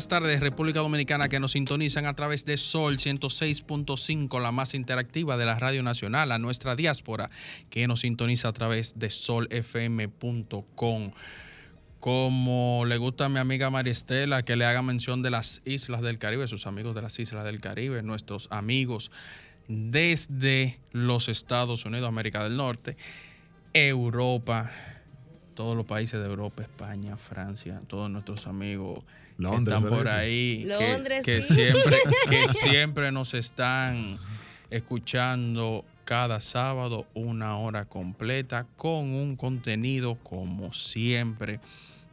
Buenas 0.00 0.22
tardes, 0.22 0.40
República 0.40 0.80
Dominicana, 0.80 1.28
que 1.28 1.40
nos 1.40 1.52
sintonizan 1.52 2.06
a 2.06 2.14
través 2.14 2.46
de 2.46 2.56
Sol 2.56 2.96
106.5, 2.96 4.40
la 4.40 4.50
más 4.50 4.72
interactiva 4.72 5.36
de 5.36 5.44
la 5.44 5.58
Radio 5.58 5.82
Nacional, 5.82 6.32
a 6.32 6.38
nuestra 6.38 6.74
diáspora, 6.74 7.28
que 7.68 7.86
nos 7.86 8.00
sintoniza 8.00 8.48
a 8.48 8.54
través 8.54 8.98
de 8.98 9.10
solfm.com. 9.10 9.52
Como 12.00 12.84
le 12.86 12.96
gusta 12.96 13.26
a 13.26 13.28
mi 13.28 13.40
amiga 13.40 13.68
María 13.68 13.92
Estela, 13.92 14.42
que 14.42 14.56
le 14.56 14.64
haga 14.64 14.80
mención 14.80 15.20
de 15.20 15.28
las 15.28 15.60
islas 15.66 16.00
del 16.00 16.16
Caribe, 16.16 16.48
sus 16.48 16.66
amigos 16.66 16.94
de 16.94 17.02
las 17.02 17.18
islas 17.18 17.44
del 17.44 17.60
Caribe, 17.60 18.02
nuestros 18.02 18.48
amigos 18.50 19.10
desde 19.68 20.80
los 20.92 21.28
Estados 21.28 21.84
Unidos, 21.84 22.08
América 22.08 22.42
del 22.42 22.56
Norte, 22.56 22.96
Europa, 23.74 24.70
todos 25.60 25.76
los 25.76 25.84
países 25.84 26.18
de 26.18 26.26
Europa, 26.26 26.62
España, 26.62 27.18
Francia, 27.18 27.82
todos 27.86 28.10
nuestros 28.10 28.46
amigos 28.46 29.04
Londres, 29.36 29.58
que 29.58 29.74
están 29.74 29.82
por 29.90 30.04
¿verdad? 30.04 30.18
ahí, 30.20 30.64
que- 30.78 30.88
Londres, 30.94 31.22
que, 31.22 31.42
sí. 31.42 31.52
siempre, 31.52 31.98
que 32.30 32.48
siempre 32.54 33.12
nos 33.12 33.34
están 33.34 34.16
escuchando 34.70 35.84
cada 36.06 36.40
sábado 36.40 37.06
una 37.12 37.58
hora 37.58 37.84
completa 37.84 38.66
con 38.78 39.10
un 39.10 39.36
contenido 39.36 40.14
como 40.22 40.72
siempre 40.72 41.60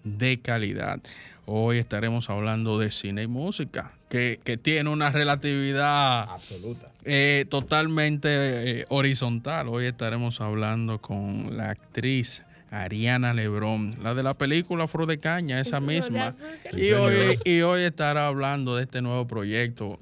de 0.04 0.42
calidad. 0.42 1.00
Hoy 1.46 1.78
estaremos 1.78 2.30
hablando 2.30 2.78
de 2.78 2.92
cine 2.92 3.24
y 3.24 3.28
música, 3.28 3.94
que, 4.10 4.42
que 4.44 4.58
tiene 4.58 4.90
una 4.90 5.10
relatividad 5.10 6.24
Absoluta. 6.30 6.92
eh, 7.06 7.46
totalmente 7.50 8.82
eh, 8.82 8.86
horizontal. 8.90 9.70
Hoy 9.70 9.86
estaremos 9.86 10.42
hablando 10.42 11.00
con 11.00 11.56
la 11.56 11.70
actriz 11.70 12.44
Ariana 12.72 13.34
Lebrón, 13.34 13.96
la 14.02 14.14
de 14.14 14.24
la 14.24 14.34
película 14.34 14.88
Fro 14.88 15.06
de 15.06 15.20
Caña, 15.20 15.60
esa 15.60 15.80
misma. 15.80 16.34
Y 16.76 16.92
hoy, 16.92 17.40
y 17.46 17.62
hoy 17.62 17.84
estará 17.84 18.28
hablando 18.28 18.76
de 18.76 18.84
este 18.84 19.02
nuevo 19.02 19.26
proyecto 19.28 20.00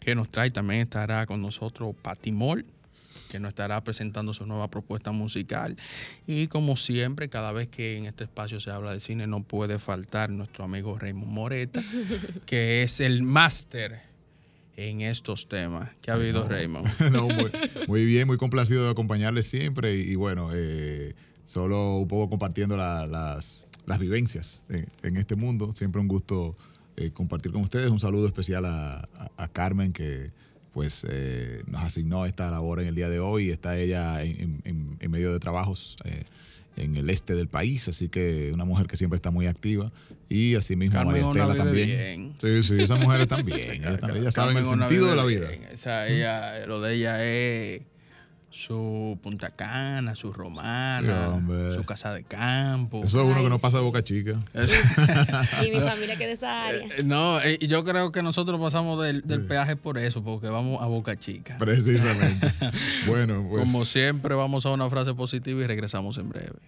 que 0.00 0.14
nos 0.14 0.30
trae. 0.30 0.50
También 0.50 0.82
estará 0.82 1.26
con 1.26 1.40
nosotros 1.40 1.94
Patimol, 2.02 2.66
que 3.30 3.40
nos 3.40 3.48
estará 3.48 3.82
presentando 3.82 4.34
su 4.34 4.46
nueva 4.46 4.68
propuesta 4.68 5.10
musical. 5.12 5.76
Y 6.26 6.48
como 6.48 6.76
siempre, 6.76 7.28
cada 7.28 7.52
vez 7.52 7.68
que 7.68 7.96
en 7.96 8.06
este 8.06 8.24
espacio 8.24 8.60
se 8.60 8.70
habla 8.70 8.92
de 8.92 9.00
cine, 9.00 9.26
no 9.26 9.42
puede 9.42 9.78
faltar 9.78 10.30
nuestro 10.30 10.64
amigo 10.64 10.98
Raymond 10.98 11.32
Moreta, 11.32 11.82
que 12.46 12.82
es 12.82 13.00
el 13.00 13.22
máster 13.22 14.02
en 14.76 15.00
estos 15.00 15.48
temas. 15.48 15.90
¿Qué 16.02 16.10
ha 16.10 16.14
habido, 16.14 16.46
Raymond? 16.46 16.86
No, 17.10 17.28
muy, 17.28 17.50
muy 17.88 18.04
bien, 18.04 18.26
muy 18.26 18.36
complacido 18.36 18.84
de 18.84 18.90
acompañarles 18.90 19.46
siempre 19.46 19.96
y, 19.96 20.12
y 20.12 20.14
bueno, 20.14 20.50
eh, 20.54 21.14
solo 21.46 21.96
un 21.96 22.08
poco 22.08 22.28
compartiendo 22.28 22.76
la- 22.76 23.06
las, 23.06 23.66
las 23.86 23.98
vivencias 23.98 24.64
en, 24.68 24.86
en 25.02 25.16
este 25.16 25.34
mundo. 25.36 25.70
Siempre 25.72 26.00
un 26.02 26.08
gusto 26.08 26.54
eh, 26.98 27.10
compartir 27.12 27.52
con 27.52 27.62
ustedes. 27.62 27.88
Un 27.90 28.00
saludo 28.00 28.26
especial 28.26 28.66
a, 28.66 28.96
a- 28.98 29.30
a 29.38 29.48
Carmen 29.48 29.92
que 29.94 30.30
pues 30.74 31.06
eh, 31.08 31.62
nos 31.68 31.82
asignó 31.84 32.26
esta 32.26 32.50
labor 32.50 32.80
en 32.80 32.88
el 32.88 32.94
día 32.94 33.08
de 33.08 33.18
hoy. 33.20 33.50
Está 33.50 33.78
ella 33.78 34.22
en, 34.22 34.60
en- 34.64 34.96
en 35.00 35.10
medio 35.10 35.32
de 35.32 35.38
trabajos 35.38 35.96
eh, 36.04 36.24
en 36.76 36.94
el 36.96 37.08
este 37.08 37.34
del 37.34 37.48
país, 37.48 37.88
así 37.88 38.10
que 38.10 38.50
una 38.52 38.66
mujer 38.66 38.86
que 38.86 38.98
siempre 38.98 39.16
está 39.16 39.30
muy 39.30 39.46
activa. 39.46 39.90
Y 40.28 40.56
asimismo 40.56 40.92
Carmen 40.98 41.24
María 41.24 41.44
Estela 41.44 41.64
también. 41.64 41.86
bien. 41.86 42.34
Sí, 42.38 42.62
sí, 42.74 42.82
esas 42.82 43.00
mujeres 43.00 43.28
también. 43.28 43.82
Ellas, 43.82 43.98
también, 44.00 44.20
ellas 44.24 44.34
saben 44.34 44.58
el 44.58 44.66
sentido 44.66 45.06
de 45.08 45.16
la 45.16 45.24
vida. 45.24 45.48
bien. 45.48 45.62
O 45.72 45.76
sea, 45.78 46.06
ella, 46.08 46.66
lo 46.66 46.82
de 46.82 46.94
ella 46.94 47.24
es 47.24 47.80
su 48.56 49.18
Punta 49.22 49.50
Cana, 49.50 50.16
su 50.16 50.32
romana, 50.32 51.38
su 51.74 51.84
casa 51.84 52.14
de 52.14 52.24
campo. 52.24 53.02
Eso 53.04 53.20
es 53.20 53.26
uno 53.26 53.42
que 53.42 53.50
no 53.50 53.58
pasa 53.58 53.76
de 53.76 53.82
boca 53.84 54.02
chica. 54.02 54.32
Y 55.64 55.70
mi 55.70 55.80
familia 55.80 56.16
que 56.16 56.24
es 56.24 56.28
de 56.28 56.32
esa 56.32 56.64
área. 56.66 56.86
Eh, 56.86 57.02
No, 57.04 57.38
eh, 57.40 57.58
yo 57.66 57.84
creo 57.84 58.12
que 58.12 58.22
nosotros 58.22 58.58
pasamos 58.60 59.02
del, 59.02 59.22
del 59.22 59.46
peaje 59.46 59.76
por 59.76 59.98
eso, 59.98 60.22
porque 60.22 60.48
vamos 60.48 60.82
a 60.82 60.86
Boca 60.86 61.18
Chica. 61.18 61.56
Precisamente. 61.58 62.50
bueno, 63.06 63.46
pues. 63.48 63.64
Como 63.64 63.84
siempre, 63.84 64.34
vamos 64.34 64.64
a 64.64 64.70
una 64.70 64.88
frase 64.88 65.12
positiva 65.12 65.60
y 65.62 65.66
regresamos 65.66 66.16
en 66.16 66.30
breve. 66.30 66.58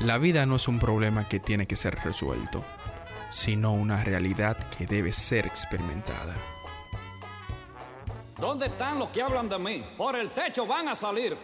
La 0.00 0.18
vida 0.18 0.44
no 0.46 0.56
es 0.56 0.68
un 0.68 0.78
problema 0.80 1.28
que 1.28 1.40
tiene 1.40 1.66
que 1.66 1.76
ser 1.76 1.94
resuelto, 2.04 2.64
sino 3.30 3.72
una 3.72 4.04
realidad 4.04 4.58
que 4.76 4.86
debe 4.86 5.12
ser 5.12 5.46
experimentada. 5.46 6.34
¿Dónde 8.42 8.66
están 8.66 8.98
los 8.98 9.08
que 9.10 9.22
hablan 9.22 9.48
de 9.48 9.56
mí? 9.56 9.84
Por 9.96 10.16
el 10.16 10.32
techo 10.32 10.66
van 10.66 10.88
a 10.88 10.96
salir. 10.96 11.38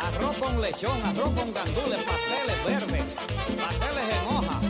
Arroz 0.00 0.38
con 0.38 0.60
lechón, 0.60 1.02
arroz 1.04 1.32
con 1.32 1.52
gandules, 1.52 2.00
pasteles 2.04 2.64
verdes, 2.64 3.14
pasteles 3.58 4.04
en 4.14 4.36
hoja, 4.36 4.60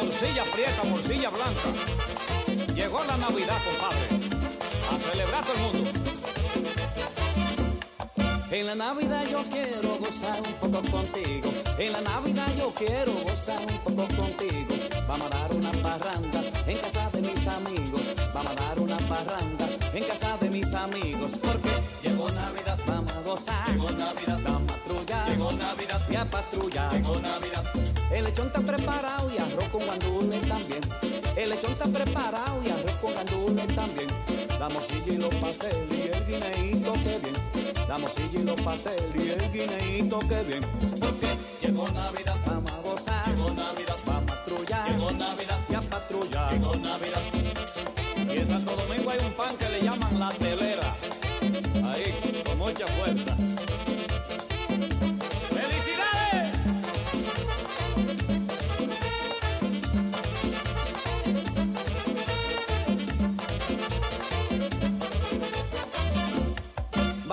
morcilla 0.00 0.44
prieta, 0.44 0.84
morcilla 0.84 1.28
blanca. 1.28 2.74
Llegó 2.74 3.04
la 3.04 3.18
Navidad, 3.18 3.58
compadre. 3.66 4.08
A 4.90 4.98
celebrar 5.10 5.44
todo 5.44 5.54
el 5.56 5.60
mundo. 5.60 5.90
En 8.50 8.66
la 8.66 8.74
Navidad 8.74 9.24
yo 9.30 9.42
quiero 9.52 9.94
gozar 9.98 10.40
un 10.40 10.54
poco 10.54 10.90
contigo. 10.90 11.50
En 11.76 11.92
la 11.92 12.00
Navidad 12.00 12.48
yo 12.56 12.72
quiero 12.72 13.12
gozar 13.12 13.60
un 13.60 13.94
poco 13.94 14.08
contigo. 14.16 14.77
Vamos 15.08 15.26
a 15.32 15.38
dar 15.38 15.52
una 15.54 15.72
parranda 15.72 16.42
en 16.66 16.78
casa 16.78 17.08
de 17.10 17.22
mis 17.22 17.48
amigos. 17.48 18.02
Vamos 18.34 18.52
a 18.52 18.54
dar 18.54 18.78
una 18.78 18.98
parranda 18.98 19.66
en 19.94 20.04
casa 20.04 20.36
de 20.36 20.50
mis 20.50 20.74
amigos. 20.74 21.32
Porque 21.40 21.70
llegó 22.02 22.28
Navidad, 22.28 22.78
vamos 22.86 23.12
a 23.12 23.22
gozar. 23.22 23.70
Llegó 23.70 23.90
Navidad, 23.92 24.38
vamos 24.44 24.70
a 24.70 24.76
patrullar. 24.76 25.30
Llegó 25.30 25.52
Navidad, 25.52 26.00
y 26.10 26.14
a 26.14 26.30
patrullar. 26.30 26.92
Llegó 26.92 27.14
Navidad. 27.20 27.64
El 28.12 28.24
lechón 28.24 28.48
está 28.48 28.60
preparado 28.60 29.30
y 29.32 29.38
arroz 29.38 29.68
con 29.70 29.86
gandules 29.86 30.46
también. 30.46 30.80
El 31.36 31.50
lechón 31.50 31.72
está 31.72 31.84
preparado 31.86 32.62
y 32.62 32.68
arroz 32.68 32.92
con 33.00 33.14
gandules 33.14 33.74
también. 33.74 34.08
La 34.60 34.68
morcilla 34.68 35.12
y 35.14 35.16
los 35.16 35.34
pasteles 35.36 35.88
y 35.90 36.02
el 36.02 36.26
guineíto 36.26 36.92
que 36.92 37.18
bien. 37.22 37.34
La 37.88 37.96
morcilla 37.96 38.40
y 38.40 38.44
los 38.44 38.60
pasteles 38.60 39.16
y 39.16 39.30
el 39.30 39.52
guineíto 39.52 40.18
que 40.18 40.42
bien. 40.42 40.60
Porque 41.00 41.28
llegó 41.62 41.88
Navidad, 41.92 42.36
vamos 42.44 42.67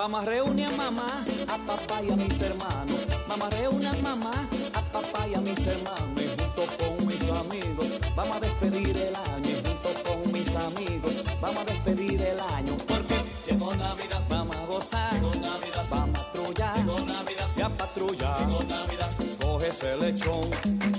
A 0.06 0.24
reunir 0.24 0.66
a 0.66 0.70
mamá, 0.70 1.24
a 1.48 1.58
papá 1.66 2.00
y 2.00 2.10
a 2.10 2.16
mis 2.16 2.40
hermanos. 2.40 3.08
A 3.28 3.50
reunir 3.50 3.88
a 3.88 3.92
mamá, 4.02 4.48
a 4.72 4.80
papá 4.92 5.26
y 5.26 5.34
a 5.34 5.40
mis 5.40 5.66
hermanos. 5.66 6.22
Y 6.22 6.28
junto 6.28 6.62
con 6.78 7.06
mis 7.06 7.28
amigos, 7.28 8.00
vamos 8.14 8.36
a 8.36 8.40
despedir 8.40 8.96
el 8.96 9.14
año. 9.14 9.50
Y 9.50 9.54
junto 9.66 10.02
con 10.04 10.32
mis 10.32 10.54
amigos, 10.54 11.24
vamos 11.40 11.60
a 11.60 11.64
despedir 11.64 12.22
el 12.22 12.40
año. 12.40 12.76
Porque 12.86 13.14
llegó 13.46 13.74
Navidad, 13.74 14.22
vamos 14.30 14.56
a 14.56 14.66
gozar. 14.66 15.12
Llegó 15.12 15.34
Navidad, 15.34 15.84
vamos 15.90 16.20
a 16.20 16.32
patrullar. 16.32 16.76
Llegó 16.76 16.98
Navidad, 17.00 17.48
y 17.56 17.60
a 17.60 17.76
patrullar. 17.76 18.46
Llegó 18.46 18.62
Navidad, 18.62 19.10
coge 19.42 19.68
ese 19.68 19.96
lechón, 19.96 20.48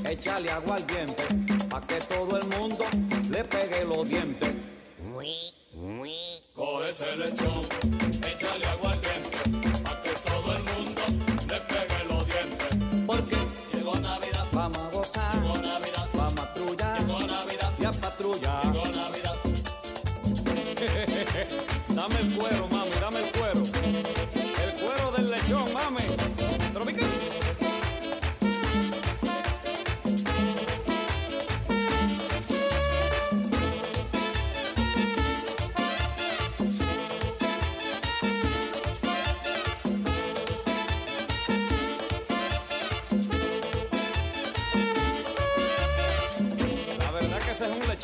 échale 0.06 0.52
agua 0.52 0.76
al 0.76 0.86
diente, 0.86 1.24
pa' 1.70 1.82
que 1.82 1.96
todo 2.02 2.38
el 2.38 2.48
mundo 2.60 2.84
le 3.32 3.44
pegue 3.46 3.86
los 3.86 4.08
dientes. 4.08 4.52
Coge 5.14 5.57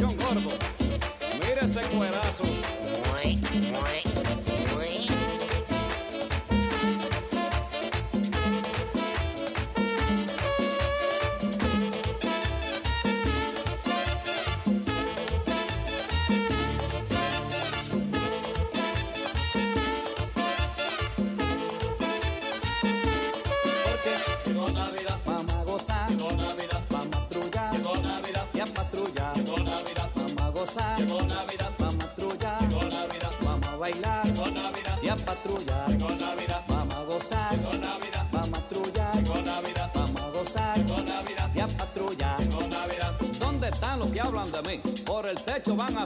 que 0.08 0.14
ese 0.16 0.63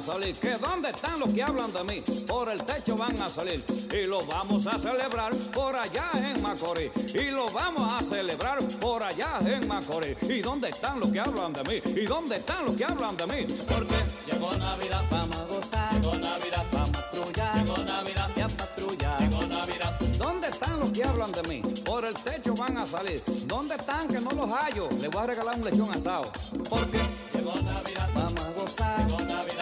salir. 0.07 0.39
¿Que 0.39 0.55
dónde 0.57 0.89
están 0.89 1.19
los 1.19 1.33
que 1.33 1.43
hablan 1.43 1.71
de 1.73 1.83
mí? 1.83 2.01
Por 2.25 2.49
el 2.49 2.63
techo 2.63 2.95
van 2.95 3.21
a 3.21 3.29
salir. 3.29 3.63
Y 3.93 4.07
lo 4.07 4.25
vamos 4.25 4.65
a 4.65 4.79
celebrar 4.79 5.35
por 5.53 5.75
allá 5.75 6.11
en 6.13 6.41
Macorís. 6.41 6.91
Y 7.13 7.29
lo 7.29 7.47
vamos 7.51 7.93
a 7.93 7.99
celebrar 7.99 8.59
por 8.79 9.03
allá 9.03 9.39
en 9.45 9.67
Macorís. 9.67 10.17
¿Y 10.29 10.41
dónde 10.41 10.69
están 10.69 10.99
los 11.01 11.11
que 11.11 11.19
hablan 11.19 11.51
de 11.51 11.63
mí? 11.63 11.81
¿Y 12.01 12.05
dónde 12.05 12.37
están 12.37 12.65
los 12.65 12.75
que 12.75 12.85
hablan 12.85 13.17
de 13.17 13.27
mí? 13.27 13.53
Porque 13.67 13.95
Llegó 14.25 14.51
Navidad, 14.55 15.03
vamos 15.09 15.37
a 15.37 15.45
gozar, 15.45 15.93
llegó 15.93 16.15
Navidad, 16.15 16.65
vamos 16.71 16.89
a 16.89 16.91
patrullar 16.93 17.55
llegó 17.55 17.77
Navidad, 17.83 18.31
y 18.35 18.55
patrullar. 18.55 19.19
llegó 19.21 19.45
Navidad. 19.47 19.99
¿Dónde 20.17 20.47
están 20.47 20.79
los 20.79 20.91
que 20.91 21.03
hablan 21.03 21.31
de 21.31 21.43
mí? 21.43 21.61
Por 21.83 22.05
el 22.05 22.13
techo 22.13 22.53
van 22.55 22.77
a 22.77 22.85
salir. 22.85 23.21
¿Dónde 23.45 23.75
están 23.75 24.07
que 24.07 24.19
no 24.21 24.29
los 24.31 24.49
hallo? 24.51 24.87
Les 25.01 25.09
voy 25.09 25.23
a 25.23 25.27
regalar 25.27 25.55
un 25.55 25.65
lechón 25.65 25.91
asado. 25.91 26.31
Porque 26.69 26.99
Llegó 27.33 27.53
Navidad, 27.61 28.09
vamos 28.13 28.55
gozar, 28.55 29.07
llegó 29.07 29.19
Navidad, 29.21 29.56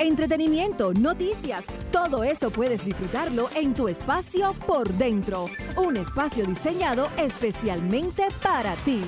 entretenimiento, 0.00 0.92
noticias, 0.94 1.66
todo 1.92 2.24
eso 2.24 2.50
puedes 2.50 2.84
disfrutarlo 2.84 3.48
en 3.54 3.74
tu 3.74 3.88
espacio 3.88 4.54
por 4.66 4.92
dentro. 4.94 5.46
Un 5.76 5.96
espacio 5.96 6.46
diseñado 6.46 7.08
especialmente 7.18 8.26
para 8.42 8.74
ti. 8.76 9.02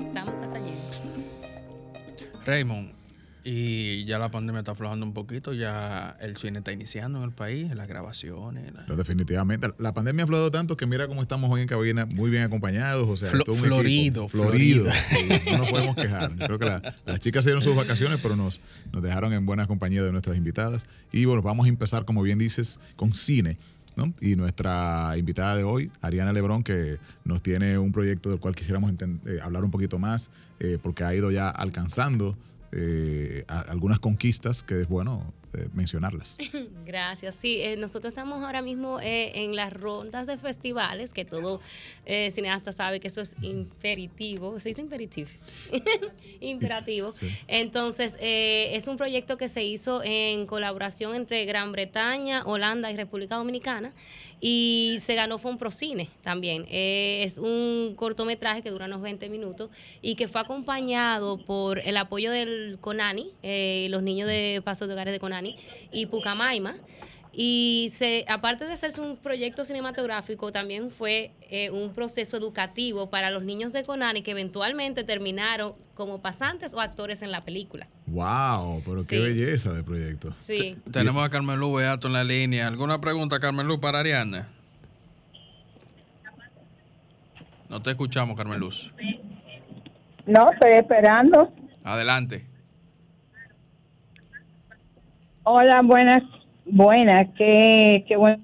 Estamos. 0.00 0.40
Raymond, 2.44 2.94
y 3.44 4.04
ya 4.04 4.18
la 4.18 4.30
pandemia 4.30 4.60
está 4.60 4.72
aflojando 4.72 5.04
un 5.06 5.12
poquito, 5.14 5.52
ya 5.52 6.16
el 6.20 6.36
cine 6.36 6.58
está 6.58 6.72
iniciando 6.72 7.18
en 7.18 7.24
el 7.24 7.32
país, 7.32 7.74
las 7.74 7.88
grabaciones. 7.88 8.72
la- 8.74 8.84
Pero 8.84 8.96
definitivamente. 8.96 9.68
La 9.78 9.92
pandemia 9.94 10.22
ha 10.22 10.24
aflorado 10.24 10.50
tanto 10.50 10.76
que 10.76 10.86
mira 10.86 11.06
cómo 11.08 11.22
estamos 11.22 11.50
hoy 11.50 11.62
en 11.62 11.68
cabina, 11.68 12.06
muy 12.06 12.30
bien 12.30 12.42
acompañados. 12.42 13.08
O 13.08 13.16
sea, 13.16 13.30
Flo- 13.30 13.44
todo 13.44 13.54
un 13.56 13.62
florido, 13.62 14.24
equipo. 14.24 14.28
florido. 14.28 14.84
no 15.50 15.58
nos 15.58 15.70
podemos 15.70 15.96
quejar. 15.96 16.32
Creo 16.36 16.58
que 16.58 16.66
la- 16.66 16.94
las 17.06 17.20
chicas 17.20 17.44
dieron 17.44 17.62
sus 17.62 17.74
vacaciones, 17.76 18.18
pero 18.22 18.36
nos, 18.36 18.60
nos 18.92 19.02
dejaron 19.02 19.32
en 19.32 19.46
buena 19.46 19.66
compañía 19.66 20.02
de 20.02 20.12
nuestras 20.12 20.36
invitadas. 20.36 20.84
Y 21.12 21.24
bueno, 21.24 21.42
vamos 21.42 21.66
a 21.66 21.68
empezar, 21.68 22.04
como 22.04 22.22
bien 22.22 22.38
dices, 22.38 22.78
con 22.96 23.12
cine. 23.14 23.56
¿no? 23.96 24.14
Y 24.20 24.36
nuestra 24.36 25.14
invitada 25.18 25.56
de 25.56 25.64
hoy, 25.64 25.90
Ariana 26.00 26.32
Lebrón, 26.32 26.62
que 26.62 26.98
nos 27.24 27.42
tiene 27.42 27.76
un 27.76 27.90
proyecto 27.90 28.30
del 28.30 28.38
cual 28.38 28.54
quisiéramos 28.54 28.92
eh, 28.92 29.40
hablar 29.42 29.64
un 29.64 29.72
poquito 29.72 29.98
más, 29.98 30.30
eh, 30.60 30.78
porque 30.80 31.02
ha 31.02 31.12
ido 31.14 31.30
ya 31.32 31.50
alcanzando 31.50 32.38
eh, 32.72 33.44
a- 33.48 33.60
algunas 33.60 33.98
conquistas 33.98 34.62
que 34.62 34.80
es 34.82 34.88
bueno 34.88 35.32
eh, 35.52 35.68
mencionarlas. 35.72 36.38
Gracias. 36.86 37.34
Sí, 37.34 37.60
eh, 37.60 37.76
nosotros 37.76 38.12
estamos 38.12 38.44
ahora 38.44 38.62
mismo 38.62 39.00
eh, 39.00 39.32
en 39.34 39.56
las 39.56 39.72
rondas 39.72 40.28
de 40.28 40.38
festivales, 40.38 41.12
que 41.12 41.24
todo 41.24 41.60
cineasta 42.06 42.72
sabe 42.72 43.00
que 43.00 43.08
eso 43.08 43.20
es 43.20 43.36
imperativo. 43.42 44.60
¿Se 44.60 44.68
dice 44.68 44.80
imperativo? 44.80 45.28
Imperativo. 46.40 47.12
Sí. 47.12 47.28
Entonces, 47.48 48.16
es 48.20 48.86
un 48.86 48.96
proyecto 48.96 49.36
que 49.36 49.48
se 49.48 49.64
hizo 49.64 50.02
en 50.04 50.46
colaboración 50.46 51.14
entre 51.14 51.44
Gran 51.44 51.72
Bretaña, 51.72 52.42
Holanda 52.44 52.90
y 52.90 52.96
República 52.96 53.36
Dominicana 53.36 53.92
y 54.40 54.98
se 55.02 55.14
ganó 55.14 55.38
fue 55.38 55.50
un 55.50 55.58
Procine 55.58 56.08
también. 56.22 56.66
Es 56.70 57.38
un 57.38 57.94
cortometraje 57.96 58.62
que 58.62 58.70
dura 58.70 58.86
unos 58.86 59.02
20 59.02 59.28
minutos 59.28 59.70
y 60.02 60.14
que 60.14 60.26
fue 60.26 60.40
acompañado 60.40 61.38
por 61.38 61.78
el 61.78 61.96
apoyo 61.96 62.32
del 62.32 62.78
CONANI, 62.80 63.32
los 63.88 64.02
niños 64.02 64.28
de 64.28 64.62
Pasos 64.64 64.88
de 64.88 64.94
Hogares 64.94 65.12
de 65.12 65.20
CONANI 65.20 65.39
y 65.92 66.06
Pucamaima. 66.06 66.74
Y 67.32 67.90
se, 67.92 68.24
aparte 68.28 68.66
de 68.66 68.72
hacerse 68.72 69.00
un 69.00 69.16
proyecto 69.16 69.62
cinematográfico, 69.62 70.50
también 70.50 70.90
fue 70.90 71.30
eh, 71.48 71.70
un 71.70 71.94
proceso 71.94 72.36
educativo 72.36 73.08
para 73.08 73.30
los 73.30 73.44
niños 73.44 73.72
de 73.72 73.84
Conani 73.84 74.22
que 74.22 74.32
eventualmente 74.32 75.04
terminaron 75.04 75.74
como 75.94 76.20
pasantes 76.20 76.74
o 76.74 76.80
actores 76.80 77.22
en 77.22 77.30
la 77.30 77.44
película. 77.44 77.86
¡Wow! 78.06 78.82
Pero 78.84 79.06
qué 79.08 79.20
belleza 79.20 79.72
de 79.72 79.84
proyecto. 79.84 80.34
Sí. 80.40 80.76
Tenemos 80.90 81.24
a 81.24 81.30
Carmen 81.30 81.58
Luz 81.58 81.80
Beato 81.80 82.08
en 82.08 82.14
la 82.14 82.24
línea. 82.24 82.66
¿Alguna 82.66 83.00
pregunta, 83.00 83.38
Carmen 83.38 83.66
Luz, 83.66 83.78
para 83.78 84.00
Ariana? 84.00 84.48
No 87.68 87.80
te 87.80 87.90
escuchamos, 87.90 88.36
Carmen 88.36 88.58
Luz. 88.58 88.90
No, 90.26 90.50
estoy 90.50 90.72
esperando. 90.72 91.52
Adelante. 91.84 92.49
Hola, 95.42 95.82
buenas, 95.82 96.22
buenas, 96.66 97.28
qué, 97.36 98.04
qué 98.06 98.16
bueno. 98.16 98.42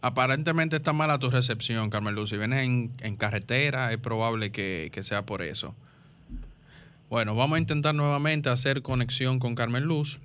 Aparentemente 0.00 0.76
está 0.76 0.92
mala 0.92 1.18
tu 1.18 1.30
recepción, 1.30 1.88
Carmen 1.88 2.14
Luz. 2.14 2.30
Si 2.30 2.36
vienes 2.36 2.64
en, 2.64 2.90
en 3.00 3.16
carretera, 3.16 3.92
es 3.92 3.98
probable 3.98 4.50
que, 4.50 4.90
que 4.92 5.04
sea 5.04 5.24
por 5.24 5.42
eso. 5.42 5.74
Bueno, 7.08 7.34
vamos 7.36 7.56
a 7.56 7.60
intentar 7.60 7.94
nuevamente 7.94 8.48
hacer 8.48 8.82
conexión 8.82 9.38
con 9.38 9.54
Carmen 9.54 9.84
Luz. 9.84 10.18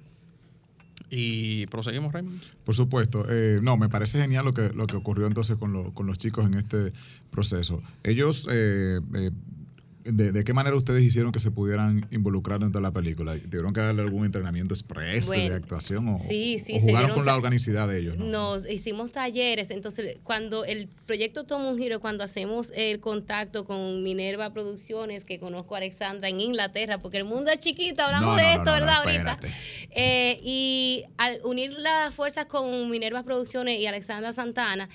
Y 1.10 1.68
proseguimos, 1.68 2.12
Raymond. 2.12 2.42
Por 2.66 2.76
supuesto. 2.76 3.26
Eh, 3.30 3.60
no, 3.62 3.78
me 3.78 3.88
parece 3.88 4.20
genial 4.20 4.46
lo 4.46 4.54
que, 4.54 4.70
lo 4.74 4.88
que 4.88 4.96
ocurrió 4.96 5.28
entonces 5.28 5.56
con, 5.58 5.72
lo- 5.72 5.94
con 5.94 6.08
los 6.08 6.18
chicos 6.18 6.46
en 6.48 6.56
este 6.56 6.92
proceso. 7.30 7.82
Ellos 8.04 8.48
eh, 8.52 9.00
eh, 9.16 9.32
¿De, 10.12 10.32
de 10.32 10.44
qué 10.44 10.54
manera 10.54 10.76
ustedes 10.76 11.04
hicieron 11.04 11.32
que 11.32 11.40
se 11.40 11.52
pudieran 11.52 12.08
involucrar 12.12 12.60
dentro 12.60 12.80
de 12.80 12.88
la 12.88 12.92
película? 12.92 13.38
¿Tuvieron 13.38 13.74
que 13.74 13.82
darle 13.82 14.02
algún 14.02 14.26
entrenamiento 14.26 14.74
expreso 14.74 15.28
Bueno, 15.28 15.50
de 15.50 15.56
actuación 15.56 16.08
o, 16.08 16.20
sí, 16.20 16.60
sí, 16.60 16.78
o 16.78 16.80
jugaron 16.80 17.12
con 17.12 17.26
la 17.26 17.36
organicidad 17.36 17.88
de 17.88 18.00
ellos? 18.00 18.18
¿no? 18.18 18.26
Nos 18.26 18.70
hicimos 18.70 19.12
talleres, 19.12 19.70
entonces 19.70 20.18
cuando 20.24 20.66
el 20.66 20.88
proyecto 21.06 21.44
toma 21.44 21.70
un 21.70 21.78
giro, 21.78 22.00
cuando 22.00 22.24
hacemos 22.24 22.72
el 22.76 23.00
contacto 23.00 23.66
con 23.66 24.04
Minerva 24.04 24.54
Producciones, 24.54 25.26
que 25.26 25.40
conozco 25.40 25.76
a 25.76 25.80
Alexandra 25.80 26.30
en 26.30 26.40
Inglaterra, 26.40 27.00
porque 27.00 27.18
el 27.18 27.26
mundo 27.26 27.52
es 27.52 27.60
chiquito, 27.60 28.04
hablamos 28.04 28.36
No, 28.36 28.42
de 28.42 28.52
esto, 28.54 28.72
¿verdad? 28.72 28.96
Ahorita. 29.04 29.40
Eh, 29.92 30.40
y 30.44 31.04
al 31.18 31.40
unir 31.44 31.74
las 31.74 32.14
fuerzas 32.16 32.46
con 32.46 32.90
Minerva 32.90 33.24
Producciones 33.24 33.80
y 33.80 33.86
Alexandra 33.88 34.32
Santana, 34.32 34.90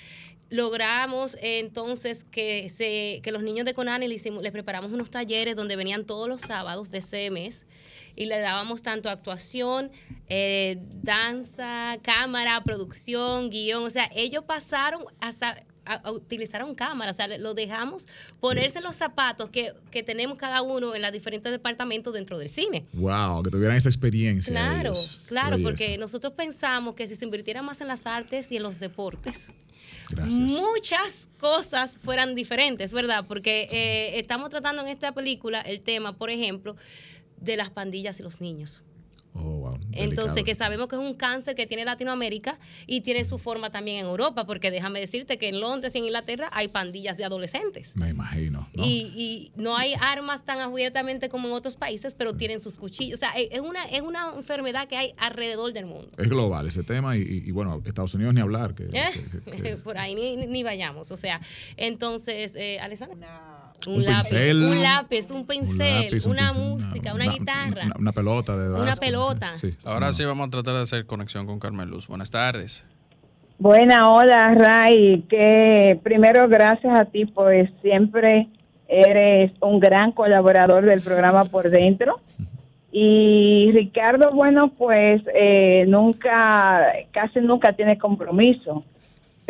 logramos 0.53 1.37
entonces 1.41 2.25
que 2.25 2.69
se 2.69 3.21
que 3.23 3.33
los 3.33 3.43
niños 3.43 3.65
de 3.65 3.73
Conani 3.73 4.07
le 4.07 4.15
hicimos 4.15 4.43
le 4.43 4.53
preparamos 4.53 4.93
unos 4.93 5.11
talleres 5.11 5.57
donde 5.57 5.77
venían 5.77 6.05
todos 6.05 6.29
los 6.29 6.43
sábados 6.43 6.91
de 6.91 6.99
ese 6.99 7.31
mes 7.31 7.65
y 8.17 8.27
le 8.27 8.39
dábamos 8.39 8.83
tanto 8.83 9.09
actuación 9.09 9.91
eh, 10.29 10.77
danza 11.03 11.97
cámara 12.03 12.63
producción 12.65 13.49
guion 13.49 13.85
o 13.85 13.91
sea 13.91 14.11
ellos 14.15 14.45
pasaron 14.45 15.05
hasta 15.21 15.65
a- 15.85 15.95
a- 15.95 16.13
utilizaron 16.13 16.75
cámara, 16.75 17.11
o 17.11 17.15
sea, 17.15 17.27
lo 17.39 17.55
dejamos 17.55 18.07
ponerse 18.41 18.81
los 18.81 18.97
zapatos 18.97 19.51
que, 19.51 19.73
que 19.91 20.03
tenemos 20.03 20.39
cada 20.39 20.63
uno 20.63 20.95
en 20.95 21.03
los 21.03 21.13
diferentes 21.13 21.51
departamentos 21.51 22.13
dentro 22.15 22.39
del 22.39 22.51
cine. 22.51 22.85
Wow, 22.93 23.43
que 23.43 23.51
tuvieran 23.51 23.77
esa 23.77 23.89
experiencia. 23.89 24.53
Claro, 24.53 24.91
ellos. 24.93 25.21
Claro, 25.27 25.59
porque 25.63 25.99
nosotros 25.99 26.33
pensamos 26.35 26.95
que 26.95 27.07
si 27.07 27.17
se 27.17 27.25
invirtiera 27.25 27.63
más 27.63 27.81
en 27.81 27.89
las 27.89 28.07
artes 28.07 28.53
y 28.53 28.57
en 28.57 28.63
los 28.63 28.79
deportes, 28.81 29.47
Gracias. 30.11 30.39
muchas 30.39 31.29
cosas 31.39 31.99
fueran 32.05 32.35
diferentes, 32.35 32.93
¿verdad? 32.93 33.25
Porque 33.27 33.69
eh, 33.73 34.19
estamos 34.19 34.51
tratando 34.51 34.83
en 34.83 34.89
esta 34.89 35.13
película 35.13 35.61
el 35.63 35.81
tema, 35.81 36.13
por 36.13 36.31
ejemplo, 36.31 36.77
de 37.41 37.57
las 37.57 37.71
pandillas 37.71 38.21
y 38.21 38.23
los 38.23 38.41
niños. 38.41 38.83
Oh, 39.35 39.41
wow. 39.59 39.79
Entonces, 39.93 40.45
que 40.45 40.55
sabemos 40.55 40.89
que 40.89 40.97
es 40.97 41.01
un 41.01 41.15
cáncer 41.15 41.55
que 41.55 41.67
tiene 41.67 41.85
Latinoamérica 41.87 42.59
y 42.87 43.01
tiene 43.01 43.25
su 43.25 43.39
forma 43.39 43.71
también 43.71 43.99
en 43.99 44.07
Europa, 44.07 44.45
porque 44.45 44.71
déjame 44.71 45.01
decirte 45.01 45.39
que 45.39 45.49
en 45.49 45.61
Londres 45.61 45.95
y 45.95 45.99
en 45.99 46.05
Inglaterra 46.05 46.51
hay 46.53 46.69
pandillas 46.69 47.17
de 47.17 47.25
adolescentes. 47.25 47.97
Me 47.97 48.11
imagino. 48.11 48.69
¿no? 48.75 48.85
Y, 48.85 49.11
y 49.17 49.53
no 49.57 49.77
hay 49.77 49.95
armas 49.99 50.45
tan 50.45 50.61
abiertamente 50.61 51.31
como 51.31 51.49
en 51.49 51.55
otros 51.55 51.77
países, 51.79 52.15
pero 52.15 52.35
tienen 52.37 52.61
sus 52.61 52.77
cuchillos. 52.77 53.19
O 53.19 53.21
sea, 53.21 53.31
es 53.33 53.61
una, 53.61 53.85
es 53.85 54.03
una 54.03 54.33
enfermedad 54.37 54.87
que 54.87 54.97
hay 54.99 55.15
alrededor 55.17 55.73
del 55.73 55.87
mundo. 55.87 56.09
Es 56.19 56.29
global 56.29 56.67
ese 56.67 56.83
tema 56.83 57.17
y, 57.17 57.23
y- 57.23 57.43
y, 57.49 57.51
bueno, 57.53 57.81
Estados 57.87 58.13
Unidos 58.15 58.35
ni 58.35 58.41
hablar. 58.43 58.75
Que, 58.75 58.89
que- 58.89 59.51
que- 59.51 59.63
que- 59.63 59.77
Por 59.83 59.97
ahí 59.97 60.15
ni, 60.15 60.47
ni 60.47 60.63
vayamos. 60.63 61.11
O 61.11 61.17
sea, 61.17 61.41
entonces, 61.77 62.55
eh, 62.57 62.79
Alessandra. 62.81 63.62
Un, 63.87 63.97
Un 63.97 64.05
lápiz, 64.05 64.29
pincel. 64.29 64.65
un 64.65 64.83
lápiz, 64.83 65.31
un 65.31 65.47
pincel, 65.47 66.03
lápiz, 66.05 66.27
un 66.27 66.33
una 66.33 66.53
pincel, 66.53 66.69
música, 66.69 67.15
una, 67.15 67.25
guitarra. 67.27 67.85
Una, 67.87 67.95
una 67.99 68.13
pelota 68.13 68.57
de 68.57 68.71
Una 68.71 68.97
pelota. 68.97 69.55
Sí. 69.55 69.75
Ahora 69.85 70.13
sí 70.13 70.25
vamos 70.25 70.49
a 70.49 70.51
tratar 70.51 70.75
de 70.75 70.83
hacer 70.83 71.07
conexión 71.07 71.47
con 71.47 71.59
Carmen 71.59 71.89
Luz. 71.89 72.07
Buenas 72.07 72.31
tardes. 72.31 72.85
Buena, 73.59 74.11
hola 74.11 74.55
Ray, 74.55 75.25
que 75.29 75.99
primero 76.03 76.49
gracias 76.49 76.99
a 76.99 77.05
ti, 77.05 77.27
pues 77.27 77.71
siempre 77.81 78.49
eres 78.89 79.53
un 79.61 79.79
gran 79.79 80.13
colaborador 80.13 80.85
del 80.85 81.01
programa 81.01 81.45
por 81.45 81.71
dentro. 81.71 82.21
Y 82.91 83.71
Ricardo, 83.73 84.33
bueno, 84.33 84.73
pues 84.77 85.23
eh, 85.35 85.85
nunca, 85.89 86.93
casi 87.11 87.41
nunca 87.41 87.73
tiene 87.73 87.97
compromiso, 87.99 88.85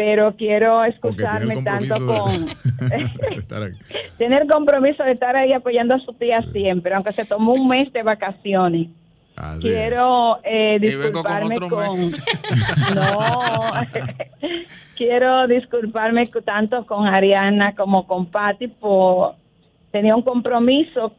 pero 0.05 0.35
quiero 0.35 0.85
excusarme 0.85 1.63
tanto 1.63 1.95
con... 2.05 2.49
tener 4.19 4.49
compromiso 4.49 5.05
de 5.05 5.13
estar 5.13 5.37
ahí 5.37 5.53
apoyando 5.53 5.95
a 5.95 6.01
su 6.01 6.13
tía 6.15 6.43
siempre, 6.51 6.93
aunque 6.93 7.13
se 7.13 7.25
tomó 7.25 7.53
un 7.53 7.69
mes 7.69 7.93
de 7.93 8.03
vacaciones. 8.03 8.89
Así. 9.37 9.61
Quiero 9.61 10.41
eh, 10.43 10.81
con 10.81 10.91
disculparme 10.91 11.57
con... 11.57 12.11
No, 12.97 13.71
quiero 14.97 15.47
disculparme 15.47 16.27
tanto 16.45 16.85
con 16.85 17.07
Ariana 17.07 17.73
como 17.77 18.05
con 18.05 18.27
Patti 18.27 18.67
por... 18.67 19.37
Tenía 19.93 20.17
un 20.17 20.23
compromiso 20.23 21.13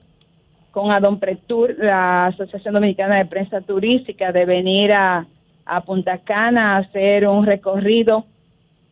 con 0.72 0.92
Adonpretur, 0.92 1.74
la 1.78 2.26
Asociación 2.26 2.74
Dominicana 2.74 3.16
de 3.16 3.28
Prensa 3.28 3.62
Turística, 3.62 4.34
de 4.34 4.44
venir 4.44 4.92
a, 4.92 5.26
a 5.66 5.82
Punta 5.86 6.18
Cana 6.18 6.76
a 6.76 6.80
hacer 6.80 7.26
un 7.30 7.46
recorrido 7.46 8.26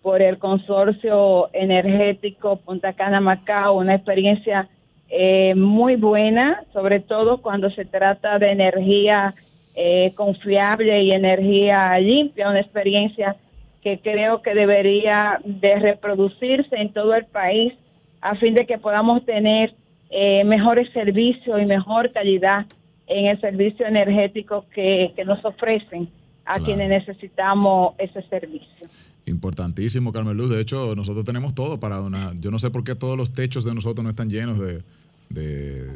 por 0.01 0.21
el 0.21 0.37
consorcio 0.39 1.49
energético 1.53 2.57
Punta 2.57 2.93
Cana 2.93 3.21
Macao, 3.21 3.77
una 3.77 3.95
experiencia 3.95 4.67
eh, 5.09 5.53
muy 5.55 5.95
buena, 5.95 6.63
sobre 6.73 6.99
todo 6.99 7.41
cuando 7.41 7.69
se 7.71 7.85
trata 7.85 8.39
de 8.39 8.51
energía 8.51 9.35
eh, 9.75 10.13
confiable 10.15 11.03
y 11.03 11.11
energía 11.11 11.97
limpia, 11.99 12.49
una 12.49 12.61
experiencia 12.61 13.35
que 13.81 13.99
creo 13.99 14.41
que 14.41 14.53
debería 14.53 15.39
de 15.43 15.75
reproducirse 15.79 16.75
en 16.75 16.93
todo 16.93 17.13
el 17.15 17.25
país 17.25 17.73
a 18.21 18.35
fin 18.35 18.53
de 18.53 18.65
que 18.65 18.77
podamos 18.77 19.25
tener 19.25 19.73
eh, 20.09 20.43
mejores 20.43 20.91
servicios 20.93 21.61
y 21.61 21.65
mejor 21.65 22.11
calidad 22.11 22.65
en 23.07 23.25
el 23.25 23.41
servicio 23.41 23.85
energético 23.85 24.65
que, 24.73 25.11
que 25.15 25.25
nos 25.25 25.43
ofrecen 25.43 26.09
a 26.45 26.53
Claro. 26.53 26.65
quienes 26.65 26.89
necesitamos 26.89 27.95
ese 27.97 28.21
servicio. 28.23 28.87
Importantísimo, 29.25 30.11
Carmen 30.11 30.35
Luz. 30.35 30.49
De 30.49 30.59
hecho, 30.59 30.95
nosotros 30.95 31.23
tenemos 31.25 31.53
todo 31.53 31.79
para 31.79 32.01
una. 32.01 32.33
Yo 32.39 32.49
no 32.51 32.59
sé 32.59 32.71
por 32.71 32.83
qué 32.83 32.95
todos 32.95 33.17
los 33.17 33.31
techos 33.31 33.63
de 33.63 33.75
nosotros 33.75 34.03
no 34.03 34.09
están 34.09 34.29
llenos 34.29 34.59
de, 34.59 34.81
de, 35.29 35.87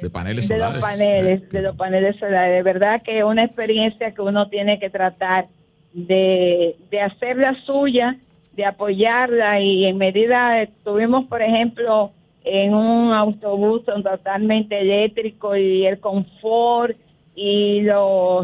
de 0.00 0.10
paneles 0.10 0.48
de 0.48 0.54
solares. 0.54 0.76
los 0.76 0.84
paneles, 0.84 1.48
de 1.50 1.62
los 1.62 1.76
paneles 1.76 2.16
solares. 2.18 2.56
De 2.56 2.62
verdad 2.62 3.02
que 3.02 3.18
es 3.18 3.24
una 3.24 3.44
experiencia 3.44 4.12
que 4.12 4.22
uno 4.22 4.48
tiene 4.48 4.78
que 4.78 4.88
tratar 4.88 5.48
de, 5.92 6.76
de 6.90 7.00
hacerla 7.00 7.56
suya, 7.66 8.16
de 8.52 8.64
apoyarla 8.64 9.60
y 9.60 9.86
en 9.86 9.98
medida, 9.98 10.62
estuvimos 10.62 11.26
por 11.26 11.42
ejemplo 11.42 12.12
en 12.44 12.74
un 12.74 13.12
autobús 13.12 13.84
totalmente 13.84 14.80
eléctrico 14.80 15.56
y 15.56 15.86
el 15.86 15.98
confort 15.98 16.96
y 17.34 17.82
lo, 17.82 18.42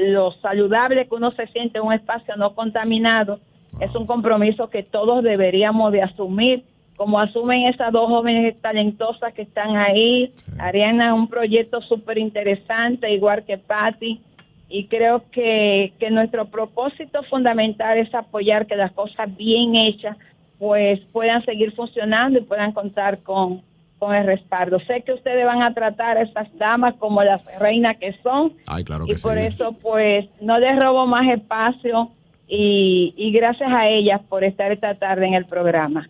lo 0.00 0.32
saludable 0.40 1.06
que 1.06 1.14
uno 1.14 1.32
se 1.32 1.46
siente 1.48 1.78
en 1.78 1.84
un 1.84 1.92
espacio 1.92 2.36
no 2.36 2.54
contaminado 2.54 3.40
es 3.80 3.94
un 3.94 4.06
compromiso 4.06 4.68
que 4.68 4.82
todos 4.82 5.22
deberíamos 5.22 5.92
de 5.92 6.02
asumir 6.02 6.64
como 6.96 7.18
asumen 7.18 7.66
esas 7.66 7.92
dos 7.92 8.08
jóvenes 8.08 8.60
talentosas 8.60 9.32
que 9.34 9.42
están 9.42 9.76
ahí. 9.76 10.32
Ariana 10.58 11.08
es 11.08 11.12
un 11.12 11.28
proyecto 11.28 11.80
súper 11.82 12.18
interesante, 12.18 13.12
igual 13.12 13.44
que 13.44 13.58
Patti, 13.58 14.20
y 14.68 14.86
creo 14.86 15.22
que, 15.30 15.92
que 15.98 16.10
nuestro 16.10 16.46
propósito 16.46 17.22
fundamental 17.24 17.98
es 17.98 18.14
apoyar 18.14 18.66
que 18.66 18.76
las 18.76 18.92
cosas 18.92 19.34
bien 19.36 19.76
hechas 19.76 20.16
pues 20.58 21.00
puedan 21.12 21.44
seguir 21.44 21.72
funcionando 21.74 22.38
y 22.38 22.42
puedan 22.42 22.72
contar 22.72 23.18
con, 23.22 23.62
con 23.98 24.14
el 24.14 24.24
respaldo. 24.24 24.78
Sé 24.86 25.02
que 25.02 25.12
ustedes 25.12 25.44
van 25.44 25.62
a 25.62 25.74
tratar 25.74 26.16
a 26.16 26.22
esas 26.22 26.46
damas 26.56 26.94
como 26.94 27.22
las 27.22 27.42
reinas 27.58 27.96
que 27.98 28.12
son, 28.22 28.52
Ay, 28.68 28.84
claro 28.84 29.04
y 29.04 29.08
que 29.08 29.16
sí. 29.16 29.22
por 29.22 29.36
eso 29.36 29.76
pues 29.82 30.26
no 30.40 30.58
les 30.58 30.78
robo 30.80 31.06
más 31.06 31.28
espacio 31.28 32.10
y, 32.48 33.14
y 33.16 33.32
gracias 33.32 33.70
a 33.76 33.88
ellas 33.88 34.20
por 34.28 34.44
estar 34.44 34.72
esta 34.72 34.98
tarde 34.98 35.26
en 35.26 35.34
el 35.34 35.46
programa. 35.46 36.08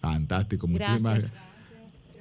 Fantástico, 0.00 0.66
muchísimas 0.66 1.30
Gracias. 1.30 1.44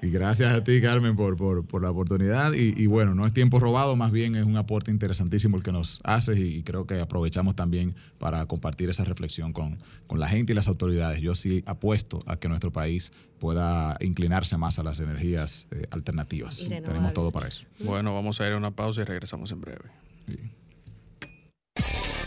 Y 0.03 0.09
gracias 0.09 0.51
a 0.51 0.61
ti, 0.61 0.81
Carmen, 0.81 1.15
por, 1.15 1.37
por, 1.37 1.65
por 1.65 1.81
la 1.81 1.89
oportunidad. 1.89 2.51
Y, 2.51 2.73
y 2.75 2.87
bueno, 2.87 3.15
no 3.15 3.25
es 3.25 3.31
tiempo 3.31 3.61
robado, 3.61 3.95
más 3.95 4.11
bien 4.11 4.35
es 4.35 4.43
un 4.43 4.57
aporte 4.57 4.91
interesantísimo 4.91 5.55
el 5.55 5.63
que 5.63 5.71
nos 5.71 6.01
haces 6.03 6.37
y, 6.37 6.57
y 6.57 6.63
creo 6.63 6.85
que 6.85 6.99
aprovechamos 6.99 7.55
también 7.55 7.95
para 8.17 8.45
compartir 8.45 8.89
esa 8.89 9.05
reflexión 9.05 9.53
con, 9.53 9.77
con 10.05 10.19
la 10.19 10.27
gente 10.27 10.51
y 10.51 10.55
las 10.55 10.67
autoridades. 10.67 11.21
Yo 11.21 11.35
sí 11.35 11.63
apuesto 11.65 12.21
a 12.25 12.35
que 12.35 12.49
nuestro 12.49 12.69
país 12.69 13.13
pueda 13.39 13.95
inclinarse 14.01 14.57
más 14.57 14.77
a 14.77 14.83
las 14.83 14.99
energías 14.99 15.67
eh, 15.71 15.87
alternativas. 15.89 16.67
Tenemos 16.67 17.13
todo 17.13 17.31
para 17.31 17.47
eso. 17.47 17.65
Bueno, 17.79 18.13
vamos 18.13 18.41
a 18.41 18.47
ir 18.47 18.51
a 18.51 18.57
una 18.57 18.71
pausa 18.71 19.01
y 19.01 19.05
regresamos 19.05 19.51
en 19.53 19.61
breve. 19.61 19.85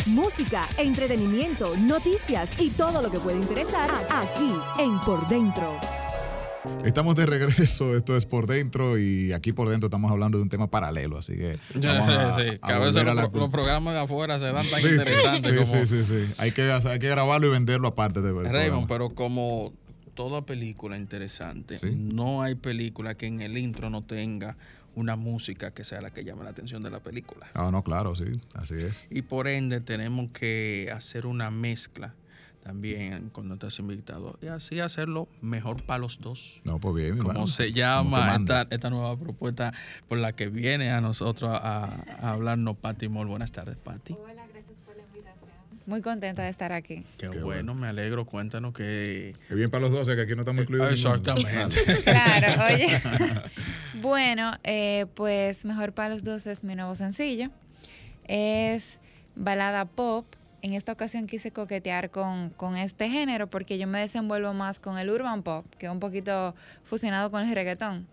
Música, 0.07 0.69
entretenimiento, 0.79 1.77
noticias 1.77 2.53
y 2.61 2.71
todo 2.71 3.03
lo 3.03 3.11
que 3.11 3.19
puede 3.19 3.39
interesar 3.39 3.91
aquí 4.11 4.53
en 4.79 4.99
Por 5.01 5.27
Dentro. 5.27 5.79
Estamos 6.85 7.15
de 7.17 7.27
regreso, 7.27 7.97
esto 7.97 8.17
es 8.17 8.27
por 8.27 8.47
dentro 8.47 8.99
y 8.99 9.33
aquí 9.33 9.53
por 9.53 9.69
dentro 9.69 9.87
estamos 9.87 10.11
hablando 10.11 10.39
de 10.39 10.43
un 10.43 10.49
tema 10.49 10.69
paralelo, 10.69 11.19
así 11.19 11.37
que 11.37 11.57
vamos 11.75 12.09
a, 12.09 12.37
Sí, 12.37 12.43
que 12.45 12.73
a 12.73 12.79
los, 12.79 12.95
la 12.95 13.31
pro- 13.31 13.41
los 13.41 13.51
programas 13.51 13.95
de 13.95 14.01
afuera 14.01 14.39
se 14.39 14.47
dan 14.47 14.69
tan 14.69 14.81
Sí, 14.81 14.89
interesantes 14.89 15.45
sí, 15.51 15.57
como 15.71 15.87
sí, 15.87 15.87
sí, 15.87 16.05
sí. 16.05 16.35
Hay 16.39 16.53
que, 16.53 16.71
hay 16.71 16.99
que 16.99 17.09
grabarlo 17.09 17.49
y 17.49 17.51
venderlo 17.51 17.89
aparte 17.89 18.21
de 18.21 18.33
del 18.33 18.45
Raymond, 18.45 18.87
programa. 18.87 18.87
pero 18.89 19.11
como 19.11 19.73
toda 20.15 20.43
película 20.43 20.97
interesante, 20.97 21.79
Sí. 21.79 21.91
no 21.95 22.43
hay 22.43 22.55
película 22.55 23.17
que 23.17 23.27
en 23.27 23.41
el 23.43 23.59
intro 23.59 23.91
no 23.91 24.03
tenga 24.03 24.57
una 24.97 25.15
música 25.15 25.73
que 25.73 25.85
sea 25.85 26.01
la 26.01 26.11
que 26.11 26.25
llame 26.25 26.43
la 26.43 26.51
atención 26.51 26.83
de 26.83 26.91
la 26.91 27.01
película. 27.01 27.47
Ah, 27.55 27.71
no, 27.71 27.85
claro, 27.85 28.15
sí, 28.17 28.41
así 28.55 28.75
es. 28.75 29.07
Y 29.11 29.23
por 29.23 29.47
ende 29.47 29.81
tenemos 29.81 30.33
que 30.33 30.91
hacer 30.93 31.27
una 31.27 31.51
mezcla 31.51 32.15
también 32.65 33.31
cuando 33.31 33.55
estás 33.55 33.79
invitado. 33.79 34.39
Y 34.43 34.47
así 34.47 34.81
hacerlo 34.81 35.29
mejor 35.41 35.85
para 35.85 35.99
los 35.99 36.19
dos. 36.19 36.61
No, 36.65 36.81
pues 36.81 36.97
bien, 36.97 37.15
mi 37.15 37.21
Como 37.21 37.47
se 37.47 37.73
llama 37.73 38.35
esta, 38.35 38.67
esta 38.71 38.91
nueva 38.91 39.17
propuesta 39.17 39.73
por 40.09 40.19
la 40.19 40.33
que 40.33 40.49
viene 40.49 40.91
a 40.91 41.01
nosotros 41.01 41.51
a, 41.53 41.85
a 41.85 42.33
hablarnos 42.33 42.77
Pati 42.79 43.09
Mol. 43.09 43.29
Buenas 43.29 43.53
tardes, 43.53 43.77
Pati. 43.77 44.17
Muy 45.87 46.03
contenta 46.03 46.43
de 46.43 46.51
estar 46.51 46.73
aquí. 46.73 47.05
Qué, 47.17 47.29
bueno, 47.29 47.75
me 47.75 47.87
alegro. 47.87 48.25
Cuéntanos 48.25 48.75
que... 48.75 49.37
Que 49.49 49.55
bien 49.55 49.71
para 49.71 49.83
los 49.83 49.93
12, 49.93 50.17
que 50.17 50.23
aquí 50.23 50.35
no 50.35 50.43
estamos 50.43 50.63
incluidos. 50.63 50.91
Exactamente. 50.93 51.77
Claro, 52.05 52.75
oye. 52.75 52.89
bueno, 54.03 54.53
eh, 54.65 55.07
pues 55.15 55.65
Mejor 55.65 55.93
para 55.93 56.15
los 56.15 56.25
dos 56.25 56.47
es 56.47 56.65
mi 56.65 56.75
nuevo 56.75 56.95
sencillo. 56.95 57.51
Es 58.25 58.99
balada 59.37 59.85
pop. 59.85 60.27
En 60.63 60.73
esta 60.73 60.93
ocasión 60.93 61.27
quise 61.27 61.53
coquetear 61.53 62.11
con, 62.11 62.51
con 62.51 62.77
este 62.77 63.09
género 63.09 63.47
porque 63.47 63.79
yo 63.79 63.87
me 63.87 64.01
desenvuelvo 64.01 64.53
más 64.55 64.81
con 64.81 64.99
el 64.99 65.11
urban 65.11 65.45
pop, 65.45 65.65
que 65.79 65.87
es 65.87 65.93
un 65.93 66.01
poquito 66.01 66.55
fusionado 66.85 67.31
con 67.31 67.47
el 67.47 67.55
reggaetón. 67.55 68.07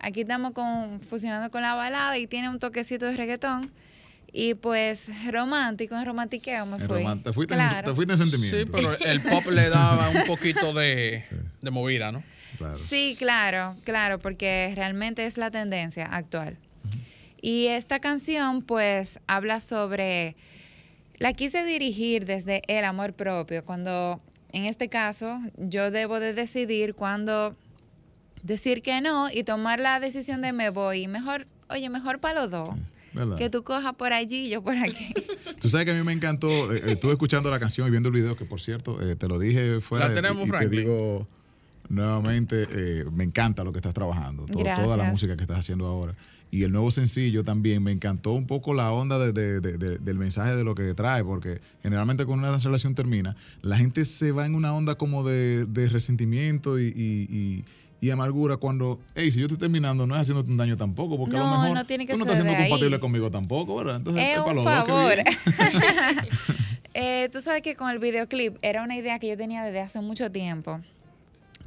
Aquí 0.00 0.22
estamos 0.22 0.52
con, 0.52 1.00
fusionando 1.00 1.50
con 1.50 1.62
la 1.62 1.74
balada 1.74 2.16
y 2.16 2.26
tiene 2.26 2.48
un 2.48 2.58
toquecito 2.58 3.06
de 3.06 3.16
reggaetón. 3.16 3.70
Y 4.32 4.54
pues 4.54 5.10
romántico, 5.30 5.96
en 5.96 6.04
romantiqueo 6.04 6.66
me 6.66 6.76
fui. 6.78 7.04
te 7.22 7.32
fuiste 7.32 7.54
en- 7.54 7.60
Claro. 7.60 7.90
te 7.90 7.94
fuiste 7.94 8.12
en 8.12 8.18
sentimiento. 8.18 8.58
Sí, 8.58 8.64
pero 8.70 8.98
el 8.98 9.22
pop 9.22 9.46
le 9.50 9.68
daba 9.70 10.10
un 10.10 10.24
poquito 10.26 10.72
de, 10.74 11.24
de 11.62 11.70
movida, 11.70 12.12
¿no? 12.12 12.22
Sí, 12.88 13.14
claro, 13.18 13.76
claro, 13.84 14.18
porque 14.18 14.72
realmente 14.74 15.24
es 15.26 15.38
la 15.38 15.50
tendencia 15.50 16.06
actual. 16.06 16.56
Y 17.40 17.66
esta 17.68 18.00
canción 18.00 18.62
pues 18.62 19.20
habla 19.28 19.60
sobre, 19.60 20.34
la 21.18 21.32
quise 21.34 21.64
dirigir 21.64 22.24
desde 22.24 22.62
el 22.66 22.84
amor 22.84 23.12
propio, 23.14 23.64
cuando 23.64 24.20
en 24.52 24.64
este 24.64 24.88
caso 24.88 25.40
yo 25.56 25.90
debo 25.90 26.18
de 26.20 26.34
decidir 26.34 26.94
cuándo 26.94 27.54
decir 28.42 28.82
que 28.82 29.00
no 29.00 29.30
y 29.30 29.44
tomar 29.44 29.78
la 29.78 30.00
decisión 30.00 30.40
de 30.40 30.52
me 30.52 30.70
voy, 30.70 31.06
mejor, 31.06 31.46
oye, 31.70 31.88
mejor 31.88 32.18
para 32.18 32.42
los 32.42 32.50
dos. 32.50 32.70
¿Verdad? 33.18 33.36
Que 33.36 33.50
tú 33.50 33.62
cojas 33.64 33.94
por 33.94 34.12
allí 34.12 34.46
y 34.46 34.50
yo 34.50 34.62
por 34.62 34.76
aquí. 34.76 35.12
Tú 35.60 35.68
sabes 35.68 35.84
que 35.86 35.92
a 35.92 35.94
mí 35.94 36.02
me 36.02 36.12
encantó, 36.12 36.48
eh, 36.72 36.78
eh, 36.84 36.92
estuve 36.92 37.12
escuchando 37.12 37.50
la 37.50 37.58
canción 37.60 37.86
y 37.88 37.90
viendo 37.90 38.08
el 38.08 38.14
video, 38.14 38.36
que 38.36 38.44
por 38.44 38.60
cierto, 38.60 39.00
eh, 39.00 39.16
te 39.16 39.28
lo 39.28 39.38
dije 39.38 39.80
fuera 39.80 40.08
La 40.08 40.14
tenemos, 40.14 40.38
y, 40.38 40.42
y 40.42 40.44
te 40.44 40.50
Franklin. 40.58 40.80
digo 40.80 41.28
nuevamente, 41.88 42.66
eh, 42.70 43.04
me 43.12 43.24
encanta 43.24 43.64
lo 43.64 43.72
que 43.72 43.78
estás 43.78 43.94
trabajando, 43.94 44.44
to- 44.46 44.58
toda 44.58 44.96
la 44.96 45.04
música 45.10 45.36
que 45.36 45.42
estás 45.42 45.58
haciendo 45.60 45.86
ahora. 45.86 46.14
Y 46.50 46.62
el 46.62 46.72
nuevo 46.72 46.90
sencillo 46.90 47.44
también, 47.44 47.82
me 47.82 47.92
encantó 47.92 48.32
un 48.32 48.46
poco 48.46 48.72
la 48.72 48.90
onda 48.92 49.18
de- 49.18 49.32
de- 49.32 49.60
de- 49.60 49.76
de- 49.76 49.98
del 49.98 50.18
mensaje 50.18 50.56
de 50.56 50.64
lo 50.64 50.74
que 50.74 50.94
trae, 50.94 51.22
porque 51.24 51.60
generalmente 51.82 52.24
cuando 52.24 52.48
una 52.48 52.58
relación 52.58 52.94
termina, 52.94 53.36
la 53.62 53.76
gente 53.76 54.04
se 54.06 54.32
va 54.32 54.46
en 54.46 54.54
una 54.54 54.72
onda 54.74 54.94
como 54.94 55.24
de, 55.24 55.66
de 55.66 55.88
resentimiento 55.90 56.78
y, 56.78 56.86
y- 56.86 57.64
y- 58.00 58.10
amargura 58.10 58.56
cuando, 58.56 59.00
hey, 59.14 59.30
si 59.32 59.38
yo 59.40 59.46
estoy 59.46 59.58
terminando, 59.58 60.06
no 60.06 60.14
es 60.16 60.22
haciéndote 60.22 60.50
un 60.50 60.56
daño 60.56 60.76
tampoco, 60.76 61.16
porque 61.18 61.36
a 61.36 61.40
lo 61.40 61.46
mejor 61.50 61.74
no 61.74 61.86
tiene 61.86 62.06
que 62.06 62.12
tú 62.12 62.18
no 62.18 62.24
estás 62.24 62.36
siendo 62.38 62.52
de 62.52 62.58
ahí. 62.64 62.68
compatible 62.70 63.00
conmigo 63.00 63.30
tampoco, 63.30 63.76
¿verdad? 63.76 63.96
Entonces, 63.96 64.24
Es 64.24 64.38
pa' 64.40 64.52
un 64.52 64.64
favor. 64.64 65.14
Eh, 66.94 67.28
tú 67.30 67.40
sabes 67.40 67.62
que 67.62 67.76
con 67.76 67.90
el 67.90 67.98
videoclip 68.00 68.56
era 68.62 68.82
una 68.82 68.96
idea 68.96 69.18
que 69.20 69.28
yo 69.28 69.36
tenía 69.36 69.62
desde 69.62 69.78
hace 69.80 70.00
mucho 70.00 70.32
tiempo, 70.32 70.80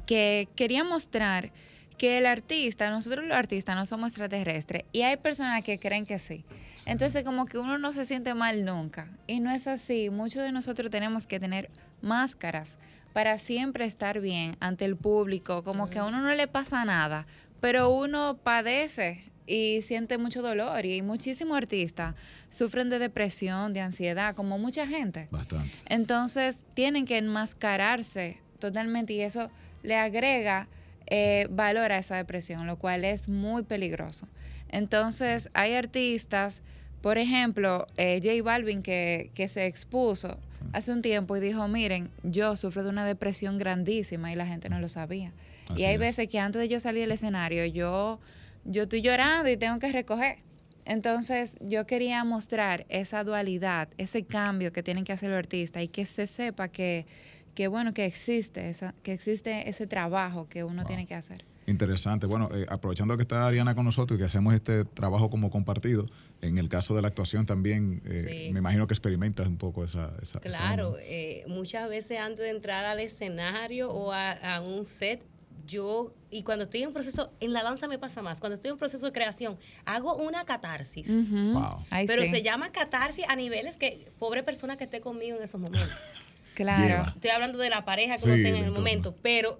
que 0.04 0.48
quería 0.56 0.84
mostrar 0.84 1.52
que 1.96 2.18
el 2.18 2.26
artista, 2.26 2.90
nosotros 2.90 3.24
los 3.24 3.36
artistas 3.36 3.76
no 3.76 3.86
somos 3.86 4.08
extraterrestres 4.08 4.82
y 4.92 5.02
hay 5.02 5.16
personas 5.16 5.62
que 5.62 5.78
creen 5.78 6.04
que 6.04 6.18
sí. 6.18 6.44
Entonces 6.84 7.24
como 7.24 7.46
que 7.46 7.58
uno 7.58 7.78
no 7.78 7.92
se 7.92 8.04
siente 8.04 8.34
mal 8.34 8.64
nunca 8.64 9.08
y 9.26 9.40
no 9.40 9.50
es 9.52 9.66
así. 9.68 10.10
Muchos 10.10 10.42
de 10.42 10.52
nosotros 10.52 10.90
tenemos 10.90 11.26
que 11.26 11.38
tener 11.38 11.70
máscaras 12.02 12.76
para 13.12 13.38
siempre 13.38 13.84
estar 13.84 14.20
bien 14.20 14.56
ante 14.60 14.84
el 14.84 14.96
público, 14.96 15.62
como 15.64 15.90
que 15.90 15.98
a 15.98 16.04
uno 16.04 16.20
no 16.20 16.34
le 16.34 16.46
pasa 16.46 16.84
nada, 16.84 17.26
pero 17.60 17.90
uno 17.90 18.38
padece 18.42 19.32
y 19.46 19.82
siente 19.82 20.18
mucho 20.18 20.42
dolor 20.42 20.86
y 20.86 21.02
muchísimos 21.02 21.56
artistas 21.56 22.14
sufren 22.48 22.88
de 22.90 22.98
depresión, 22.98 23.72
de 23.72 23.80
ansiedad, 23.80 24.34
como 24.34 24.58
mucha 24.58 24.86
gente. 24.86 25.28
Bastante. 25.30 25.70
Entonces 25.86 26.66
tienen 26.74 27.04
que 27.04 27.18
enmascararse 27.18 28.38
totalmente 28.58 29.12
y 29.12 29.20
eso 29.20 29.50
le 29.82 29.96
agrega 29.96 30.68
eh, 31.06 31.46
valor 31.50 31.92
a 31.92 31.98
esa 31.98 32.16
depresión, 32.16 32.66
lo 32.66 32.78
cual 32.78 33.04
es 33.04 33.28
muy 33.28 33.64
peligroso. 33.64 34.28
Entonces 34.68 35.50
hay 35.52 35.74
artistas, 35.74 36.62
por 37.02 37.18
ejemplo, 37.18 37.86
eh, 37.96 38.20
J 38.22 38.42
Balvin 38.42 38.82
que, 38.82 39.30
que 39.34 39.48
se 39.48 39.66
expuso 39.66 40.38
hace 40.72 40.92
un 40.92 41.02
tiempo 41.02 41.36
y 41.36 41.40
dijo, 41.40 41.66
miren, 41.68 42.10
yo 42.22 42.56
sufro 42.56 42.84
de 42.84 42.90
una 42.90 43.04
depresión 43.04 43.58
grandísima 43.58 44.32
y 44.32 44.36
la 44.36 44.46
gente 44.46 44.68
no 44.68 44.78
lo 44.78 44.88
sabía. 44.88 45.32
Así 45.68 45.82
y 45.82 45.84
hay 45.84 45.94
es. 45.94 46.00
veces 46.00 46.28
que 46.28 46.38
antes 46.38 46.60
de 46.60 46.68
yo 46.68 46.80
salir 46.80 47.04
al 47.04 47.12
escenario, 47.12 47.66
yo, 47.66 48.20
yo 48.64 48.84
estoy 48.84 49.02
llorando 49.02 49.50
y 49.50 49.56
tengo 49.56 49.78
que 49.78 49.90
recoger. 49.90 50.38
Entonces 50.84 51.56
yo 51.60 51.86
quería 51.86 52.24
mostrar 52.24 52.86
esa 52.88 53.24
dualidad, 53.24 53.88
ese 53.98 54.24
cambio 54.24 54.72
que 54.72 54.82
tienen 54.82 55.04
que 55.04 55.12
hacer 55.12 55.30
los 55.30 55.38
artistas 55.38 55.82
y 55.82 55.88
que 55.88 56.06
se 56.06 56.26
sepa 56.26 56.68
que, 56.68 57.06
que 57.54 57.68
bueno, 57.68 57.94
que 57.94 58.04
existe, 58.04 58.70
esa, 58.70 58.94
que 59.02 59.12
existe 59.12 59.68
ese 59.68 59.86
trabajo 59.86 60.48
que 60.48 60.64
uno 60.64 60.84
tiene 60.84 61.06
que 61.06 61.14
hacer. 61.14 61.44
Interesante. 61.66 62.26
Bueno, 62.26 62.48
eh, 62.54 62.66
aprovechando 62.68 63.16
que 63.16 63.22
está 63.22 63.46
Ariana 63.46 63.74
con 63.74 63.84
nosotros 63.84 64.16
y 64.16 64.20
que 64.20 64.26
hacemos 64.26 64.52
este 64.54 64.84
trabajo 64.84 65.30
como 65.30 65.50
compartido, 65.50 66.06
en 66.40 66.58
el 66.58 66.68
caso 66.68 66.94
de 66.96 67.02
la 67.02 67.08
actuación 67.08 67.46
también, 67.46 68.02
eh, 68.04 68.26
Sí. 68.46 68.52
me 68.52 68.58
imagino 68.58 68.86
que 68.86 68.94
experimentas 68.94 69.46
un 69.46 69.56
poco 69.58 69.84
esa... 69.84 70.12
esa 70.20 70.40
Claro, 70.40 70.96
eh, 71.00 71.44
muchas 71.46 71.88
veces 71.88 72.18
antes 72.18 72.40
de 72.40 72.50
entrar 72.50 72.84
al 72.84 72.98
escenario 73.00 73.90
o 73.90 74.12
a, 74.12 74.32
a 74.32 74.60
un 74.60 74.84
set, 74.86 75.22
yo, 75.64 76.12
y 76.32 76.42
cuando 76.42 76.64
estoy 76.64 76.82
en 76.82 76.92
proceso, 76.92 77.30
en 77.38 77.52
la 77.52 77.62
danza 77.62 77.86
me 77.86 77.96
pasa 77.96 78.20
más, 78.22 78.40
cuando 78.40 78.54
estoy 78.54 78.72
en 78.72 78.78
proceso 78.78 79.06
de 79.06 79.12
creación, 79.12 79.56
hago 79.84 80.16
una 80.16 80.44
catarsis. 80.44 81.06
Wow. 81.30 81.84
Ay, 81.90 82.08
Pero 82.08 82.22
sí. 82.22 82.30
se 82.30 82.42
llama 82.42 82.72
catarsis 82.72 83.24
a 83.28 83.36
niveles 83.36 83.76
que, 83.78 84.10
pobre 84.18 84.42
persona 84.42 84.76
que 84.76 84.82
esté 84.84 85.00
conmigo 85.00 85.36
en 85.36 85.44
esos 85.44 85.60
momentos. 85.60 85.90
Claro. 86.54 86.86
Lleva. 86.86 87.12
Estoy 87.14 87.30
hablando 87.30 87.56
de 87.56 87.70
la 87.70 87.86
pareja 87.86 88.12
que 88.16 88.18
Sí, 88.18 88.28
uno 88.28 88.34
tenga 88.36 88.48
en 88.50 88.54
el 88.56 88.60
entorno. 88.64 88.78
momento, 88.80 89.16
pero 89.22 89.58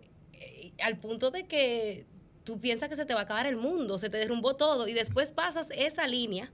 al 0.80 0.96
punto 0.98 1.30
de 1.30 1.44
que 1.44 2.06
tú 2.44 2.58
piensas 2.61 2.88
que 2.88 2.96
se 2.96 3.04
te 3.04 3.14
va 3.14 3.20
a 3.20 3.22
acabar 3.24 3.46
el 3.46 3.56
mundo, 3.56 3.98
se 3.98 4.11
te 4.11 4.16
derrumbó 4.18 4.54
todo, 4.56 4.88
y 4.88 4.92
después 4.94 5.32
pasas 5.32 5.70
esa 5.70 6.06
línea 6.08 6.50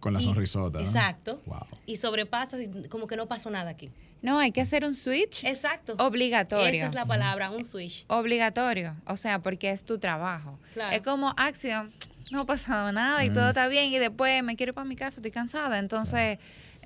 Con 0.00 0.12
la 0.14 0.20
y- 0.20 0.24
sonrisota. 0.24 0.80
¿no? 0.80 0.84
Exacto. 0.84 1.40
Y 1.86 1.96
sobrepasas 1.96 2.60
y 2.60 2.88
como 2.88 3.06
que 3.06 3.16
no 3.16 3.26
pasó 3.26 3.50
nada 3.50 3.70
aquí. 3.70 3.90
No, 4.22 4.38
hay 4.38 4.52
que 4.52 4.62
hacer 4.62 4.84
un 4.86 4.94
switch. 4.94 5.44
Exacto. 5.44 5.94
Obligatorio. 5.98 6.66
Esa 6.72 6.86
es 6.86 6.94
la 6.94 7.04
palabra, 7.04 7.50
un 7.50 7.62
switch. 7.62 8.04
Obligatorio. 8.08 8.96
O 9.06 9.16
sea, 9.16 9.40
porque 9.42 9.70
es 9.70 9.84
tu 9.84 9.98
trabajo. 9.98 10.58
Claro. 10.72 10.96
Es 10.96 11.02
como 11.02 11.34
acción. 11.36 11.90
No 12.30 12.40
ha 12.40 12.46
pasado 12.46 12.90
nada 12.90 13.22
y 13.24 13.28
todo 13.30 13.48
está 13.48 13.68
bien. 13.68 13.92
Y 13.92 13.98
después 13.98 14.42
me 14.42 14.56
quiero 14.56 14.70
ir 14.70 14.74
para 14.74 14.86
mi 14.86 14.96
casa, 14.96 15.16
estoy 15.20 15.30
cansada. 15.30 15.78
Entonces, 15.78 16.38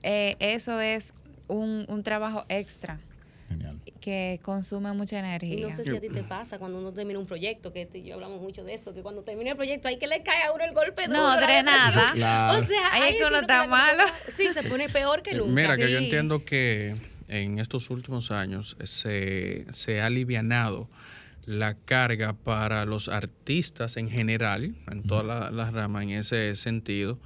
eh, 0.02 0.34
eso 0.40 0.80
es 0.80 1.14
un, 1.46 1.86
un 1.88 2.02
trabajo 2.02 2.44
extra. 2.48 2.98
Que 4.08 4.40
consume 4.42 4.90
mucha 4.94 5.18
energía. 5.18 5.54
Y 5.58 5.60
no 5.60 5.70
sé 5.70 5.84
si 5.84 5.94
a 5.94 6.00
ti 6.00 6.08
te 6.08 6.22
pasa 6.22 6.58
cuando 6.58 6.78
uno 6.78 6.94
termina 6.94 7.18
un 7.18 7.26
proyecto, 7.26 7.74
que 7.74 7.82
este 7.82 8.02
yo 8.02 8.14
hablamos 8.14 8.40
mucho 8.40 8.64
de 8.64 8.72
eso, 8.72 8.94
que 8.94 9.02
cuando 9.02 9.22
termina 9.22 9.50
el 9.50 9.56
proyecto 9.56 9.86
hay 9.88 9.98
que 9.98 10.06
le 10.06 10.22
cae 10.22 10.44
a 10.44 10.52
uno 10.52 10.64
el 10.64 10.72
golpe 10.72 11.06
duro. 11.08 11.18
No, 11.18 11.36
drenada. 11.36 12.12
Claro. 12.14 12.58
O 12.58 12.62
sea, 12.62 12.92
Ahí 12.94 13.12
es 13.12 13.18
que 13.18 13.24
uno 13.26 13.40
está 13.40 13.66
malo. 13.66 14.04
que- 14.24 14.32
Sí, 14.32 14.48
se 14.54 14.62
pone 14.62 14.88
peor 14.88 15.22
que 15.22 15.34
nunca. 15.34 15.52
Mira, 15.52 15.76
que 15.76 15.92
yo 15.92 15.98
entiendo 15.98 16.42
que 16.42 16.94
en 17.28 17.58
estos 17.58 17.90
últimos 17.90 18.30
años 18.30 18.78
se, 18.84 19.66
se 19.74 20.00
ha 20.00 20.06
alivianado 20.06 20.88
la 21.44 21.74
carga 21.74 22.32
para 22.32 22.86
los 22.86 23.08
artistas 23.08 23.98
en 23.98 24.08
general, 24.08 24.74
en 24.90 25.02
todas 25.02 25.26
la- 25.26 25.50
las 25.50 25.74
ramas 25.74 26.04
en 26.04 26.10
ese 26.12 26.56
sentido, 26.56 27.18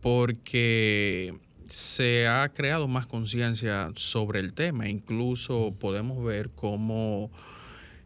porque 0.00 1.34
se 1.68 2.26
ha 2.28 2.48
creado 2.54 2.88
más 2.88 3.06
conciencia 3.06 3.90
sobre 3.96 4.40
el 4.40 4.52
tema. 4.52 4.88
Incluso 4.88 5.74
podemos 5.78 6.24
ver 6.24 6.50
cómo 6.54 7.30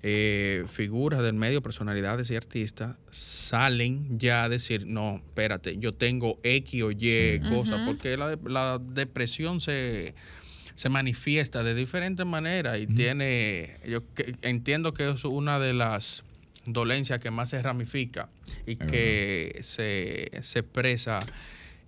eh, 0.03 0.65
figuras 0.67 1.23
del 1.23 1.35
medio, 1.35 1.61
personalidades 1.63 2.31
y 2.31 2.37
artistas 2.37 2.97
salen 3.11 4.19
ya 4.19 4.45
a 4.45 4.49
decir, 4.49 4.87
no, 4.87 5.17
espérate, 5.17 5.77
yo 5.79 5.93
tengo 5.93 6.39
X 6.43 6.83
o 6.83 6.91
Y 6.91 7.41
cosas, 7.49 7.81
porque 7.85 8.17
la, 8.17 8.39
la 8.47 8.79
depresión 8.79 9.61
se, 9.61 10.15
se 10.75 10.89
manifiesta 10.89 11.63
de 11.63 11.75
diferentes 11.75 12.25
maneras 12.25 12.79
y 12.81 12.87
tiene, 12.87 13.77
yo 13.87 14.01
que- 14.15 14.35
entiendo 14.43 14.95
que 14.95 15.11
es 15.11 15.25
una 15.25 15.59
de 15.59 15.75
las 15.75 16.25
dolencias 16.65 17.19
que 17.21 17.31
más 17.31 17.51
se 17.51 17.61
ramifica 17.63 18.31
y 18.67 18.77
que 18.77 19.59
se, 19.63 20.31
se 20.43 20.61
expresa 20.61 21.19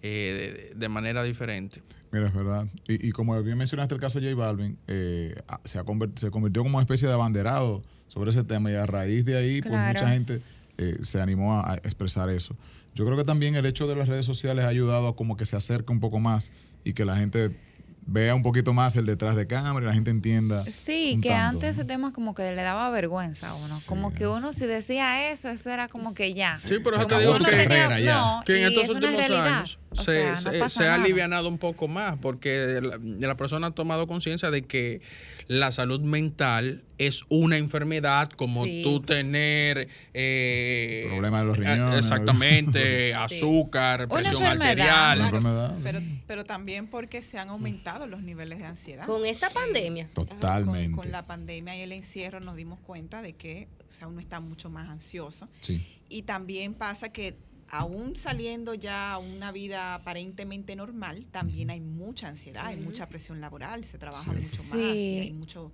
eh, 0.03 0.71
de, 0.73 0.79
de 0.79 0.89
manera 0.89 1.23
diferente. 1.23 1.83
Mira, 2.11 2.27
es 2.29 2.35
verdad. 2.35 2.67
Y, 2.87 3.09
y 3.09 3.13
como 3.13 3.41
bien 3.43 3.57
mencionaste 3.57 3.95
el 3.95 4.01
caso 4.01 4.21
de 4.21 4.31
J 4.33 4.39
Balvin, 4.47 4.79
eh, 4.87 5.35
a- 5.49 5.61
se, 5.65 5.79
ha 5.79 5.85
se 6.17 6.31
convirtió 6.31 6.63
como 6.63 6.77
una 6.77 6.83
especie 6.83 7.09
de 7.09 7.15
abanderado 7.15 7.83
sobre 8.09 8.31
ese 8.31 8.45
tema 8.45 8.71
y 8.71 8.75
a 8.75 8.85
raíz 8.85 9.25
de 9.25 9.37
ahí, 9.39 9.63
pues 9.63 9.73
mucha 9.73 10.09
gente 10.11 10.43
eh, 10.77 10.97
se 11.03 11.21
animó 11.21 11.55
a, 11.55 11.73
a 11.73 11.75
expresar 11.77 12.29
eso. 12.29 12.57
Yo 12.95 13.07
creo 13.07 13.17
que 13.17 13.25
también 13.25 13.55
el 13.55 13.65
hecho 13.65 13.87
de 13.87 13.97
las 13.97 14.09
redes 14.09 14.27
sociales 14.27 14.65
ha 14.67 14.69
ayudado 14.69 15.09
a 15.09 15.17
como 15.17 15.37
que 15.39 15.47
se 15.47 15.57
acerque 15.57 15.91
un 15.93 16.01
poco 16.01 16.19
más 16.21 16.51
y 16.85 16.93
que 16.93 17.07
la 17.07 17.17
gente 17.17 17.59
vea 18.05 18.35
un 18.35 18.43
poquito 18.43 18.75
más 18.75 18.97
el 18.97 19.07
detrás 19.07 19.35
de 19.37 19.47
cámara 19.47 19.85
y 19.85 19.87
la 19.89 19.95
gente 19.95 20.11
entienda. 20.11 20.65
Sí, 20.67 21.19
que 21.23 21.31
tanto. 21.31 21.57
antes 21.59 21.71
ese 21.79 21.85
tema 21.87 22.13
como 22.13 22.35
que 22.35 22.43
le 22.53 22.61
daba 22.63 22.91
vergüenza 22.91 23.49
a 23.49 23.55
uno. 23.55 23.81
Como 23.87 24.13
que 24.13 24.27
uno 24.27 24.53
si 24.53 24.67
decía 24.67 25.31
eso, 25.31 25.49
eso 25.49 25.71
era 25.71 25.89
como 25.89 26.13
que 26.13 26.35
ya. 26.35 26.57
Sí, 26.57 26.75
pero 26.85 26.97
eso 26.97 27.05
Como 27.05 27.09
te 27.09 27.19
digo 27.21 27.39
que, 27.39 27.51
tenía- 27.69 27.89
no, 28.15 28.43
que 28.45 28.57
en 28.57 28.61
y 28.63 28.65
estos 28.75 28.85
es 28.85 28.91
una 28.91 28.99
últimos 29.09 29.17
realidad. 29.29 29.59
años 29.59 29.79
O 29.93 29.97
se, 30.03 30.05
sea, 30.23 30.33
no 30.33 30.41
se- 30.41 30.59
pasa 30.59 30.81
se 30.83 30.89
ha 30.89 30.95
alivianado 30.95 31.49
un 31.49 31.59
poco 31.59 31.89
más 31.89 32.19
porque 32.21 32.81
la, 32.83 32.99
la 33.01 33.37
persona 33.37 33.69
ha 33.69 33.71
tomado 33.73 34.07
conciencia 34.07 34.51
de 34.51 34.63
que 34.63 35.01
la 35.49 35.71
salud 35.73 36.01
mental 36.01 36.85
es 36.99 37.23
una 37.29 37.57
enfermedad 37.59 38.29
como 38.31 38.65
Sí. 38.65 38.83
tú 38.85 39.01
tener 39.01 39.89
eh, 40.15 41.07
Problemas 41.09 41.41
de 41.43 41.47
los 41.47 41.57
eh, 41.57 41.61
riñones, 41.61 41.81
¿no? 41.81 41.97
Exactamente, 41.99 43.15
azúcar, 43.15 44.09
presión 44.09 44.45
arterial. 44.45 45.19
Una 45.19 45.27
enfermedad. 45.29 45.77
Pero, 45.83 46.01
pero 46.27 46.45
también 46.45 46.87
porque 46.87 47.23
se 47.23 47.39
han 47.39 47.49
aumentado 47.49 48.07
los 48.07 48.23
niveles 48.23 48.59
de 48.61 48.67
ansiedad. 48.67 49.05
Con 49.07 49.27
esta 49.27 49.51
pandemia. 49.51 50.09
Totalmente. 50.15 50.97
Con 50.97 51.11
la 51.11 51.27
pandemia 51.27 51.77
y 51.77 51.81
el 51.83 51.93
encierro 51.93 52.41
nos 52.41 52.57
dimos 52.57 52.79
cuenta 52.81 53.21
de 53.23 53.33
que 53.35 53.69
o 53.89 53.93
sea, 53.93 54.09
uno 54.09 54.21
está 54.21 54.41
mucho 54.41 54.71
más 54.71 54.89
ansioso. 54.89 55.49
Sí. 55.61 55.85
Y 56.09 56.23
también 56.23 56.73
pasa 56.75 57.11
que 57.11 57.37
aún 57.73 58.17
saliendo 58.17 58.75
ya 58.75 59.15
a 59.15 59.19
una 59.19 59.51
vida 59.51 59.95
aparentemente 59.95 60.77
normal, 60.77 61.27
también 61.31 61.71
hay 61.71 61.81
mucha 61.81 62.29
ansiedad, 62.29 62.67
hay 62.67 62.77
mucha 62.77 63.09
presión 63.09 63.41
laboral, 63.41 63.83
se 63.85 63.99
trabaja 63.99 64.31
Sí. 64.35 64.47
mucho 64.47 64.63
más, 64.65 64.95
y 64.95 65.19
hay 65.21 65.33
mucho... 65.33 65.73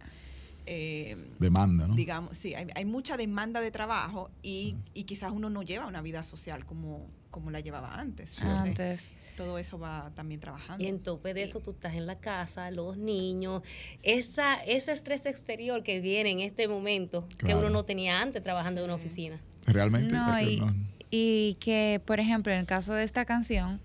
eh, 0.64 1.16
Demanda, 1.40 1.88
¿no? 1.88 1.94
Digamos, 1.94 2.38
sí, 2.38 2.54
hay, 2.54 2.68
hay 2.74 2.84
mucha 2.84 3.16
demanda 3.16 3.60
de 3.60 3.70
trabajo 3.72 4.30
y, 4.42 4.76
y 4.94 5.04
quizás 5.04 5.32
uno 5.32 5.50
no 5.50 5.62
lleva 5.62 5.86
una 5.86 6.00
vida 6.00 6.22
social 6.22 6.64
como, 6.64 7.06
como 7.30 7.50
la 7.50 7.58
llevaba 7.60 7.94
antes. 7.98 8.30
Sí. 8.30 8.42
Entonces, 8.42 8.68
Antes. 8.68 9.12
Todo 9.36 9.58
eso 9.58 9.78
va 9.78 10.10
también 10.16 10.40
trabajando. 10.40 10.84
Y 10.84 10.88
en 10.88 10.98
tope 11.00 11.32
de 11.34 11.42
eso 11.44 11.60
tú 11.60 11.70
estás 11.70 11.94
en 11.94 12.06
la 12.06 12.18
casa, 12.18 12.70
los 12.72 12.96
niños, 12.96 13.62
esa, 14.02 14.54
ese 14.64 14.90
estrés 14.92 15.26
exterior 15.26 15.82
que 15.84 16.00
viene 16.00 16.30
en 16.30 16.40
este 16.40 16.66
momento 16.68 17.28
que 17.38 17.54
uno 17.54 17.70
no 17.70 17.84
tenía 17.84 18.20
antes 18.20 18.42
trabajando 18.42 18.80
en 18.80 18.86
una 18.86 18.94
oficina. 18.94 19.40
Realmente. 19.66 20.12
No, 20.12 20.36
eh, 20.38 20.52
y, 20.52 20.56
no. 20.58 20.74
Y 21.10 21.56
que, 21.60 22.00
por 22.04 22.20
ejemplo, 22.20 22.52
en 22.52 22.60
el 22.60 22.66
caso 22.66 22.94
de 22.94 23.04
esta 23.04 23.24
canción, 23.24 23.80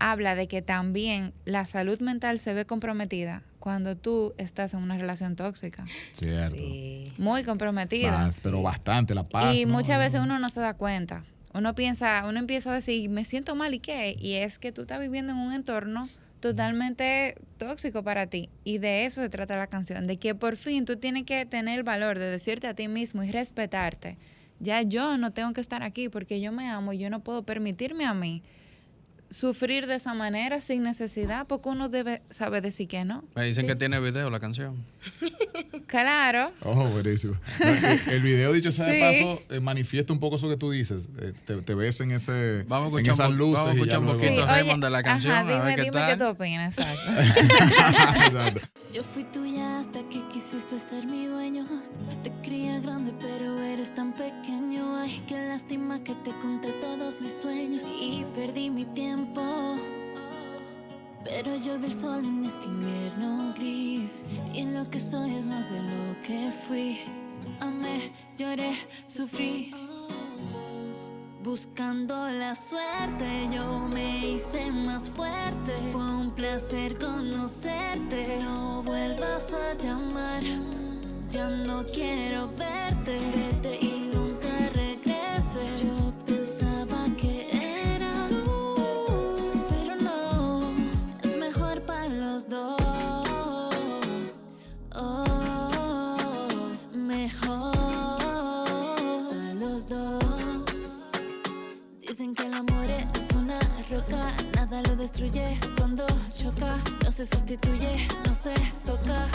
habla 0.00 0.34
de 0.34 0.48
que 0.48 0.62
también 0.62 1.32
la 1.44 1.66
salud 1.66 2.00
mental 2.00 2.38
se 2.38 2.54
ve 2.54 2.64
comprometida 2.64 3.42
cuando 3.58 3.96
tú 3.96 4.34
estás 4.38 4.74
en 4.74 4.80
una 4.80 4.96
relación 4.96 5.36
tóxica. 5.36 5.84
Cierto. 6.12 6.62
Muy 7.18 7.44
comprometida. 7.44 8.30
Pero 8.42 8.62
bastante 8.62 9.14
la 9.14 9.24
paz. 9.24 9.56
y 9.56 9.66
¿no? 9.66 9.74
muchas 9.74 9.98
veces 9.98 10.20
uno 10.20 10.38
no 10.38 10.48
se 10.48 10.60
da 10.60 10.74
cuenta. 10.74 11.24
Uno 11.54 11.74
piensa, 11.74 12.24
uno 12.28 12.38
empieza 12.38 12.70
a 12.70 12.74
decir, 12.74 13.10
me 13.10 13.24
siento 13.24 13.54
mal 13.54 13.74
y 13.74 13.80
qué. 13.80 14.16
Y 14.18 14.34
es 14.34 14.58
que 14.58 14.70
tú 14.70 14.82
estás 14.82 15.00
viviendo 15.00 15.32
en 15.32 15.38
un 15.38 15.52
entorno 15.52 16.08
totalmente 16.40 17.36
tóxico 17.56 18.02
para 18.02 18.26
ti. 18.26 18.50
Y 18.64 18.78
de 18.78 19.06
eso 19.06 19.22
se 19.22 19.28
trata 19.28 19.56
la 19.56 19.66
canción, 19.66 20.06
de 20.06 20.18
que 20.18 20.34
por 20.34 20.56
fin 20.56 20.84
tú 20.84 20.96
tienes 20.96 21.24
que 21.24 21.44
tener 21.46 21.78
el 21.78 21.84
valor 21.84 22.18
de 22.18 22.30
decirte 22.30 22.68
a 22.68 22.74
ti 22.74 22.86
mismo 22.86 23.22
y 23.24 23.30
respetarte. 23.30 24.18
Ya 24.60 24.82
yo 24.82 25.16
no 25.16 25.32
tengo 25.32 25.52
que 25.52 25.60
estar 25.60 25.82
aquí 25.82 26.08
porque 26.08 26.40
yo 26.40 26.52
me 26.52 26.68
amo 26.68 26.92
y 26.92 26.98
yo 26.98 27.10
no 27.10 27.20
puedo 27.20 27.44
permitirme 27.44 28.04
a 28.04 28.14
mí 28.14 28.42
sufrir 29.30 29.86
de 29.86 29.96
esa 29.96 30.14
manera 30.14 30.60
sin 30.60 30.82
necesidad, 30.82 31.46
porque 31.46 31.68
uno 31.68 31.88
debe 31.88 32.22
saber 32.30 32.62
decir 32.62 32.88
que 32.88 33.04
no. 33.04 33.24
Me 33.34 33.44
dicen 33.44 33.66
que 33.66 33.76
tiene 33.76 34.00
video 34.00 34.30
la 34.30 34.40
canción. 34.40 34.76
Claro. 35.86 36.52
Oh, 36.64 36.84
buenísimo. 36.88 37.34
No, 37.60 38.12
el, 38.12 38.20
video, 38.20 38.52
dicho 38.52 38.70
sea 38.70 38.84
de 38.84 38.92
Sí. 38.92 39.24
paso, 39.24 39.42
eh, 39.48 39.58
manifiesta 39.60 40.12
un 40.12 40.20
poco 40.20 40.36
eso 40.36 40.46
que 40.46 40.58
tú 40.58 40.70
dices. 40.70 41.08
Eh, 41.18 41.32
te, 41.46 41.62
te 41.62 41.74
ves 41.74 41.98
en, 42.00 42.10
ese, 42.10 42.64
Vamos 42.68 42.92
en 43.00 43.06
esas 43.06 43.30
luces. 43.30 43.54
vamos 43.54 43.68
a 43.70 43.72
escuchar 43.72 43.98
un 44.00 44.06
poquito, 44.06 44.46
Raymond, 44.46 44.84
de 44.84 44.90
la 44.90 45.02
canción, 45.02 45.32
Ajá, 45.32 45.40
a 45.40 45.44
ver 45.44 45.62
dime, 45.62 45.76
qué 45.76 45.82
dime 45.84 45.92
tal. 45.94 46.10
qué 46.10 46.16
tú 46.18 46.28
opinas, 46.28 46.76
exacto. 46.78 47.10
Exacto. 48.26 48.60
Yo 48.92 49.02
fui 49.02 49.24
tuya 49.24 49.78
hasta 49.80 50.00
que 50.10 50.20
quisiste 50.32 50.78
ser 50.78 51.06
mi 51.06 51.24
dueño. 51.26 51.66
Te 52.22 52.30
creía 52.42 52.80
grande, 52.80 53.14
pero 53.18 53.58
eres 53.62 53.94
tan 53.94 54.12
pequeño. 54.12 54.96
Ay, 54.98 55.22
qué 55.26 55.36
lástima 55.48 56.04
que 56.04 56.14
te 56.16 56.32
conté 56.42 56.68
todos 56.82 57.18
mis 57.20 57.32
sueños 57.32 57.90
y 57.98 58.24
perdí 58.34 58.68
mi 58.68 58.84
tiempo. 58.84 59.17
Pero 61.24 61.56
yo 61.56 61.78
vi 61.78 61.86
el 61.86 61.92
sol 61.92 62.24
en 62.24 62.44
este 62.44 62.66
invierno 62.66 63.54
gris. 63.56 64.24
Y 64.52 64.64
lo 64.64 64.88
que 64.90 64.98
soy 64.98 65.34
es 65.34 65.46
más 65.46 65.70
de 65.70 65.82
lo 65.82 66.22
que 66.26 66.50
fui. 66.66 67.00
Amé, 67.60 68.12
lloré, 68.36 68.72
sufrí. 69.06 69.72
Buscando 71.42 72.30
la 72.32 72.54
suerte, 72.54 73.48
yo 73.52 73.88
me 73.88 74.32
hice 74.32 74.70
más 74.72 75.08
fuerte. 75.08 75.72
Fue 75.92 76.02
un 76.02 76.30
placer 76.32 76.98
conocerte. 76.98 78.40
No 78.42 78.82
vuelvas 78.82 79.52
a 79.52 79.74
llamar, 79.74 80.42
ya 81.30 81.48
no 81.48 81.84
quiero 81.86 82.48
verte. 82.56 83.18
Vete 83.36 83.78
y 83.80 84.07
destruye 105.08 105.58
cuando 105.78 106.06
choca, 106.36 106.76
no 107.02 107.10
se 107.10 107.24
sustituye, 107.24 108.06
no 108.26 108.34
se 108.34 108.52
toca, 108.84 109.26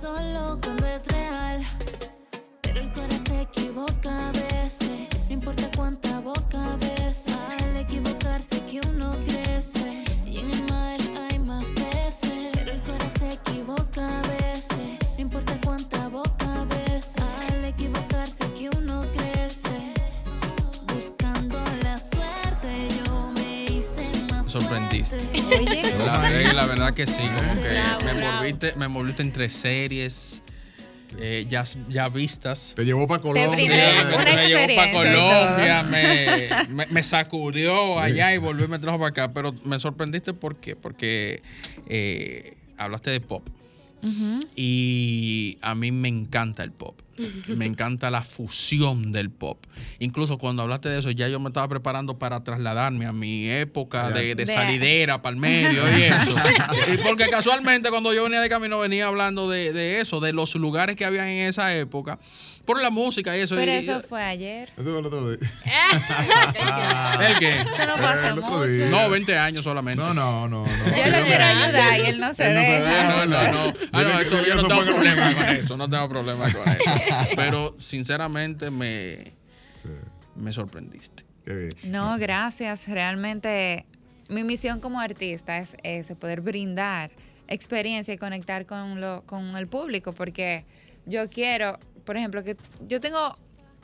solo 0.00 0.58
cuando 0.60 0.86
es 0.86 1.06
real. 1.06 1.62
Pero 2.62 2.80
el 2.80 2.92
corazón 2.92 3.26
se 3.26 3.42
equivoca 3.42 4.28
a 4.28 4.32
veces, 4.32 5.08
no 5.28 5.32
importa 5.32 5.70
cuánta 5.76 6.13
Oye. 25.02 25.82
La, 25.98 26.18
verdad- 26.20 26.52
la 26.54 26.66
verdad 26.66 26.94
que 26.94 27.06
sí, 27.06 27.12
como 27.36 27.60
que 27.62 27.68
Bravo, 27.70 28.04
me 28.04 28.12
bravo. 28.14 28.26
envolviste, 28.36 28.72
me 28.76 28.84
envolviste 28.86 29.22
entre 29.22 29.48
series 29.48 30.40
eh, 31.18 31.46
ya, 31.48 31.64
ya 31.88 32.08
vistas. 32.08 32.72
Te 32.74 32.84
llevó 32.84 33.06
para 33.06 33.22
Colombia. 33.22 33.48
una 33.48 33.56
me 34.34 34.48
llevó 34.48 34.76
para 34.76 34.92
Colombia, 34.92 35.80
todo. 35.82 35.90
me, 35.90 36.48
me, 36.74 36.86
me 36.86 37.02
sacudió 37.02 37.98
allá 38.00 38.34
y 38.34 38.38
volvió 38.38 38.64
y 38.64 38.68
me 38.68 38.78
trajo 38.78 38.98
para 38.98 39.10
acá. 39.10 39.32
Pero 39.32 39.54
me 39.64 39.78
sorprendiste 39.78 40.32
¿por 40.34 40.56
qué? 40.56 40.74
porque 40.76 41.42
eh, 41.88 42.56
hablaste 42.76 43.10
de 43.10 43.20
pop. 43.20 43.46
Y 44.56 45.58
a 45.62 45.74
mí 45.74 45.92
me 45.92 46.08
encanta 46.08 46.62
el 46.62 46.72
pop. 46.72 47.00
Me 47.48 47.64
encanta 47.64 48.10
la 48.10 48.22
fusión 48.24 49.12
del 49.12 49.30
pop. 49.30 49.64
Incluso 50.00 50.36
cuando 50.36 50.62
hablaste 50.62 50.88
de 50.88 50.98
eso, 50.98 51.12
ya 51.12 51.28
yo 51.28 51.38
me 51.38 51.48
estaba 51.48 51.68
preparando 51.68 52.18
para 52.18 52.42
trasladarme 52.42 53.06
a 53.06 53.12
mi 53.12 53.48
época 53.48 54.10
de, 54.10 54.34
de 54.34 54.44
De- 54.44 54.52
salidera 54.52 55.22
para 55.22 55.34
el 55.34 55.40
medio 55.40 55.82
y 55.96 56.02
eso. 56.02 56.36
y 56.92 56.98
porque 56.98 57.28
casualmente 57.28 57.90
cuando 57.90 58.12
yo 58.12 58.24
venía 58.24 58.40
de 58.40 58.48
camino 58.48 58.80
venía 58.80 59.06
hablando 59.06 59.48
de, 59.48 59.72
de 59.72 60.00
eso, 60.00 60.18
de 60.18 60.32
los 60.32 60.56
lugares 60.56 60.96
que 60.96 61.04
había 61.04 61.30
en 61.30 61.46
esa 61.48 61.72
época, 61.76 62.18
por 62.64 62.80
la 62.82 62.90
música 62.90 63.36
y 63.36 63.40
eso. 63.40 63.54
Pero 63.56 63.72
y- 63.72 63.76
eso 63.76 64.00
fue 64.02 64.22
ayer. 64.22 64.70
Eso 64.76 64.90
fue 64.90 64.98
el 64.98 65.06
otro 65.06 65.30
día. 65.36 65.50
¿El 67.28 67.38
qué? 67.38 67.60
Eso 67.60 67.86
no 67.86 67.96
pasa 67.96 68.28
El 68.28 68.34
mucho. 68.36 68.64
día. 68.64 68.88
No, 68.88 69.10
20 69.10 69.38
años 69.38 69.64
solamente. 69.64 70.02
No, 70.02 70.14
no, 70.14 70.48
no. 70.48 70.66
no. 70.66 70.66
Yo 70.66 71.10
lo 71.10 71.24
quiero 71.26 71.44
ayudar 71.44 72.00
y 72.00 72.06
él 72.06 72.20
no 72.20 72.34
se 72.34 72.46
Él 72.48 72.54
no 72.54 72.60
se 72.64 72.80
deja. 72.80 73.08
No, 73.08 73.26
no, 73.26 73.52
no. 73.52 73.74
Ah, 73.92 74.02
no, 74.02 74.20
eso, 74.20 74.44
yo 74.44 74.54
no 74.56 74.64
tengo 74.68 74.84
problema 74.84 75.34
con 75.34 75.44
eso. 75.46 75.76
No 75.76 75.88
tengo 75.90 76.08
problema 76.08 76.52
con 76.52 76.68
eso. 76.68 76.90
Pero 77.36 77.76
sinceramente 77.78 78.70
me, 78.70 79.32
Sí, 79.82 79.88
me 80.36 80.52
sorprendiste. 80.52 81.24
qué 81.44 81.54
bien. 81.54 81.70
No, 81.84 82.16
gracias. 82.18 82.88
Realmente 82.88 83.86
mi 84.28 84.42
misión 84.44 84.80
como 84.80 85.00
artista 85.00 85.58
es 85.58 85.76
ese, 85.82 86.16
poder 86.16 86.40
brindar 86.40 87.10
experiencia 87.46 88.14
y 88.14 88.18
conectar 88.18 88.64
con, 88.64 89.00
lo, 89.00 89.22
con 89.26 89.54
el 89.56 89.66
público, 89.68 90.14
porque 90.14 90.64
yo 91.04 91.28
quiero, 91.28 91.78
por 92.04 92.16
ejemplo, 92.16 92.44
que 92.44 92.56
yo 92.86 93.00
tengo 93.00 93.36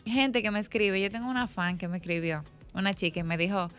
gente 0.04 0.42
que 0.42 0.50
me 0.50 0.61
escribe, 0.61 1.00
yo 1.00 1.11
tengo 1.11 1.28
una 1.28 1.46
fan 1.46 1.78
que 1.78 1.88
me 1.88 1.98
escribió, 1.98 2.44
una 2.74 2.94
chica, 2.94 3.20
y 3.20 3.22
me 3.22 3.37
dijo, 3.37 3.70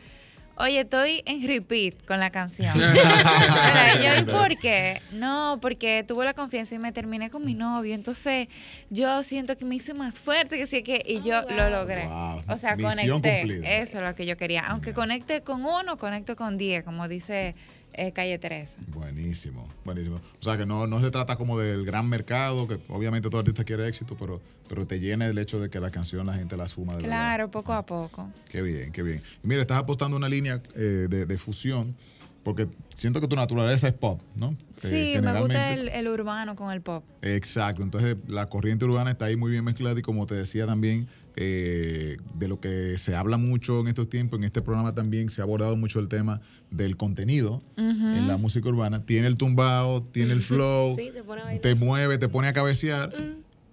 oye, 0.58 0.82
estoy 0.82 1.24
en 1.26 1.46
repeat 1.46 2.06
con 2.06 2.20
la 2.20 2.30
canción. 2.30 2.74
Yo, 4.04 4.20
¿y 4.20 4.24
por 4.24 4.58
qué? 4.58 5.02
No, 5.14 5.60
porque 5.62 6.04
tuve 6.08 6.26
la 6.26 6.34
confianza 6.34 6.76
y 6.76 6.80
me 6.80 6.92
terminé 6.92 7.30
con 7.30 7.46
mi 7.46 7.54
novio, 7.54 7.96
entonces 7.96 8.48
yo 8.90 9.24
siento 9.24 9.58
que 9.58 9.66
me 9.66 9.76
hice 9.76 9.94
más 9.94 10.20
fuerte, 10.20 10.58
que 10.58 10.68
sí, 10.68 10.84
que, 10.84 11.02
y 11.06 11.22
yo 11.22 11.42
lo 11.50 11.70
logré. 11.70 12.06
Wow. 12.06 12.44
O 12.48 12.58
sea, 12.58 12.76
Misión 12.76 12.92
conecté. 12.92 13.42
cumplida. 13.42 13.70
Eso 13.70 13.98
es 13.98 14.04
lo 14.04 14.16
que 14.16 14.26
yo 14.26 14.38
quería. 14.38 14.62
Aunque 14.62 14.94
conecte 14.94 15.42
con 15.42 15.66
uno, 15.66 15.98
conecto 15.98 16.36
con 16.36 16.58
diez, 16.58 16.84
como 16.84 17.08
dice 17.08 17.56
eh, 17.94 18.12
Calle 18.12 18.38
13. 18.38 18.78
Buenísimo, 18.88 19.68
buenísimo. 19.86 20.18
O 20.40 20.44
sea, 20.44 20.58
que 20.58 20.66
no, 20.66 20.88
no 20.88 21.00
se 21.02 21.12
trata 21.12 21.36
como 21.36 21.60
del 21.60 21.86
gran 21.86 22.08
mercado, 22.08 22.68
que 22.68 22.80
obviamente 22.90 23.30
todo 23.30 23.40
artista 23.40 23.64
quiere 23.64 23.88
éxito, 23.88 24.16
pero, 24.20 24.42
pero 24.68 24.86
te 24.88 25.00
llena 25.00 25.28
el 25.28 25.38
hecho 25.38 25.60
de 25.60 25.70
que 25.70 25.80
la 25.80 25.92
canción 25.92 26.26
la 26.28 26.34
gente 26.36 26.58
la 26.58 26.68
suma 26.68 26.94
de 26.94 27.04
verdad. 27.04 27.10
Claro, 27.10 27.52
poco 27.52 27.74
a 27.74 27.86
poco. 27.86 28.30
Qué 28.50 28.62
bien, 28.62 28.92
qué 28.92 29.04
bien. 29.04 29.22
Y 29.44 29.48
mira, 29.48 29.62
estás 29.62 29.78
apostando 29.78 30.18
una 30.18 30.30
línea 30.30 30.62
eh, 30.76 31.08
de, 31.10 31.26
de 31.26 31.38
fusión, 31.38 31.96
porque 32.44 32.68
siento 32.96 33.22
que 33.22 33.28
tu 33.28 33.36
naturaleza 33.36 33.88
es 33.88 33.94
pop, 33.94 34.22
¿no? 34.36 34.56
Sí, 34.76 35.14
Eh, 35.16 35.22
me 35.22 35.40
gusta 35.40 35.74
el, 35.74 35.90
el 35.90 36.08
urbano 36.08 36.56
con 36.56 36.72
el 36.72 36.82
pop. 36.82 37.04
Exacto, 37.22 37.84
entonces 37.84 38.16
la 38.28 38.48
corriente 38.48 38.86
urbana 38.86 39.12
está 39.12 39.26
ahí 39.26 39.36
muy 39.36 39.52
bien 39.52 39.64
mezclada 39.64 40.00
y 40.00 40.02
como 40.02 40.26
te 40.26 40.36
decía 40.36 40.66
también, 40.66 41.08
eh, 41.36 42.18
de 42.36 42.48
lo 42.48 42.60
que 42.60 42.98
se 42.98 43.16
habla 43.16 43.38
mucho 43.38 43.80
en 43.82 43.88
estos 43.88 44.10
tiempos, 44.10 44.40
en 44.40 44.44
este 44.46 44.62
programa 44.62 44.94
también 44.94 45.30
se 45.30 45.42
ha 45.42 45.44
abordado 45.44 45.76
mucho 45.78 46.00
el 46.00 46.08
tema 46.10 46.42
del 46.72 46.98
contenido 46.98 47.62
en 47.78 48.28
la 48.28 48.38
música 48.38 48.68
urbana. 48.70 49.06
Tiene 49.06 49.28
el 49.28 49.38
tumbao, 49.38 50.04
tiene 50.04 50.34
el 50.34 50.42
flow, 50.42 50.96
Sí, 50.96 51.12
te 51.14 51.24
pone 51.24 51.42
a 51.42 51.46
bailar. 51.46 51.62
te 51.62 51.76
mueve, 51.76 52.18
te 52.18 52.28
pone 52.28 52.48
a 52.48 52.54
cabecear 52.54 53.14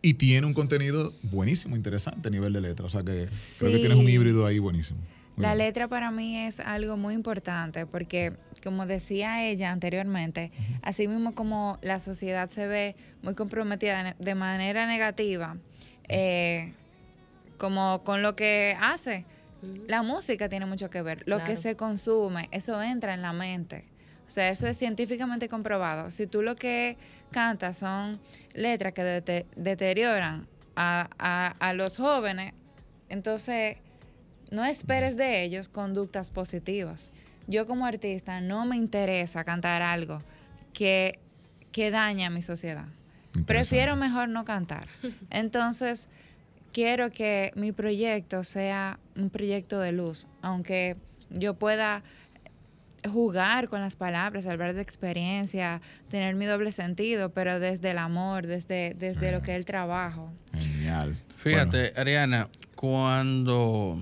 y 0.02 0.14
tiene 0.14 0.46
un 0.46 0.54
contenido 0.54 1.12
buenísimo, 1.22 1.74
interesante 1.74 2.28
a 2.28 2.30
nivel 2.30 2.52
de 2.52 2.60
letra. 2.60 2.86
O 2.86 2.90
sea 2.90 3.02
que 3.02 3.28
creo 3.58 3.72
que 3.72 3.78
tienes 3.78 3.96
un 3.98 4.08
híbrido 4.08 4.46
ahí 4.46 4.58
buenísimo. 4.58 5.00
Muy 5.36 5.42
La 5.42 5.54
bien. 5.54 5.66
letra 5.68 5.86
para 5.88 6.10
mí 6.10 6.36
es 6.36 6.58
algo 6.60 6.96
muy 6.96 7.14
importante 7.14 7.86
porque, 7.86 8.32
como 8.60 8.86
decía 8.86 9.44
ella 9.44 9.70
anteriormente, 9.72 10.50
así 10.82 11.08
mismo 11.08 11.34
como 11.34 11.78
la 11.82 12.00
sociedad 12.00 12.48
se 12.50 12.66
ve 12.66 12.96
muy 13.22 13.34
comprometida 13.34 14.14
de 14.18 14.34
manera 14.34 14.86
negativa, 14.86 15.56
eh, 16.08 16.72
como 17.58 18.02
con 18.04 18.22
lo 18.22 18.36
que 18.36 18.76
hace, 18.80 19.24
la 19.88 20.02
música 20.02 20.48
tiene 20.48 20.66
mucho 20.66 20.88
que 20.90 21.02
ver. 21.02 21.22
Lo 21.26 21.38
que 21.44 21.56
se 21.56 21.76
consume, 21.76 22.48
eso 22.52 22.80
entra 22.82 23.14
en 23.14 23.22
la 23.22 23.32
mente. 23.32 23.84
O 24.26 24.30
sea, 24.30 24.50
eso 24.50 24.66
es 24.66 24.76
científicamente 24.78 25.48
comprobado. 25.48 26.10
Si 26.10 26.26
tú 26.26 26.42
lo 26.42 26.54
que 26.54 26.96
cantas 27.30 27.78
son 27.78 28.20
letras 28.52 28.92
que 28.92 29.02
dete- 29.02 29.46
deterioran 29.56 30.46
a, 30.76 31.08
a- 31.18 31.56
a 31.58 31.72
los 31.72 31.96
jóvenes, 31.96 32.52
entonces 33.08 33.78
no 34.50 34.64
esperes 34.64 35.16
de 35.16 35.42
ellos 35.42 35.68
conductas 35.68 36.30
positivas. 36.30 37.10
Yo 37.48 37.66
como 37.66 37.86
artista 37.86 38.40
no 38.40 38.66
me 38.66 38.76
interesa 38.76 39.42
cantar 39.42 39.82
algo 39.82 40.22
que, 40.72 41.18
que 41.72 41.90
daña 41.90 42.28
a 42.28 42.30
mi 42.30 42.42
sociedad. 42.42 42.86
Prefiero 43.46 43.96
mejor 43.96 44.28
no 44.28 44.44
cantar. 44.44 44.86
Entonces, 45.30 46.08
quiero 46.72 47.10
que 47.10 47.52
mi 47.56 47.72
proyecto 47.72 48.44
sea 48.44 49.00
un 49.16 49.30
proyecto 49.30 49.80
de 49.80 49.92
luz, 49.92 50.26
aunque 50.42 50.96
yo 51.30 51.54
pueda 51.54 52.02
jugar 53.10 53.68
con 53.68 53.80
las 53.80 53.96
palabras, 53.96 54.46
hablar 54.46 54.74
de 54.74 54.82
experiencia, 54.82 55.80
tener 56.10 56.34
mi 56.34 56.46
doble 56.46 56.70
sentido, 56.72 57.30
pero 57.30 57.60
desde 57.60 57.92
el 57.92 57.98
amor, 57.98 58.46
desde, 58.46 58.94
desde 58.94 59.32
lo 59.32 59.40
que 59.40 59.52
es 59.52 59.56
el 59.56 59.64
trabajo. 59.64 60.30
Genial. 60.52 61.16
Fíjate, 61.36 61.92
Ariana, 61.96 62.48
cuando 62.74 63.98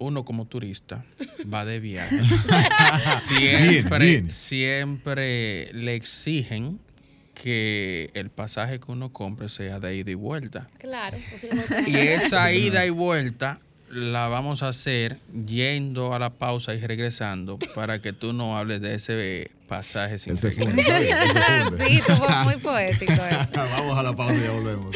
uno 0.00 0.24
como 0.24 0.46
turista 0.46 1.04
va 1.52 1.64
de 1.64 1.78
viaje, 1.78 2.16
siempre, 3.28 3.98
Bien, 3.98 4.22
bien. 4.24 4.30
siempre 4.30 5.72
le 5.72 5.94
exigen 5.94 6.80
que 7.34 8.10
el 8.14 8.30
pasaje 8.30 8.80
que 8.80 8.90
uno 8.90 9.12
compre 9.12 9.48
sea 9.48 9.78
de 9.78 9.96
ida 9.96 10.10
y 10.10 10.14
vuelta. 10.14 10.66
Claro. 10.78 11.16
Y 11.86 11.96
esa 11.96 12.52
ida 12.52 12.84
y 12.84 12.90
vuelta 12.90 13.60
la 13.90 14.28
vamos 14.28 14.62
a 14.62 14.68
hacer 14.68 15.18
yendo 15.46 16.14
a 16.14 16.18
la 16.18 16.30
pausa 16.30 16.74
y 16.74 16.80
regresando 16.80 17.58
para 17.74 18.00
que 18.00 18.12
tú 18.12 18.32
no 18.32 18.56
hables 18.56 18.80
de 18.80 18.94
ese 18.94 19.50
pasaje 19.68 20.18
sin 20.18 20.36
regreso. 20.36 20.70
Sí, 21.86 21.98
estuvo 21.98 22.28
muy 22.44 22.56
poético 22.56 23.12
eso. 23.12 23.48
Vamos 23.54 23.98
a 23.98 24.02
la 24.02 24.14
pausa 24.14 24.34
y 24.36 24.42
ya 24.42 24.50
volvemos. 24.50 24.94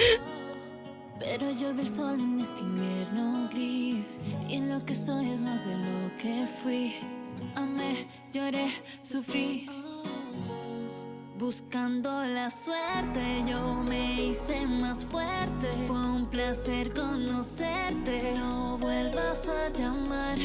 Pero 1.19 1.51
yo 1.53 1.73
vi 1.75 1.83
el 1.83 1.89
sol 1.89 2.21
en 2.21 2.41
este 2.41 2.61
invierno 2.61 3.49
gris 3.51 4.19
Y 4.49 4.61
lo 4.61 4.85
que 4.85 4.95
soy 4.95 5.31
es 5.31 5.43
más 5.43 5.65
de 5.67 5.77
lo 5.77 6.17
que 6.21 6.47
fui. 6.63 6.95
Amé, 7.55 8.07
lloré, 8.33 8.67
sufrí 9.03 9.69
Buscando 11.39 12.25
la 12.27 12.49
suerte. 12.49 13.45
Yo 13.47 13.83
me 13.83 14.23
hice 14.23 14.67
más 14.67 15.05
fuerte. 15.05 15.67
Fue 15.87 15.97
un 15.97 16.27
placer 16.27 16.93
conocerte. 16.95 18.35
No 18.37 18.79
vuelvas 18.79 19.47
a 19.49 19.69
llamar 19.71 20.39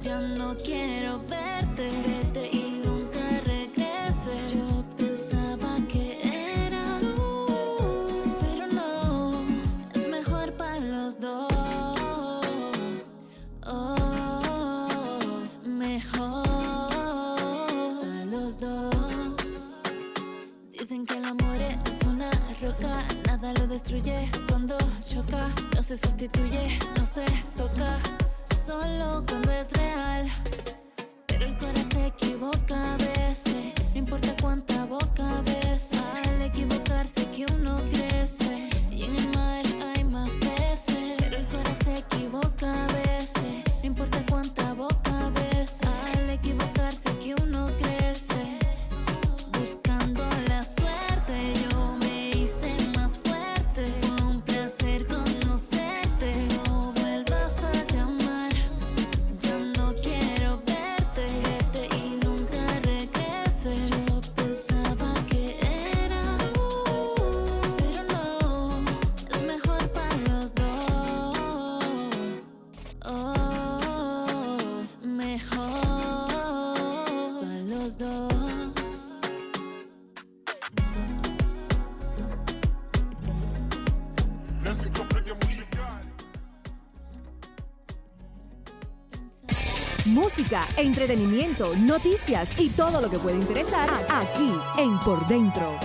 Ya 0.00 0.20
no 0.20 0.56
quiero 0.58 1.20
verte. 1.28 1.90
Vete 2.06 2.50
y 2.52 2.79
destruye 23.90 24.30
cuando 24.48 24.78
choca, 25.08 25.48
no 25.74 25.82
se 25.82 25.96
sustituye, 25.96 26.78
no 26.96 27.04
se 27.04 27.24
toca, 27.56 27.98
solo 28.64 29.24
cuando 29.26 29.50
es 29.50 29.72
real. 29.72 30.28
Pero 31.26 31.46
el 31.46 31.58
corazón 31.58 31.90
se 31.90 32.06
equivoca 32.06 32.94
a 32.94 32.96
veces, 32.98 33.74
Música, 90.36 90.64
entretenimiento, 90.76 91.74
noticias 91.76 92.52
y 92.56 92.68
todo 92.68 93.00
lo 93.00 93.10
que 93.10 93.18
puede 93.18 93.36
interesar 93.36 93.88
aquí 94.08 94.52
en 94.78 94.96
Por 95.00 95.26
Dentro. 95.26 95.76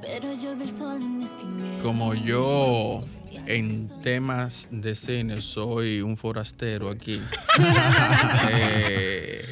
Pero 0.00 0.32
yo 0.32 0.56
vi 0.56 0.62
el 0.62 0.70
sol 0.70 1.02
en 1.02 1.20
este 1.20 1.42
invierno. 1.42 1.82
Como 1.82 2.14
yo 2.14 3.04
en 3.46 3.88
temas 4.00 4.68
de 4.70 4.94
cine 4.94 5.42
soy 5.42 6.00
un 6.00 6.16
forastero 6.16 6.88
aquí. 6.88 7.20
eh, 8.50 9.44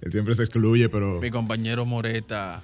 Él 0.00 0.12
siempre 0.12 0.34
se 0.34 0.42
excluye, 0.42 0.88
pero 0.88 1.20
mi 1.20 1.30
compañero 1.30 1.84
Moreta 1.86 2.62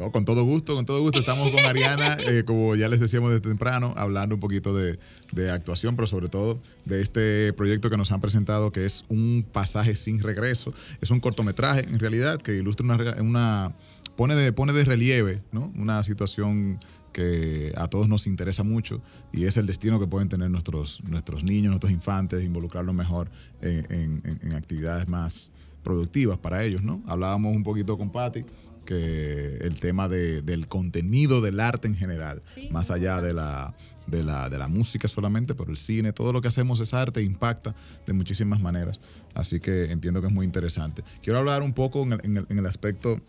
no, 0.00 0.10
con 0.12 0.24
todo 0.24 0.44
gusto, 0.44 0.74
con 0.74 0.86
todo 0.86 1.00
gusto. 1.00 1.20
Estamos 1.20 1.50
con 1.50 1.64
Ariana, 1.66 2.16
eh, 2.26 2.42
como 2.46 2.74
ya 2.74 2.88
les 2.88 3.00
decíamos 3.00 3.30
desde 3.30 3.42
temprano, 3.48 3.92
hablando 3.96 4.34
un 4.34 4.40
poquito 4.40 4.74
de, 4.74 4.98
de 5.32 5.50
actuación, 5.50 5.94
pero 5.96 6.06
sobre 6.06 6.28
todo 6.28 6.58
de 6.86 7.02
este 7.02 7.52
proyecto 7.52 7.90
que 7.90 7.96
nos 7.96 8.10
han 8.12 8.20
presentado, 8.20 8.72
que 8.72 8.84
es 8.86 9.04
un 9.08 9.44
pasaje 9.52 9.94
sin 9.94 10.20
regreso. 10.22 10.72
Es 11.00 11.10
un 11.10 11.20
cortometraje, 11.20 11.80
en 11.88 11.98
realidad, 11.98 12.40
que 12.40 12.54
ilustra 12.56 12.86
una, 13.20 13.74
pone 14.16 14.34
de, 14.34 14.52
pone 14.52 14.72
de 14.72 14.84
relieve, 14.84 15.42
¿no? 15.52 15.70
Una 15.76 16.02
situación 16.02 16.78
que 17.12 17.72
a 17.76 17.88
todos 17.88 18.08
nos 18.08 18.26
interesa 18.28 18.62
mucho 18.62 19.02
y 19.32 19.44
es 19.44 19.56
el 19.56 19.66
destino 19.66 19.98
que 19.98 20.06
pueden 20.06 20.28
tener 20.28 20.48
nuestros, 20.48 21.02
nuestros 21.02 21.42
niños, 21.42 21.70
nuestros 21.70 21.90
infantes, 21.92 22.44
involucrarlos 22.44 22.94
mejor 22.94 23.28
en, 23.60 23.84
en- 23.90 24.22
en- 24.24 24.38
en 24.42 24.52
actividades 24.54 25.08
más 25.08 25.50
productivas 25.82 26.38
para 26.38 26.62
ellos, 26.62 26.82
¿no? 26.82 27.02
Hablábamos 27.08 27.56
un 27.56 27.64
poquito 27.64 27.98
con 27.98 28.10
Patti 28.12 28.44
que 28.84 29.58
el 29.60 29.78
tema 29.80 30.08
de- 30.08 30.42
del 30.42 30.66
contenido 30.68 31.40
del 31.40 31.60
arte 31.60 31.88
en 31.88 31.94
general, 31.94 32.42
más 32.70 32.90
allá 32.90 33.20
de 33.20 33.32
la, 33.32 33.74
de, 34.06 34.24
la, 34.24 34.48
de 34.48 34.58
la 34.58 34.68
música 34.68 35.06
solamente, 35.08 35.54
pero 35.54 35.70
el 35.70 35.76
cine, 35.76 36.12
todo 36.12 36.32
lo 36.32 36.40
que 36.40 36.48
hacemos 36.48 36.80
es 36.80 36.92
arte, 36.94 37.22
impacta 37.22 37.74
de 38.06 38.12
muchísimas 38.12 38.60
maneras. 38.60 39.00
Así 39.34 39.60
que 39.60 39.84
entiendo 39.92 40.20
que 40.20 40.26
es 40.28 40.32
muy 40.32 40.44
interesante. 40.46 41.02
Quiero 41.22 41.38
hablar 41.38 41.62
un 41.62 41.72
poco 41.72 42.02
en 42.02 42.12
el, 42.14 42.20
en 42.24 42.36
el- 42.38 42.46
en 42.48 42.58
el 42.58 42.66
aspecto 42.66 43.20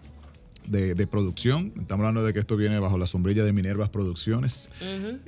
de, 0.67 0.93
de 0.93 1.07
producción. 1.07 1.73
Estamos 1.79 2.05
hablando 2.05 2.23
de 2.23 2.33
que 2.33 2.39
esto 2.39 2.55
viene 2.55 2.77
bajo 2.77 2.95
la 2.99 3.07
sombrilla 3.07 3.43
de 3.43 3.51
Minervas 3.51 3.89
Producciones. 3.89 4.69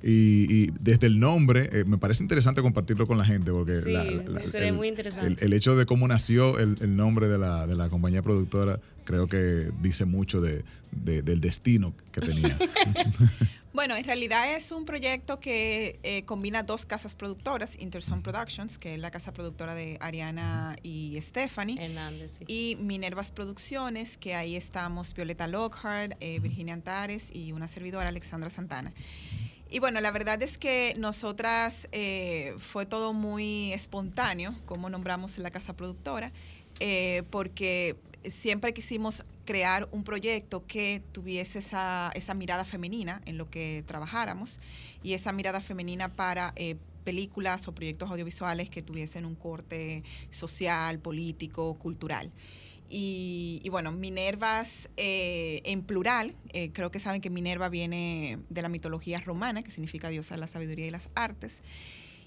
Y, 0.04 0.46
y 0.54 0.72
desde 0.80 1.08
el 1.08 1.20
nombre, 1.20 1.70
eh, 1.74 1.84
me 1.86 1.98
parece 1.98 2.22
interesante 2.22 2.62
compartirlo 2.62 3.08
con 3.08 3.18
la 3.18 3.26
gente, 3.26 3.52
porque 3.52 3.82
Sí, 3.82 3.92
la- 3.92 4.04
la- 4.04 4.42
el, 4.42 4.74
muy 4.74 4.88
interesante. 4.88 5.28
el- 5.34 5.38
el 5.42 5.54
hecho 5.54 5.76
de 5.76 5.88
cómo 5.88 6.08
nació 6.08 6.60
el, 6.60 6.78
el 6.82 6.96
nombre 6.96 7.28
de 7.28 7.40
la, 7.40 7.66
de 7.66 7.76
la 7.76 7.90
compañía 7.90 8.22
productora, 8.22 8.80
creo 9.04 9.28
que 9.28 9.72
dice 9.82 10.06
mucho 10.06 10.42
de, 10.42 10.64
de- 10.92 11.22
del 11.22 11.42
destino 11.42 11.94
que 12.12 12.22
tenía. 12.22 12.58
Bueno, 13.74 13.96
en 13.96 14.04
realidad 14.04 14.54
es 14.54 14.72
un 14.72 14.86
proyecto 14.86 15.40
que 15.40 16.00
eh, 16.04 16.26
combina 16.26 16.62
dos 16.62 16.86
casas 16.86 17.16
productoras, 17.16 17.76
Interson 17.80 18.22
Productions, 18.22 18.78
que 18.78 18.94
es 18.94 19.00
la 19.00 19.10
casa 19.10 19.34
productora 19.34 19.74
de 19.74 19.98
Ariana 20.00 20.76
y 20.84 21.18
Stephanie, 21.20 21.84
Hernández, 21.84 22.34
sí. 22.38 22.46
y 22.48 22.76
Minervas 22.76 23.32
Producciones, 23.32 24.20
que 24.20 24.36
ahí 24.36 24.56
estamos 24.56 25.16
Violeta 25.16 25.48
Lockhart, 25.48 26.14
eh, 26.20 26.38
Virginia 26.40 26.76
Antares 26.76 27.32
y 27.36 27.52
una 27.52 27.68
servidora, 27.68 28.10
Alexandra 28.10 28.52
Santana. 28.52 28.94
Y 29.72 29.80
bueno, 29.80 30.02
la 30.02 30.12
verdad 30.12 30.40
es 30.44 30.60
que 30.60 30.94
nosotras 31.00 31.88
eh, 31.92 32.54
fue 32.60 32.86
todo 32.86 33.12
muy 33.12 33.74
espontáneo, 33.74 34.54
como 34.68 34.88
nombramos 34.92 35.40
la 35.40 35.50
casa 35.50 35.76
productora, 35.76 36.32
eh, 36.80 37.24
porque 37.32 37.96
siempre 38.26 38.74
quisimos 38.74 39.26
crear 39.46 39.88
un 39.92 40.04
proyecto 40.04 40.66
que 40.66 41.02
tuviese 41.12 41.60
esa, 41.60 42.12
esa 42.16 42.34
mirada 42.34 42.66
femenina 42.66 43.22
en 43.26 43.38
lo 43.38 43.50
que 43.50 43.84
trabajáramos 43.86 44.60
y 45.02 45.14
esa 45.14 45.32
mirada 45.32 45.62
femenina 45.62 46.14
para 46.14 46.54
eh, 46.56 46.78
películas 47.04 47.68
o 47.68 47.76
proyectos 47.76 48.10
audiovisuales 48.10 48.70
que 48.70 48.82
tuviesen 48.82 49.26
un 49.26 49.36
corte 49.36 50.04
social, 50.30 51.00
político, 51.00 51.76
cultural. 51.76 52.32
Y, 52.90 53.60
y 53.64 53.70
bueno, 53.70 53.92
Minervas 53.92 54.90
eh, 54.98 55.62
en 55.66 55.84
plural, 55.84 56.36
eh, 56.54 56.72
creo 56.74 56.92
que 56.92 57.00
saben 57.00 57.22
que 57.22 57.30
Minerva 57.30 57.70
viene 57.70 58.40
de 58.50 58.62
la 58.62 58.70
mitología 58.70 59.20
romana, 59.20 59.64
que 59.64 59.72
significa 59.72 60.10
diosa 60.10 60.36
de 60.36 60.42
la 60.42 60.48
sabiduría 60.48 60.88
y 60.88 60.92
las 60.92 61.10
artes. 61.16 61.64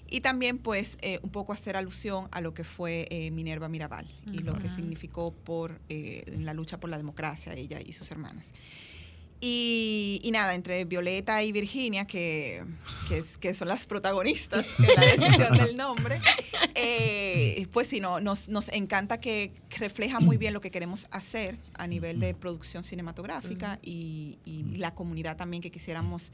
Y 0.09 0.21
también, 0.21 0.57
pues, 0.57 0.97
eh, 1.01 1.19
un 1.21 1.29
poco 1.29 1.53
hacer 1.53 1.75
alusión 1.75 2.27
a 2.31 2.41
lo 2.41 2.53
que 2.53 2.63
fue 2.63 3.07
eh, 3.09 3.29
Minerva 3.31 3.67
Mirabal 3.67 4.07
y 4.31 4.39
lo 4.39 4.53
que 4.57 4.69
significó 4.69 5.33
por 5.33 5.79
eh, 5.89 6.23
en 6.27 6.45
la 6.45 6.53
lucha 6.53 6.79
por 6.79 6.89
la 6.89 6.97
democracia, 6.97 7.53
ella 7.53 7.79
y 7.85 7.91
sus 7.93 8.09
hermanas. 8.11 8.53
Y, 9.39 10.19
y 10.23 10.31
nada, 10.31 10.55
entre 10.55 10.83
Violeta 10.85 11.43
y 11.43 11.51
Virginia, 11.51 12.05
que, 12.05 12.63
que, 13.07 13.19
es- 13.19 13.37
que 13.37 13.53
son 13.53 13.67
las 13.67 13.85
protagonistas 13.85 14.65
en 14.79 14.95
la 14.95 15.01
decisión 15.27 15.57
del 15.59 15.77
nombre, 15.77 16.19
eh, 16.73 17.67
pues 17.71 17.87
sí, 17.87 17.99
no, 17.99 18.19
nos, 18.19 18.49
nos 18.49 18.69
encanta 18.69 19.19
que 19.19 19.51
refleja 19.77 20.19
muy 20.19 20.37
bien 20.37 20.53
lo 20.55 20.61
que 20.61 20.71
queremos 20.71 21.07
hacer 21.11 21.57
a 21.75 21.85
nivel 21.85 22.19
de 22.19 22.33
producción 22.33 22.83
cinematográfica 22.83 23.77
y, 23.83 24.39
y 24.45 24.63
la 24.77 24.95
comunidad 24.95 25.37
también 25.37 25.61
que 25.61 25.69
quisiéramos 25.69 26.31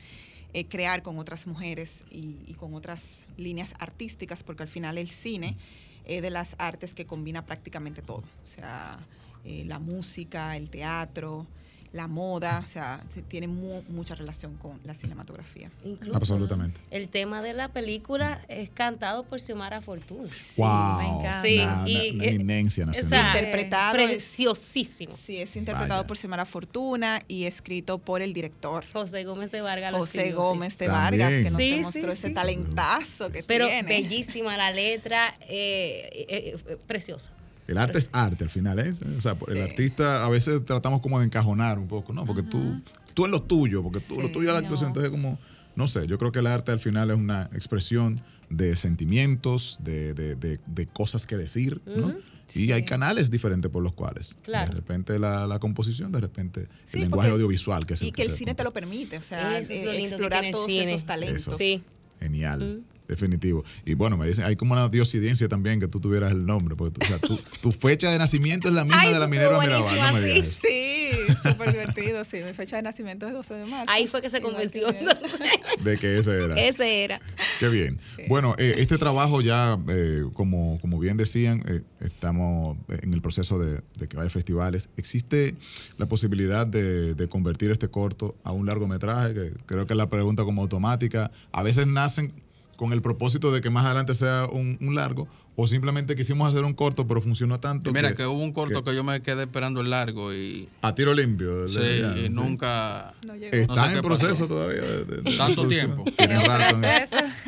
eh, 0.53 0.65
crear 0.65 1.01
con 1.01 1.17
otras 1.19 1.47
mujeres 1.47 2.03
y, 2.09 2.37
y 2.45 2.53
con 2.53 2.73
otras 2.73 3.25
líneas 3.37 3.73
artísticas, 3.79 4.43
porque 4.43 4.63
al 4.63 4.69
final 4.69 4.97
el 4.97 5.09
cine 5.09 5.57
es 6.05 6.21
de 6.21 6.29
las 6.29 6.55
artes 6.59 6.93
que 6.93 7.05
combina 7.05 7.45
prácticamente 7.45 8.01
todo. 8.01 8.23
O 8.43 8.47
sea, 8.47 8.99
eh, 9.45 9.63
la 9.65 9.79
música, 9.79 10.55
el 10.55 10.69
teatro, 10.69 11.47
la 11.93 12.07
moda, 12.07 12.61
o 12.63 12.67
sea, 12.67 12.99
se 13.07 13.21
tiene 13.21 13.47
mu- 13.47 13.83
mucha 13.87 14.15
relación 14.15 14.55
con 14.57 14.79
la 14.83 14.95
cinematografía. 14.95 15.69
Incluso 15.85 16.17
Absolutamente. 16.17 16.81
El 16.89 17.07
tema 17.07 17.43
de 17.43 17.53
la 17.53 17.67
película 17.69 18.41
es 18.47 18.71
cantado 18.71 19.23
por 19.25 19.39
Xiomara 19.39 19.79
Fortuna. 19.79 20.27
Wow, 20.57 21.21
Sí, 21.43 21.59
una- 21.59 21.83
y, 21.87 22.15
una 22.15 22.23
eh, 22.25 22.29
eminencia 22.31 22.85
nacional. 22.87 23.05
esa- 23.13 23.27
Interpretado 23.39 23.97
es- 23.99 24.07
preciosísimo. 24.11 25.15
Sí, 25.23 25.37
es 25.37 25.55
interpretado 25.55 25.99
Vaya. 26.01 26.07
por 26.07 26.17
Xiomara 26.17 26.45
Fortuna 26.45 27.21
y 27.27 27.43
escrito 27.45 27.99
por 27.99 28.23
el 28.23 28.33
director. 28.33 28.83
José 28.91 29.23
Gómez 29.23 29.51
de 29.51 29.61
Vargas. 29.61 29.93
José 29.93 30.17
escribió, 30.17 30.41
sí. 30.41 30.47
Gómez 30.47 30.77
de 30.79 30.87
Vargas, 30.87 31.29
que 31.31 31.43
nos 31.43 31.53
Sí, 31.57 31.69
demostró 31.71 32.01
sí, 32.11 32.17
ese 32.17 32.27
sí. 32.29 32.33
talentazo 32.33 33.29
que 33.29 33.43
Pero 33.43 33.67
tiene. 33.67 33.87
bellísima 33.87 34.57
la 34.57 34.71
letra, 34.71 35.35
eh, 35.41 36.09
eh, 36.27 36.57
eh, 36.67 36.77
preciosa. 36.87 37.31
El 37.67 37.77
arte 37.77 37.97
es 37.97 38.09
arte 38.11 38.43
al 38.43 38.49
final, 38.49 38.79
¿eh? 38.79 38.93
O 39.17 39.21
sea, 39.21 39.35
el 39.47 39.61
artista 39.61 40.25
a 40.25 40.29
veces 40.29 40.65
tratamos 40.65 40.99
como 41.01 41.19
de 41.19 41.25
encajonar 41.25 41.79
un 41.79 41.87
poco, 41.87 42.11
¿no? 42.13 42.25
Porque 42.25 42.43
tú, 42.43 42.81
tú 43.13 43.25
en 43.25 43.31
lo 43.31 43.41
tuyo, 43.43 43.81
porque 43.83 43.99
tú, 44.01 44.19
lo 44.19 44.27
Sí, 44.27 44.33
tuyo 44.33 44.47
es 44.49 44.53
la 44.53 44.59
actuación, 44.59 44.89
no. 44.89 44.95
entonces 44.99 45.11
como, 45.11 45.39
no 45.75 45.87
sé, 45.87 46.05
yo 46.07 46.17
creo 46.17 46.31
que 46.31 46.39
el 46.39 46.47
arte 46.47 46.71
al 46.71 46.79
final 46.79 47.09
es 47.11 47.17
una 47.17 47.49
expresión 47.53 48.21
de 48.49 48.75
sentimientos, 48.75 49.77
de, 49.81 50.13
de- 50.13 50.35
de- 50.35 50.59
de 50.65 50.87
cosas 50.87 51.25
que 51.25 51.37
decir, 51.37 51.81
¿no? 51.85 52.13
Y 52.55 52.71
hay 52.73 52.83
canales 52.85 53.31
diferentes 53.31 53.71
por 53.71 53.81
los 53.81 53.93
cuales. 53.93 54.37
Claro. 54.43 54.69
De 54.71 54.75
repente 54.75 55.17
la, 55.17 55.47
la 55.47 55.57
composición, 55.59 56.11
de 56.11 56.19
repente 56.19 56.67
Sí, 56.85 56.97
el 56.97 57.03
lenguaje 57.03 57.29
porque- 57.29 57.41
audiovisual 57.43 57.85
que 57.85 57.93
es 57.95 58.01
y 58.03 58.11
que 58.11 58.21
el 58.23 58.29
se- 58.31 58.37
cine 58.37 58.53
te 58.53 58.63
lo 58.63 58.71
permite, 58.73 59.17
o 59.17 59.21
sea, 59.21 59.57
es 59.57 59.69
eh, 59.69 59.83
que 59.83 59.99
explorar 60.03 60.43
el 60.45 60.51
todos 60.51 60.69
esos 60.69 61.05
talentos. 61.05 61.47
Eso. 61.59 61.81
Genial. 62.19 62.83
Definitivo. 63.07 63.63
Y 63.85 63.93
bueno, 63.95 64.17
me 64.17 64.27
dicen, 64.27 64.45
hay 64.45 64.55
como 64.55 64.73
una 64.73 64.87
diosidencia 64.89 65.47
también 65.49 65.79
que 65.79 65.87
tú 65.87 65.99
tuvieras 65.99 66.31
el 66.31 66.45
nombre, 66.45 66.75
porque 66.75 66.99
tú- 66.99 67.05
o 67.05 67.07
sea, 67.07 67.19
tu, 67.19 67.37
tu 67.61 67.71
fecha 67.71 68.09
de 68.11 68.17
nacimiento 68.17 68.69
es 68.69 68.73
la 68.73 68.85
misma 68.85 69.05
de 69.07 69.19
la 69.19 69.27
Minerva 69.27 69.59
Mirabal. 69.61 69.95
No 69.97 70.13
me 70.13 70.21
digas 70.21 70.47
eso. 70.47 70.61
Sí, 70.67 71.11
súper 71.43 71.71
divertido, 71.71 72.23
sí. 72.25 72.37
Mi 72.45 72.53
fecha 72.53 72.77
de 72.77 72.81
nacimiento 72.83 73.27
es 73.27 73.33
12 73.33 73.53
de 73.55 73.65
marzo. 73.65 73.91
Ahí 73.91 74.07
fue 74.07 74.21
que 74.21 74.29
se 74.29 74.41
convenció. 74.41 74.87
De 75.83 75.97
que 75.97 76.17
ese 76.17 76.43
era. 76.45 76.55
Ese 76.55 77.03
era. 77.03 77.19
Qué 77.59 77.67
bien. 77.69 77.97
Bueno, 78.27 78.55
eh, 78.57 78.75
este 78.77 78.97
trabajo 78.97 79.41
ya, 79.41 79.77
eh, 79.89 80.23
como, 80.33 80.79
como 80.81 80.99
bien 80.99 81.17
decían, 81.17 81.63
eh, 81.67 81.81
estamos 81.99 82.77
en 82.89 83.13
el 83.13 83.21
proceso 83.21 83.59
de, 83.59 83.81
de 83.97 84.07
que 84.07 84.15
vaya 84.17 84.27
a 84.27 84.29
festivales. 84.29 84.89
¿Existe 84.97 85.55
la 85.97 86.07
posibilidad 86.07 86.65
de, 86.65 87.15
de 87.15 87.27
convertir 87.27 87.71
este 87.71 87.89
corto 87.89 88.35
a 88.43 88.51
un 88.51 88.65
largometraje? 88.65 89.33
Que 89.33 89.51
creo 89.65 89.85
que 89.87 89.93
es 89.93 89.97
la 89.97 90.09
pregunta 90.09 90.43
como 90.43 90.61
automática. 90.61 91.31
A 91.51 91.63
veces 91.63 91.87
nacen 91.87 92.33
con 92.75 92.93
el 92.93 93.01
propósito 93.01 93.51
de 93.51 93.61
que 93.61 93.69
más 93.69 93.85
adelante 93.85 94.15
sea 94.15 94.47
un, 94.51 94.77
un 94.81 94.95
largo, 94.95 95.27
o 95.55 95.67
simplemente 95.67 96.15
quisimos 96.15 96.49
hacer 96.49 96.63
un 96.65 96.73
corto, 96.73 97.07
pero 97.07 97.21
funcionó 97.21 97.59
tanto. 97.59 97.91
Mira, 97.93 98.09
que, 98.09 98.17
que 98.17 98.25
hubo 98.25 98.43
un 98.43 98.51
corto 98.53 98.83
que, 98.83 98.95
yo 98.95 99.03
me 99.03 99.21
quedé 99.21 99.43
esperando 99.43 99.81
el 99.81 99.89
largo 99.91 100.33
y. 100.33 100.67
A 100.81 100.95
tiro 100.95 101.13
limpio. 101.13 101.67
Sí, 101.69 101.79
ya, 102.01 102.17
y 102.17 102.23
sí. 102.23 102.29
nunca. 102.29 103.13
Está 103.51 103.75
no 103.75 103.89
sé 103.89 103.95
en 103.97 104.01
proceso 104.01 104.29
pasó. 104.33 104.47
todavía. 104.47 104.81
de- 104.81 105.05
de- 105.05 105.21
de 105.21 105.37
Tanto 105.37 105.67
tiempo. 105.67 106.03
Tienen 106.17 106.43
rato. 106.45 106.79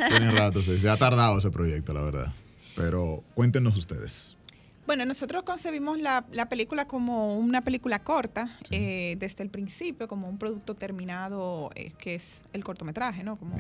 Tienen 0.08 0.36
rato, 0.36 0.62
sí. 0.62 0.80
Se 0.80 0.90
ha 0.90 0.98
tardado 0.98 1.38
ese 1.40 1.50
proyecto, 1.50 1.94
la 1.94 2.02
verdad. 2.02 2.34
Pero 2.76 3.24
cuéntenos 3.34 3.76
ustedes. 3.78 4.38
Bueno, 4.86 5.04
nosotros 5.06 5.42
concebimos 5.44 6.00
la, 6.00 6.26
la 6.32 6.48
película 6.48 6.86
como 6.86 7.36
una 7.40 7.62
película 7.64 8.04
corta 8.04 8.52
eh, 8.70 9.16
desde 9.18 9.44
el 9.44 9.50
principio, 9.50 10.08
como 10.08 10.30
un 10.30 10.38
producto 10.38 10.76
terminado, 10.76 11.72
eh, 11.74 11.92
que 11.98 12.14
es 12.14 12.44
el 12.54 12.64
cortometraje, 12.64 13.24
¿no? 13.24 13.36
Como, 13.38 13.58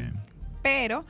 pero 0.61 1.03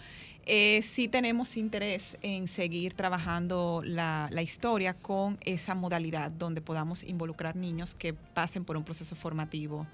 eh, 0.45 0.81
sí 0.83 1.07
tenemos 1.07 1.57
interés 1.57 2.17
en 2.21 2.47
seguir 2.47 2.93
trabajando 2.93 3.81
la, 3.83 4.29
la 4.31 4.41
historia 4.41 4.93
con 4.93 5.37
esa 5.41 5.73
modalidad 5.75 6.29
donde 6.31 6.61
podamos 6.61 7.03
involucrar 7.03 7.55
niños 7.55 7.95
que 7.95 8.13
pasen 8.13 8.63
por 8.65 8.77
un 8.77 8.83
proceso 8.83 9.15
formativo 9.15 9.87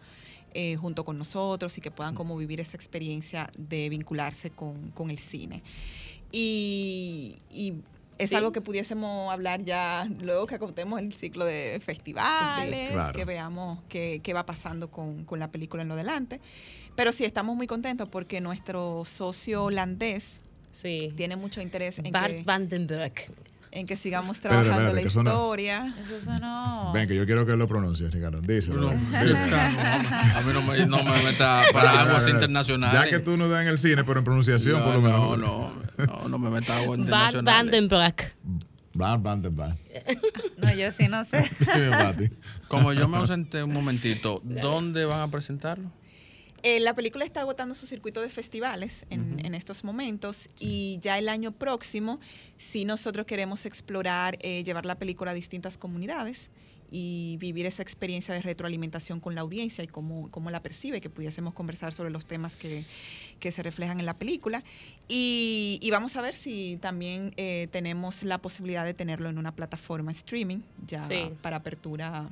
eh, 0.54 0.76
junto 0.76 1.06
con 1.06 1.18
nosotros 1.18 1.78
y 1.78 1.82
que 1.82 1.92
puedan 1.92 2.14
como 2.16 2.36
vivir 2.36 2.60
esa 2.60 2.76
experiencia 2.76 3.50
de 3.58 3.88
vincularse 3.88 4.50
con, 4.52 4.92
con 4.92 5.10
el 5.10 5.20
cine. 5.20 5.64
Y, 6.32 7.38
y 7.50 7.74
es 8.18 8.30
Sí. 8.30 8.36
algo 8.36 8.52
que 8.52 8.62
pudiésemos 8.62 9.32
hablar 9.32 9.64
ya 9.64 10.08
luego 10.20 10.46
que 10.48 10.60
contemos 10.60 11.00
el 11.00 11.12
ciclo 11.14 11.44
de 11.46 11.82
festivales, 11.84 12.90
Sí, 12.90 12.94
claro. 12.94 13.14
que 13.18 13.26
veamos 13.26 13.80
qué, 13.90 14.20
qué 14.22 14.34
va 14.34 14.46
pasando 14.46 14.92
con, 14.92 15.24
con 15.26 15.40
la 15.40 15.50
película 15.52 15.82
en 15.84 15.88
lo 15.88 15.96
adelante. 15.96 16.40
Pero 16.96 17.14
sí, 17.14 17.24
estamos 17.26 17.56
muy 17.56 17.66
contentos 17.68 18.10
porque 18.10 18.42
nuestro 18.42 19.04
socio 19.06 19.64
holandés 19.64 20.41
tiene 20.82 21.36
mucho 21.36 21.62
interés 21.62 22.00
en 22.00 22.12
Bart 22.12 22.32
que, 22.34 22.44
Vandenberg. 22.44 23.14
en 23.72 23.86
que 23.86 23.96
sigamos 23.96 24.40
trabajando 24.40 24.72
espérate, 24.74 24.96
la 24.96 25.02
que 25.04 25.10
suena- 25.10 25.30
historia. 25.32 25.96
Eso 26.06 26.20
sonó. 26.26 26.92
Ven, 26.94 27.08
que 27.08 27.16
yo 27.16 27.26
quiero 27.26 27.46
que 27.46 27.56
lo 27.56 27.68
pronuncie, 27.68 28.10
Ricardo. 28.10 28.42
Díselo. 28.42 28.82
No. 28.82 28.90
A 28.92 30.42
mí 30.42 30.54
no 30.54 30.62
me, 30.64 30.86
no 30.88 31.04
me 31.04 31.24
meta 31.24 31.62
para 31.74 32.02
aguas 32.02 32.28
internacionales. 32.28 33.00
Ya 33.00 33.10
que 33.10 33.20
tú 33.20 33.38
no 33.38 33.48
das 33.50 33.62
en 33.64 33.68
el 33.68 33.78
cine, 33.80 34.04
pero 34.04 34.20
en 34.20 34.26
pronunciación, 34.26 34.80
No, 34.80 34.86
por 34.86 34.94
lo 34.96 35.02
menos. 35.02 35.38
no, 35.38 35.38
no, 35.38 36.06
no, 36.06 36.30
no 36.30 36.38
me 36.40 36.50
meta 36.50 36.78
aguas 36.78 37.00
Bart 37.00 37.34
internacionales. 37.36 37.46
Vandenberg. 37.46 38.16
Van, 38.94 39.24
van, 39.24 39.42
van. 39.56 39.78
No, 40.58 40.74
yo 40.74 40.92
sí 40.92 41.08
no 41.08 41.24
sé. 41.24 41.50
Como 42.68 42.92
yo 42.92 43.08
me 43.08 43.18
ausenté 43.18 43.64
un 43.64 43.72
momentito, 43.74 44.42
¿dónde 44.44 45.06
van 45.06 45.22
a 45.22 45.28
presentarlo? 45.30 45.90
Eh, 46.64 46.80
la 46.80 46.94
película 46.94 47.26
está 47.26 47.42
agotando 47.42 47.74
su 47.76 47.88
circuito 47.88 48.22
de 48.22 48.30
festivales 48.30 49.06
en, 49.10 49.44
en 49.46 49.56
estos 49.56 49.84
momentos 49.84 50.48
y 50.60 51.00
ya 51.02 51.18
el 51.18 51.28
año 51.30 51.52
próximo, 51.52 52.20
si 52.58 52.86
nosotros 52.86 53.26
queremos 53.26 53.66
explorar, 53.66 54.38
eh, 54.42 54.64
llevar 54.64 54.86
la 54.86 54.96
película 54.96 55.32
a 55.32 55.34
distintas 55.34 55.78
comunidades 55.78 56.50
y 56.94 57.38
vivir 57.40 57.66
esa 57.66 57.82
experiencia 57.82 58.34
de 58.34 58.42
retroalimentación 58.42 59.22
con 59.22 59.34
la 59.34 59.42
audiencia 59.42 59.82
y 59.84 59.88
cómo, 59.88 60.30
cómo 60.30 60.52
la 60.52 60.62
percibe, 60.62 61.00
que 61.02 61.10
pudiésemos 61.10 61.54
conversar 61.54 61.94
sobre 61.94 62.10
los 62.12 62.26
temas 62.26 62.56
que, 62.58 62.84
que 63.40 63.52
se 63.52 63.64
reflejan 63.64 64.00
en 64.02 64.06
la 64.06 64.18
película. 64.18 64.62
Y, 65.08 65.80
y 65.82 65.90
vamos 65.90 66.16
a 66.18 66.22
ver 66.22 66.36
si 66.36 66.78
también 66.82 67.34
eh, 67.38 67.70
tenemos 67.72 68.24
la 68.24 68.40
posibilidad 68.40 68.84
de 68.86 68.94
tenerlo 68.94 69.30
en 69.30 69.38
una 69.38 69.56
plataforma 69.56 70.12
streaming 70.12 70.60
ya 70.86 71.08
Sí. 71.08 71.32
para 71.42 71.56
apertura. 71.58 72.28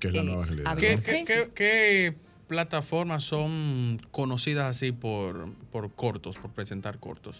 Que 0.00 0.08
es 0.08 0.14
la 0.14 0.20
eh, 0.22 0.24
nueva 0.24 0.46
realidad. 0.46 0.72
abierta. 0.72 1.10
¿Qué, 1.12 1.24
qué- 1.24 1.24
qué- 1.24 1.50
qué 1.54 2.14
plataformas 2.48 3.24
son 3.24 4.00
conocidas 4.10 4.64
así 4.76 4.92
por, 4.92 5.52
por 5.72 5.90
cortos, 5.92 6.36
por 6.36 6.50
presentar 6.50 6.98
cortos? 6.98 7.36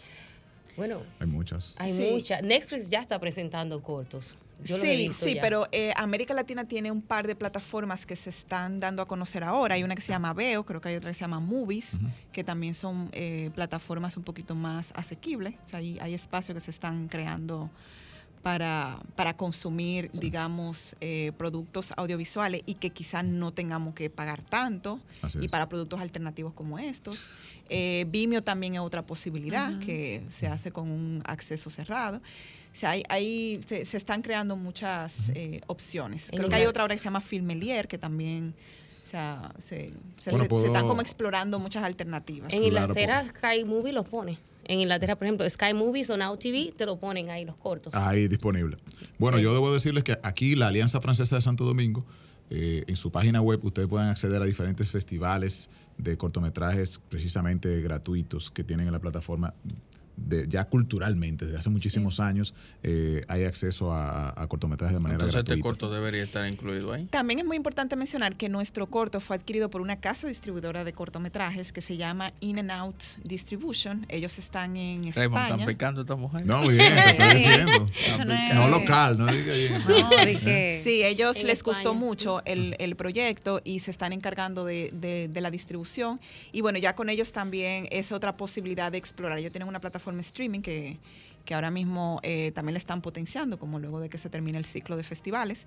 Bueno, 0.77 1.01
Hay 1.21 1.27
muchas. 1.27 1.75
hay 1.79 1.97
Sí. 1.97 2.09
muchas. 2.13 2.43
Netflix 2.43 2.91
ya 2.91 3.01
está 3.01 3.19
presentando 3.19 3.81
cortos. 3.81 4.37
Yo 4.65 4.79
sí, 4.79 5.11
sí, 5.13 5.35
ya. 5.35 5.43
pero 5.43 5.67
eh, 5.71 5.93
América 5.97 6.33
Latina 6.33 6.67
tiene 6.67 6.91
un 6.91 7.03
par 7.03 7.27
de 7.27 7.35
plataformas 7.37 8.07
que 8.07 8.17
se 8.17 8.31
están 8.31 8.81
dando 8.81 9.03
a 9.03 9.07
conocer 9.07 9.45
ahora. 9.45 9.75
Hay 9.75 9.83
una 9.85 9.95
que 9.95 10.01
se 10.01 10.09
llama 10.13 10.33
Veo, 10.33 10.65
creo 10.65 10.81
que 10.81 10.89
hay 10.89 10.97
otra 10.97 11.11
que 11.11 11.15
se 11.15 11.21
llama 11.21 11.41
Movies, 11.41 11.99
que 12.33 12.43
también 12.43 12.73
son 12.75 13.11
eh, 13.13 13.51
plataformas 13.55 14.17
un 14.17 14.23
poquito 14.23 14.55
más 14.55 14.93
asequibles. 14.95 15.55
O 15.65 15.69
sea, 15.69 15.79
hay, 15.81 15.99
hay 16.01 16.15
espacios 16.15 16.55
que 16.57 16.61
se 16.63 16.71
están 16.71 17.09
creando 17.09 17.71
para, 18.57 19.01
para 19.17 19.37
consumir, 19.37 20.09
digamos, 20.13 20.95
eh, 21.01 21.33
productos 21.37 21.93
audiovisuales 21.97 22.63
y 22.65 22.75
que 22.75 22.91
quizás 22.91 23.25
no 23.25 23.53
tengamos 23.53 23.93
que 23.93 24.09
pagar 24.09 24.41
tanto 24.41 25.01
Así 25.21 25.39
y 25.41 25.47
es. 25.47 25.51
para 25.51 25.69
productos 25.69 26.01
alternativos 26.01 26.53
como 26.53 26.79
estos. 26.79 27.29
Eh, 27.69 28.07
Vimeo 28.09 28.45
también 28.45 28.75
es 28.77 28.81
otra 28.83 29.03
posibilidad 29.05 29.77
que 29.81 30.23
se 30.29 30.47
hace 30.47 30.71
con 30.71 30.89
un 30.93 31.25
acceso 31.27 31.71
cerrado. 31.71 32.19
O 32.19 32.21
sea, 32.79 32.91
hay, 32.91 33.03
hay- 33.09 33.61
se, 33.67 33.85
se 33.85 33.97
están 33.97 34.23
creando 34.23 34.55
muchas 34.55 35.29
eh, 35.35 35.61
opciones. 35.67 36.29
Creo 36.31 36.49
que 36.49 36.55
hay 36.55 36.67
otra 36.67 36.83
ahora 36.83 36.95
que 36.95 37.01
se 37.01 37.07
llama 37.07 37.23
Filmelier, 37.23 37.89
que 37.89 37.99
también 37.99 38.55
o 39.05 39.09
sea, 39.09 39.51
se, 39.59 39.91
se- 40.19 40.31
Bueno, 40.31 40.39
se- 40.39 40.43
se 40.45 40.49
puedo- 40.49 40.67
están 40.67 40.87
como 40.87 41.01
explorando 41.01 41.59
muchas 41.59 41.83
alternativas. 41.83 42.53
En 42.53 42.61
Claro, 42.71 42.87
Inglaterra 42.93 43.25
Sky 43.37 43.65
Movie 43.65 43.93
los 43.93 44.09
pone. 44.09 44.39
En 44.69 44.81
Inglaterra, 44.81 45.17
por 45.17 45.27
ejemplo, 45.27 45.49
Sky 45.49 45.75
Movies 45.75 46.11
o 46.11 46.17
Now 46.17 46.37
TV 46.37 46.73
te 46.77 46.87
lo 46.87 46.99
ponen 46.99 47.31
ahí 47.31 47.45
los 47.45 47.57
cortos. 47.57 47.95
Ahí 47.95 48.29
disponible. 48.29 48.77
Bueno, 49.19 49.39
Sí. 49.39 49.45
yo 49.45 49.53
debo 49.53 49.73
decirles 49.73 50.05
que 50.05 50.19
aquí 50.23 50.57
la 50.57 50.69
Alianza 50.69 51.01
Francesa 51.01 51.37
de 51.37 51.43
Santo 51.43 51.65
Domingo, 51.65 52.05
eh, 52.51 52.85
en 52.87 52.97
su 52.97 53.11
página 53.11 53.41
web, 53.41 53.65
ustedes 53.65 53.89
pueden 53.89 54.09
acceder 54.09 54.41
a 54.41 54.45
diferentes 54.45 54.91
festivales 54.91 55.69
de 55.99 56.17
cortometrajes 56.17 57.01
precisamente 57.09 57.81
gratuitos 57.81 58.51
que 58.51 58.63
tienen 58.65 58.87
en 58.87 58.93
la 58.93 59.01
plataforma. 59.01 59.55
De, 60.17 60.47
ya 60.49 60.65
culturalmente, 60.65 61.45
desde 61.45 61.59
hace 61.59 61.69
muchísimos 61.69 62.21
años, 62.21 62.55
eh, 62.83 63.23
hay 63.29 63.45
acceso 63.45 63.93
a, 63.93 64.31
a 64.41 64.47
cortometrajes 64.47 64.95
de 64.95 65.01
manera 65.01 65.25
Entonces 65.25 65.41
este 65.47 65.61
corto 65.61 65.91
debería 65.93 66.23
estar 66.25 66.49
incluido 66.51 66.91
ahí. 66.93 67.05
También 67.07 67.39
es 67.41 67.45
muy 67.45 67.57
importante 67.59 67.97
mencionar 67.97 68.35
que 68.37 68.49
nuestro 68.49 68.87
corto 68.87 69.21
fue 69.21 69.37
adquirido 69.37 69.69
por 69.69 69.83
una 69.83 69.97
casa 70.01 70.27
distribuidora 70.27 70.85
de 70.85 70.95
cortometrajes 70.95 71.71
que 71.71 71.83
se 71.83 71.99
llama 71.99 72.33
In 72.41 72.59
and 72.59 72.71
Out 72.71 72.97
Distribution. 73.25 74.07
Ellos 74.09 74.39
están 74.39 74.79
en 74.79 75.03
Raymond, 75.13 75.17
¿están 75.17 75.33
España. 75.61 75.67
pecando 75.67 76.01
esta 76.01 76.17
mujer? 76.17 76.47
No, 76.47 76.67
bien, 76.67 76.95
te 76.95 77.11
estoy 77.11 77.35
diciendo. 77.35 77.91
No 78.27 78.33
es- 78.35 78.55
No 78.55 78.69
local, 78.69 79.19
no 79.19 79.27
diga. 79.27 79.53
No, 79.87 80.25
di 80.25 80.37
que- 80.37 80.81
Sí, 80.83 81.03
ellos 81.05 81.43
les 81.43 81.63
gustó 81.63 81.91
España. 81.91 81.99
mucho 82.07 82.43
el, 82.47 82.75
el 82.79 82.97
proyecto 82.97 83.61
y 83.65 83.81
se 83.81 83.91
están 83.91 84.15
encargando 84.15 84.65
de, 84.65 84.91
de- 84.95 85.29
de 85.29 85.41
la 85.43 85.51
distribución. 85.51 86.21
Y 86.53 86.63
bueno, 86.63 86.79
ya 86.79 86.95
con 86.97 87.11
ellos 87.11 87.33
también 87.33 87.87
es 87.91 88.13
otra 88.13 88.37
posibilidad 88.39 88.91
de 88.91 88.97
explorar. 88.99 89.39
Ellos 89.39 89.53
tienen 89.53 89.69
una 89.69 89.81
plataforma 89.81 90.06
streaming 90.21 90.61
que, 90.61 90.99
que 91.45 91.55
ahora 91.55 91.71
mismo 91.71 92.21
eh, 92.23 92.51
también 92.53 92.75
la 92.75 92.79
están 92.79 93.03
potenciando, 93.03 93.59
como 93.59 93.79
luego 93.79 94.01
de 94.01 94.09
que 94.09 94.19
se 94.19 94.29
termine 94.31 94.59
el 94.59 94.65
ciclo 94.65 94.97
de 94.97 95.05
festivales. 95.05 95.67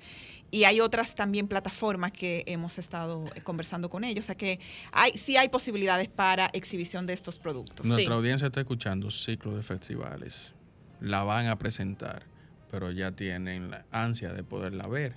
Y 0.52 0.66
hay 0.66 0.82
otras 0.82 1.16
también 1.16 1.48
plataformas 1.48 2.12
que 2.12 2.44
hemos 2.48 2.78
estado 2.78 3.26
eh, 3.36 3.42
conversando 3.42 3.90
con 3.90 4.04
ellos. 4.04 4.26
O 4.26 4.28
sea 4.28 4.36
que 4.36 4.60
hay, 4.92 5.12
sí 5.18 5.38
hay 5.38 5.50
posibilidades 5.50 6.08
para 6.10 6.48
exhibición 6.54 7.08
de 7.08 7.14
estos 7.14 7.40
productos. 7.40 7.86
Nuestra 7.86 8.06
Sí. 8.06 8.12
audiencia 8.18 8.48
está 8.48 8.60
escuchando 8.62 9.10
ciclo 9.12 9.56
de 9.56 9.64
festivales. 9.64 10.54
La 11.02 11.24
van 11.24 11.48
a 11.48 11.58
presentar, 11.58 12.24
pero 12.72 12.92
ya 12.92 13.12
tienen 13.14 13.72
la 13.72 13.86
ansia 13.92 14.34
de 14.34 14.44
poderla 14.44 14.88
ver. 14.88 15.14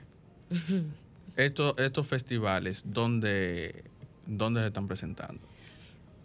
Estos, 1.37 1.75
estos 1.79 2.07
festivales, 2.07 2.83
¿dónde, 2.85 3.85
¿dónde 4.27 4.61
se 4.61 4.67
están 4.67 4.87
presentando? 4.87 5.41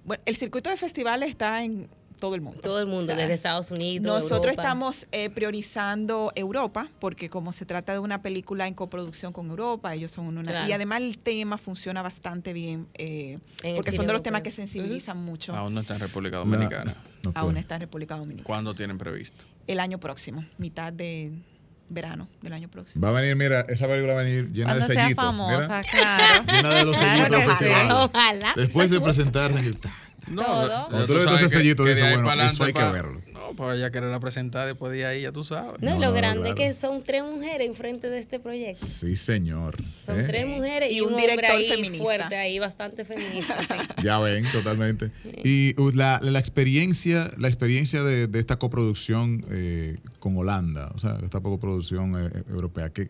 Bueno, 0.03 0.21
el 0.25 0.35
circuito 0.35 0.69
de 0.69 0.75
festivales 0.75 1.29
está 1.29 1.63
en 1.63 1.89
todo 2.19 2.35
el 2.35 2.41
mundo. 2.41 2.59
Todo 2.61 2.79
el 2.79 2.87
mundo, 2.87 3.13
O 3.13 3.15
sea, 3.15 3.23
desde 3.23 3.33
Estados 3.33 3.71
Unidos. 3.71 4.05
Nosotros 4.05 4.39
Europa. 4.51 4.61
estamos 4.61 5.07
eh, 5.11 5.29
priorizando 5.29 6.31
Europa, 6.35 6.87
porque 6.99 7.29
como 7.29 7.51
se 7.51 7.65
trata 7.65 7.93
de 7.93 7.99
una 7.99 8.21
película 8.21 8.67
en 8.67 8.73
coproducción 8.73 9.33
con 9.33 9.49
Europa, 9.49 9.93
ellos 9.93 10.11
son 10.11 10.25
una... 10.27 10.41
Claro. 10.43 10.67
Y 10.67 10.71
además 10.73 11.01
el 11.01 11.17
tema 11.17 11.57
funciona 11.57 12.01
bastante 12.01 12.53
bien, 12.53 12.87
eh, 12.95 13.39
porque 13.75 13.91
son 13.91 14.05
de 14.07 14.13
los 14.13 14.19
europeo. 14.19 14.21
temas 14.23 14.41
que 14.41 14.51
sensibilizan 14.51 15.17
mucho. 15.17 15.55
Aún 15.55 15.73
no 15.73 15.81
está 15.81 15.93
en 15.95 15.99
República 16.01 16.37
No, 16.37 16.45
Dominicana. 16.45 16.95
no 17.23 17.31
Aún 17.35 17.49
puede. 17.51 17.59
está 17.61 17.75
en 17.75 17.81
República 17.81 18.15
Dominicana. 18.15 18.43
¿Cuándo 18.45 18.73
tienen 18.75 18.97
previsto? 18.97 19.45
El 19.67 19.79
año 19.79 19.97
próximo, 19.99 20.45
mitad 20.57 20.91
de 20.93 21.31
verano 21.89 22.27
del 22.41 22.51
año 22.53 22.67
próximo. 22.69 23.01
Va 23.05 23.09
a 23.17 23.21
venir, 23.21 23.35
mira, 23.35 23.61
esa 23.69 23.87
película 23.87 24.13
va 24.13 24.19
a 24.21 24.23
venir 24.23 24.51
llena 24.51 24.71
Cuando 24.71 24.87
de 24.87 24.93
sea 24.93 25.03
sellitos. 25.03 25.23
famosa, 25.25 25.61
mira. 25.61 25.83
claro. 25.83 26.43
Llena 26.51 26.69
de 26.73 26.85
los 26.85 26.97
Claro 26.97 27.55
sellitos. 27.57 28.09
Ojalá. 28.13 28.53
Después 28.57 28.89
de 28.89 28.99
presentarse, 29.01 29.61
que- 30.27 30.35
Todo. 30.35 30.67
ya 30.67 30.85
Cuando 30.89 31.05
tú 31.07 31.13
le 31.13 31.25
ves 31.25 31.41
que- 31.41 31.49
sellito, 31.49 31.83
que 31.83 31.89
dices, 31.91 32.05
bueno, 32.21 32.43
eso 32.45 32.63
hay 32.63 32.73
que 32.73 32.83
verlo. 32.83 33.21
No, 33.33 33.55
para 33.55 33.75
ella 33.75 33.91
quererla 33.91 34.19
presentar 34.19 34.67
después 34.67 34.91
de 34.91 35.05
ahí, 35.05 35.21
ya 35.21 35.31
tú 35.31 35.43
sabes. 35.43 35.81
No, 35.81 35.91
No, 35.95 35.99
lo 35.99 36.07
no, 36.07 36.13
grande 36.13 36.41
claro. 36.41 36.55
que 36.55 36.73
son 36.73 37.03
tres 37.03 37.23
mujeres 37.23 37.67
enfrente 37.67 38.09
de 38.09 38.19
este 38.19 38.39
proyecto. 38.39 38.85
Sí, 38.85 39.15
señor. 39.15 39.77
Son 40.05 40.19
¿Eh? 40.19 40.23
tres 40.27 40.45
mujeres 40.47 40.91
y, 40.91 40.97
Y 40.97 41.01
un, 41.01 41.07
un 41.07 41.13
hombre 41.13 41.31
director 41.31 41.55
ahí 41.57 41.69
feminista. 41.69 42.03
fuerte 42.03 42.35
ahí, 42.35 42.59
bastante 42.59 43.05
feminista. 43.05 43.57
sí. 43.61 43.73
Ya 44.03 44.19
ven, 44.19 44.45
totalmente. 44.51 45.11
Y 45.43 45.75
la, 45.95 46.19
la 46.21 46.39
experiencia, 46.39 47.31
la 47.37 47.47
experiencia 47.47 48.03
de, 48.03 48.27
de 48.27 48.39
esta 48.39 48.57
coproducción 48.57 49.45
eh, 49.49 49.97
con 50.19 50.35
Holanda, 50.37 50.91
o 50.93 50.99
sea, 50.99 51.17
esta 51.23 51.39
coproducción 51.39 52.15
eh, 52.19 52.43
europea, 52.49 52.89
¿qué, 52.89 53.07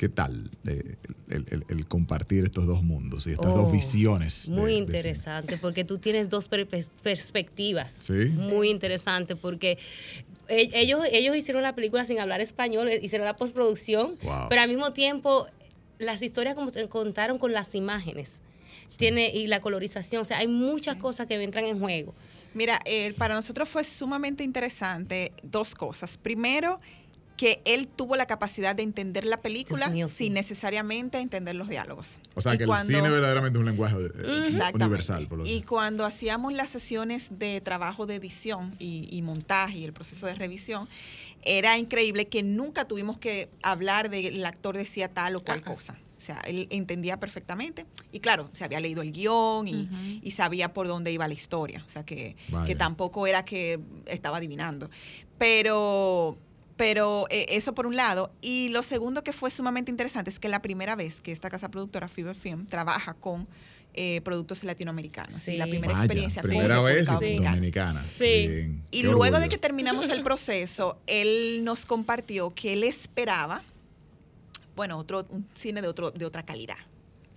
qué 0.00 0.08
tal 0.08 0.50
eh, 0.66 0.96
el, 1.28 1.44
el- 1.50 1.64
el 1.68 1.86
compartir 1.86 2.44
estos 2.44 2.66
dos 2.66 2.82
mundos 2.82 3.26
y 3.26 3.32
estas 3.32 3.52
Oh, 3.52 3.64
dos 3.64 3.72
visiones? 3.72 4.46
de- 4.48 4.54
Muy 4.54 4.72
de 4.72 4.78
interesante, 4.78 5.58
porque 5.58 5.84
tú 5.84 5.98
tienes 5.98 6.30
dos 6.30 6.48
per- 6.48 6.66
perspectivas. 7.02 7.98
Sí. 8.00 8.14
Muy 8.32 8.70
interesante, 8.70 9.36
porque 9.36 9.76
e- 10.48 10.70
ellos, 10.72 11.02
ellos 11.12 11.36
hicieron 11.36 11.62
la 11.62 11.74
película 11.74 12.06
sin 12.06 12.18
hablar 12.18 12.40
español, 12.40 12.88
eh, 12.88 12.98
hicieron 13.02 13.26
la 13.26 13.36
postproducción, 13.36 14.16
Wow. 14.22 14.46
pero 14.48 14.62
al 14.62 14.70
mismo 14.70 14.94
tiempo 14.94 15.46
las 15.98 16.22
historias 16.22 16.54
como 16.54 16.70
se 16.70 16.88
contaron 16.88 17.36
con 17.36 17.52
las 17.52 17.74
imágenes. 17.74 18.40
Tiene, 18.96 19.28
y 19.34 19.48
la 19.48 19.60
colorización, 19.60 20.22
o 20.22 20.24
sea, 20.24 20.38
hay 20.38 20.48
muchas 20.48 20.96
cosas 20.96 21.26
que 21.26 21.34
entran 21.34 21.66
en 21.66 21.78
juego. 21.78 22.14
Mira, 22.54 22.80
eh, 22.86 23.12
para 23.18 23.34
nosotros 23.34 23.68
fue 23.68 23.84
sumamente 23.84 24.42
interesante 24.44 25.32
dos 25.42 25.74
cosas. 25.74 26.16
Primero, 26.16 26.80
que 27.40 27.62
él 27.64 27.88
tuvo 27.88 28.16
la 28.16 28.26
capacidad 28.26 28.76
de 28.76 28.82
entender 28.82 29.24
la 29.24 29.40
película 29.40 29.86
Dios 29.86 29.90
mío, 29.92 30.08
sí. 30.08 30.24
sin 30.24 30.34
necesariamente 30.34 31.20
entender 31.20 31.54
los 31.56 31.70
diálogos. 31.70 32.20
O 32.34 32.42
sea, 32.42 32.54
Y 32.54 32.58
que 32.58 32.66
cuando- 32.66 32.90
el 32.92 32.96
cine 32.98 33.08
verdaderamente 33.10 33.58
es 33.58 33.60
un 33.60 33.64
lenguaje 33.66 33.96
eh, 33.96 34.44
Exactamente. 34.44 34.84
universal. 34.84 35.26
Por 35.26 35.38
lo 35.38 35.46
Y 35.46 35.62
cuando 35.62 36.04
hacíamos 36.04 36.52
las 36.52 36.68
sesiones 36.68 37.28
de 37.30 37.62
trabajo 37.62 38.04
de 38.04 38.16
edición 38.16 38.76
y, 38.78 39.08
y 39.10 39.22
montaje 39.22 39.78
y 39.78 39.84
el 39.84 39.94
proceso 39.94 40.26
de 40.26 40.34
revisión, 40.34 40.86
era 41.42 41.78
increíble 41.78 42.28
que 42.28 42.42
nunca 42.42 42.86
tuvimos 42.86 43.16
que 43.16 43.48
hablar 43.62 44.10
de 44.10 44.26
el 44.26 44.44
actor 44.44 44.76
decía 44.76 45.08
tal 45.08 45.34
o 45.36 45.40
cual 45.42 45.60
Ajá. 45.60 45.74
cosa. 45.74 45.96
O 46.18 46.20
sea, 46.20 46.40
él 46.46 46.66
entendía 46.68 47.18
perfectamente. 47.18 47.86
Y 48.12 48.20
claro, 48.20 48.50
se 48.52 48.64
había 48.64 48.80
leído 48.80 49.00
el 49.00 49.12
guion 49.12 49.66
y, 49.66 50.30
sabía 50.32 50.74
por 50.74 50.86
dónde 50.88 51.10
iba 51.10 51.26
la 51.26 51.32
historia. 51.32 51.82
O 51.86 51.88
sea, 51.88 52.04
que 52.04 52.36
tampoco 52.76 53.26
era 53.26 53.46
que 53.46 53.80
estaba 54.04 54.36
adivinando. 54.36 54.90
Pero, 55.38 56.36
pero 56.80 57.26
eh, 57.28 57.44
eso 57.50 57.74
por 57.74 57.86
un 57.86 57.94
lado. 57.94 58.32
Y 58.40 58.70
lo 58.70 58.82
segundo 58.82 59.22
que 59.22 59.34
fue 59.34 59.50
sumamente 59.50 59.90
interesante 59.90 60.30
es 60.30 60.38
que 60.40 60.48
la 60.48 60.62
primera 60.62 60.96
vez 60.96 61.20
que 61.20 61.30
esta 61.30 61.50
casa 61.50 61.70
productora, 61.70 62.08
Fever 62.08 62.34
Film, 62.34 62.64
trabaja 62.66 63.12
con 63.12 63.46
eh, 63.92 64.22
productos 64.22 64.64
latinoamericanos. 64.64 65.46
Y 65.48 65.58
la 65.58 65.64
Sí. 65.66 65.70
primera 65.72 65.92
Vaya, 65.92 66.04
experiencia 66.04 66.40
primera 66.42 66.80
vez 66.80 67.06
República 67.08 67.50
dominicana. 67.50 68.06
Sí. 68.08 68.24
Bien. 68.48 68.82
y 68.90 69.02
Qué 69.02 69.08
luego 69.08 69.38
de 69.40 69.48
que 69.50 69.58
terminamos 69.58 70.08
el 70.08 70.22
proceso, 70.22 70.96
él 71.06 71.60
nos 71.64 71.84
compartió 71.84 72.48
que 72.54 72.72
él 72.72 72.84
esperaba, 72.84 73.62
bueno, 74.74 74.96
otro 74.96 75.26
un 75.28 75.46
cine 75.54 75.82
de 75.82 75.88
otro 75.88 76.12
de 76.12 76.24
otra 76.24 76.44
calidad. 76.46 76.78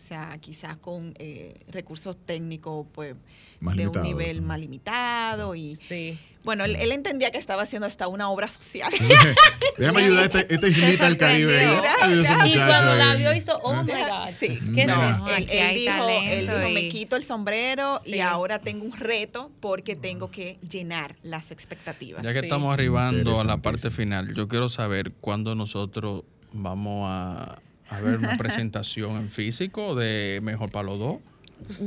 O 0.02 0.08
sea, 0.08 0.38
quizás 0.40 0.78
con 0.78 1.14
eh, 1.18 1.56
recursos 1.70 2.16
técnicos 2.26 2.86
pues 2.94 3.16
Más 3.60 3.76
de 3.76 3.88
un 3.88 4.02
nivel 4.04 4.42
¿no? 4.42 4.48
más 4.48 4.60
limitado 4.60 5.56
y 5.56 5.76
Sí. 5.76 6.18
Bueno, 6.44 6.66
él, 6.66 6.76
él 6.76 6.92
entendía 6.92 7.32
que 7.32 7.38
estaba 7.38 7.64
haciendo 7.64 7.88
hasta 7.88 8.08
una 8.08 8.30
obra 8.30 8.48
social. 8.50 8.92
Déjame 9.78 10.04
ayudar 10.04 10.24
a 10.24 10.26
esta, 10.26 10.40
esta 10.42 10.68
islita 10.68 11.06
del 11.06 11.18
Caribe. 11.18 11.64
ese 11.64 12.48
Y 12.50 12.54
cuando 12.56 12.96
la 12.96 13.16
vio 13.16 13.34
hizo, 13.34 13.58
oh 13.64 13.82
my 13.84 13.92
¿Eh? 13.92 13.96
God. 14.10 14.30
Sí, 14.38 14.60
¿Qué 14.76 14.86
No. 14.86 15.10
es 15.12 15.20
no, 15.20 15.28
esto? 15.30 15.36
él, 15.38 15.48
él 15.50 15.76
dijo, 15.76 16.08
él 16.10 16.48
dijo, 16.48 16.68
y- 16.68 16.74
me 16.74 16.90
quito 16.90 17.16
el 17.16 17.24
sombrero 17.24 18.00
Sí. 18.04 18.16
y 18.16 18.20
ahora 18.20 18.60
tengo 18.60 18.86
un 18.86 18.92
reto 18.98 19.52
porque 19.60 19.96
tengo 19.96 20.30
que 20.32 20.58
llenar 20.70 21.16
las 21.24 21.52
expectativas. 21.52 22.24
Ya 22.24 22.34
que 22.34 22.40
Sí. 22.40 22.46
estamos 22.46 22.74
arribando 22.74 23.40
a 23.40 23.44
la 23.44 23.58
parte 23.58 23.90
final, 23.90 24.34
yo 24.34 24.48
quiero 24.48 24.70
saber 24.70 25.12
cuándo 25.22 25.56
nosotros 25.56 26.24
vamos 26.52 27.08
a, 27.10 27.60
a 27.90 28.02
ver 28.02 28.18
una 28.20 28.38
presentación 28.38 29.16
en 29.18 29.30
físico 29.30 29.96
de 29.96 30.40
Mejor 30.44 30.72
para 30.72 30.84
los 30.88 31.00
dos. 31.00 31.16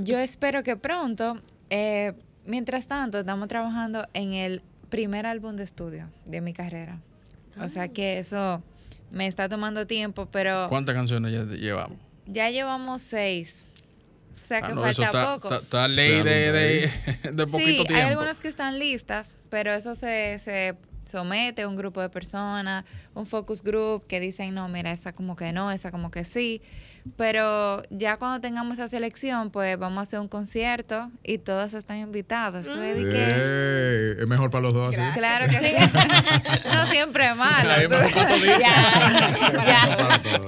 Yo 0.02 0.18
espero 0.18 0.62
que 0.62 0.76
pronto. 0.76 1.38
eh, 1.68 2.12
mientras 2.46 2.86
tanto, 2.86 3.18
estamos 3.18 3.48
trabajando 3.48 4.06
en 4.14 4.32
el 4.32 4.62
primer 4.90 5.26
álbum 5.26 5.56
de 5.56 5.64
estudio 5.64 6.08
de 6.26 6.40
mi 6.40 6.52
carrera. 6.52 7.00
O 7.60 7.68
sea 7.68 7.88
que 7.88 8.18
eso 8.18 8.62
me 9.10 9.26
está 9.26 9.48
tomando 9.48 9.86
tiempo, 9.86 10.26
pero 10.26 10.66
¿Cuántas 10.68 10.94
canciones 10.94 11.32
ya 11.32 11.44
llevamos? 11.44 11.98
ya 12.26 12.50
llevamos 12.50 13.02
seis. 13.02 13.64
O 14.42 14.46
sea 14.46 14.60
que 14.62 14.72
Ah, 14.72 14.74
no, 14.74 14.86
eso 14.86 15.02
falta 15.02 15.18
está, 15.18 15.34
poco. 15.34 15.48
está- 15.54 15.64
está 15.64 15.88
ley 15.88 16.22
de, 16.22 16.52
de, 16.52 16.90
de 17.32 17.46
poquito 17.46 17.58
sí, 17.58 17.64
tiempo. 17.74 17.94
hay 17.94 18.02
algunas 18.02 18.38
que 18.38 18.48
están 18.48 18.78
listas, 18.78 19.36
pero 19.50 19.72
eso 19.72 19.94
se, 19.96 20.38
se 20.38 20.76
somete 21.04 21.62
a 21.62 21.68
un 21.68 21.74
grupo 21.76 22.00
de 22.00 22.10
personas, 22.10 22.84
un 23.14 23.26
focus 23.26 23.62
group 23.62 24.06
que 24.06 24.20
dicen, 24.20 24.54
no, 24.54 24.68
mira, 24.68 24.92
esa 24.92 25.12
como 25.12 25.34
que 25.34 25.52
no, 25.52 25.72
esa 25.72 25.90
como 25.90 26.10
que 26.10 26.24
sí. 26.24 26.62
Pero 27.16 27.82
ya 27.90 28.16
cuando 28.18 28.40
tengamos 28.40 28.74
esa 28.74 28.88
selección, 28.88 29.50
pues 29.50 29.78
vamos 29.78 29.98
a 29.98 30.02
hacer 30.02 30.18
un 30.20 30.28
concierto 30.28 31.10
y 31.22 31.38
todas 31.38 31.74
están 31.74 31.98
invitadas. 31.98 32.66
Es 32.66 32.74
de 32.76 33.08
que- 33.08 34.22
es 34.22 34.28
mejor 34.28 34.50
para 34.50 34.62
los 34.62 34.74
dos. 34.74 34.94
¿sí? 34.94 35.00
Claro 35.14 35.46
que 35.46 35.58
sí. 35.58 35.74
no 36.72 36.86
siempre 36.86 37.30
es 37.30 37.36
malo. 37.36 37.70
Ya, 38.58 39.36
ya. 39.52 40.40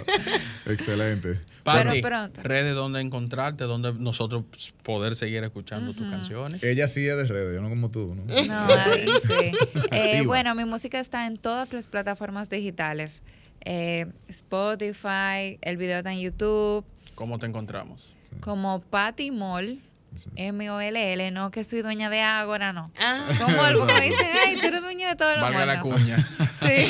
Excelente. 0.66 1.40
Pati, 1.62 2.00
pronto. 2.00 2.40
redes 2.42 2.74
donde 2.74 3.00
encontrarte, 3.00 3.64
donde 3.64 3.92
nosotros 3.92 4.44
poder 4.82 5.16
seguir 5.16 5.44
escuchando 5.44 5.92
tus 5.92 6.08
canciones. 6.08 6.62
Ella 6.62 6.86
sí 6.86 7.06
es 7.06 7.16
de 7.16 7.24
redes, 7.24 7.54
yo 7.54 7.60
no 7.60 7.68
como 7.68 7.90
tú, 7.90 8.14
¿no? 8.14 8.24
No, 8.24 8.66
ahí 8.74 9.06
sí. 9.26 9.52
Eh, 9.90 10.22
bueno, 10.24 10.54
mi 10.54 10.64
música 10.64 10.98
está 10.98 11.26
en 11.26 11.36
todas 11.36 11.72
las 11.74 11.86
plataformas 11.86 12.48
digitales. 12.48 13.22
Eh, 13.64 14.06
Spotify, 14.28 15.58
el 15.62 15.76
video 15.76 15.98
está 15.98 16.12
en 16.12 16.20
YouTube, 16.20 16.84
¿Cómo 17.14 17.38
te 17.38 17.46
encontramos? 17.46 18.14
como 18.40 18.80
Patty 18.80 19.30
Moll, 19.30 19.80
M-O-L-L, 20.36 21.30
no 21.32 21.50
que 21.50 21.64
soy 21.64 21.82
dueña 21.82 22.08
de 22.10 22.20
Ágora, 22.20 22.72
no. 22.72 22.90
Ah. 22.98 23.18
Como 23.38 23.84
me 23.86 24.00
dicen, 24.00 24.26
ay, 24.46 24.56
tú 24.60 24.66
eres 24.66 24.80
dueña 24.82 25.08
de 25.10 25.16
todo 25.16 25.34
lo 25.36 25.42
Valga 25.42 25.66
la 25.66 25.82
bueno". 25.82 25.96
cuña. 25.98 26.28
Sí. 26.60 26.86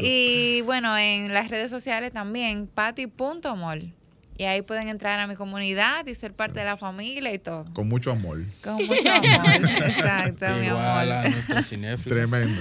y 0.00 0.60
bueno, 0.62 0.96
en 0.98 1.32
las 1.32 1.48
redes 1.48 1.70
sociales 1.70 2.12
también, 2.12 2.66
patty.mol. 2.66 3.92
Y 4.36 4.44
ahí 4.44 4.62
pueden 4.62 4.88
entrar 4.88 5.20
a 5.20 5.26
mi 5.28 5.36
comunidad 5.36 6.04
y 6.06 6.14
ser 6.16 6.34
parte 6.34 6.58
de 6.58 6.64
la 6.66 6.76
familia 6.76 7.32
y 7.32 7.38
todo. 7.38 7.64
Con 7.72 7.88
mucho 7.88 8.10
amor. 8.10 8.44
Con 8.62 8.84
mucho 8.84 9.10
amor. 9.10 9.70
Exacto, 9.86 10.46
mi 10.58 10.66
Igual 10.66 11.12
a 11.12 11.20
amor. 11.22 11.62
cinéfilos. 11.62 12.18
Tremendo. 12.18 12.60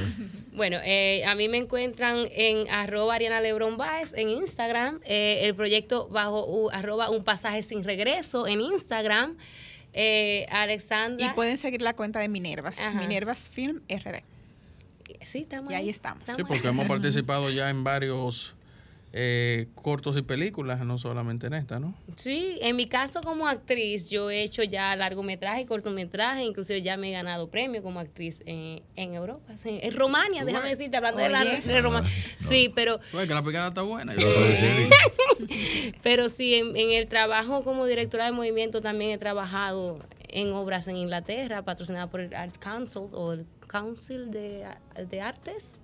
Bueno, 0.56 0.78
eh, 0.84 1.24
a 1.26 1.34
mí 1.36 1.50
me 1.50 1.58
encuentran 1.58 2.28
en 2.32 2.70
arroba 2.70 3.16
Ariana 3.16 3.42
Lebron 3.42 3.76
Baez 3.78 4.14
en 4.14 4.30
Instagram, 4.30 5.00
eh, 5.06 5.40
el 5.44 5.56
proyecto 5.56 6.08
bajo 6.10 6.46
u- 6.46 6.70
arroba 6.70 7.10
un 7.10 7.24
pasaje 7.24 7.64
sin 7.64 7.84
regreso 7.84 8.46
en 8.48 8.62
Instagram, 8.62 9.36
eh, 9.94 10.46
Alexandra. 10.52 11.26
Y 11.26 11.30
pueden 11.34 11.58
seguir 11.58 11.82
la 11.82 11.94
cuenta 11.96 12.20
de 12.20 12.28
Minervas, 12.28 12.80
Ajá. 12.80 13.00
Minervas 13.00 13.50
Film 13.50 13.82
RD. 13.90 14.22
Sí, 15.26 15.40
estamos 15.40 15.72
Y 15.72 15.76
ahí 15.76 15.90
estamos. 15.90 16.24
Sí, 16.36 16.44
porque 16.44 16.68
hemos 16.68 16.88
participado 16.88 17.50
ya 17.50 17.70
en 17.70 17.84
varios 17.84 18.54
eh, 19.16 19.68
cortos 19.76 20.18
y 20.18 20.24
películas, 20.24 20.84
no 20.84 20.98
solamente 20.98 21.46
en 21.46 21.54
esta, 21.54 21.80
¿no? 21.80 21.94
Sí, 22.16 22.58
en 22.62 22.76
mi 22.76 22.88
caso 22.88 23.22
como 23.22 23.48
actriz, 23.48 24.10
yo 24.10 24.32
he 24.32 24.42
hecho 24.42 24.64
ya 24.64 24.96
largometraje 24.96 25.62
y 25.62 25.66
cortometraje, 25.66 26.44
inclusive 26.44 26.82
ya 26.82 26.98
me 26.98 27.10
he 27.10 27.12
ganado 27.12 27.50
premio 27.52 27.84
como 27.84 28.00
actriz 28.00 28.42
en, 28.48 28.82
en 28.96 29.14
Europa, 29.14 29.56
sí, 29.62 29.80
en 29.84 29.94
Romania, 29.96 30.44
déjame 30.44 30.70
decirte, 30.70 30.98
hablando 30.98 31.22
de, 31.22 31.30
la, 31.30 31.42
Oye. 31.42 31.62
de 31.62 31.82
Romania. 31.82 32.10
Sí, 32.40 32.72
pero 32.74 33.00
Oye, 33.14 33.28
que 33.28 33.34
la 33.36 33.44
picada 33.44 33.68
está 33.68 33.84
buena. 33.84 34.14
Pero 36.02 36.30
sí, 36.30 36.56
en, 36.56 36.76
en 36.76 36.92
el 36.92 37.08
trabajo 37.08 37.64
como 37.64 37.86
directora 37.86 38.26
de 38.26 38.32
movimiento 38.32 38.82
también 38.82 39.12
he 39.12 39.18
trabajado 39.18 40.00
en 40.30 40.52
obras 40.54 40.88
en 40.88 40.98
Inglaterra, 40.98 41.64
patrocinada 41.64 42.08
por 42.08 42.22
el 42.22 42.34
Art 42.34 42.58
Council 42.58 43.04
o 43.12 43.34
el 43.34 43.46
Council 43.68 44.32
de, 44.32 44.66
de 45.10 45.22
Artes. 45.22 45.80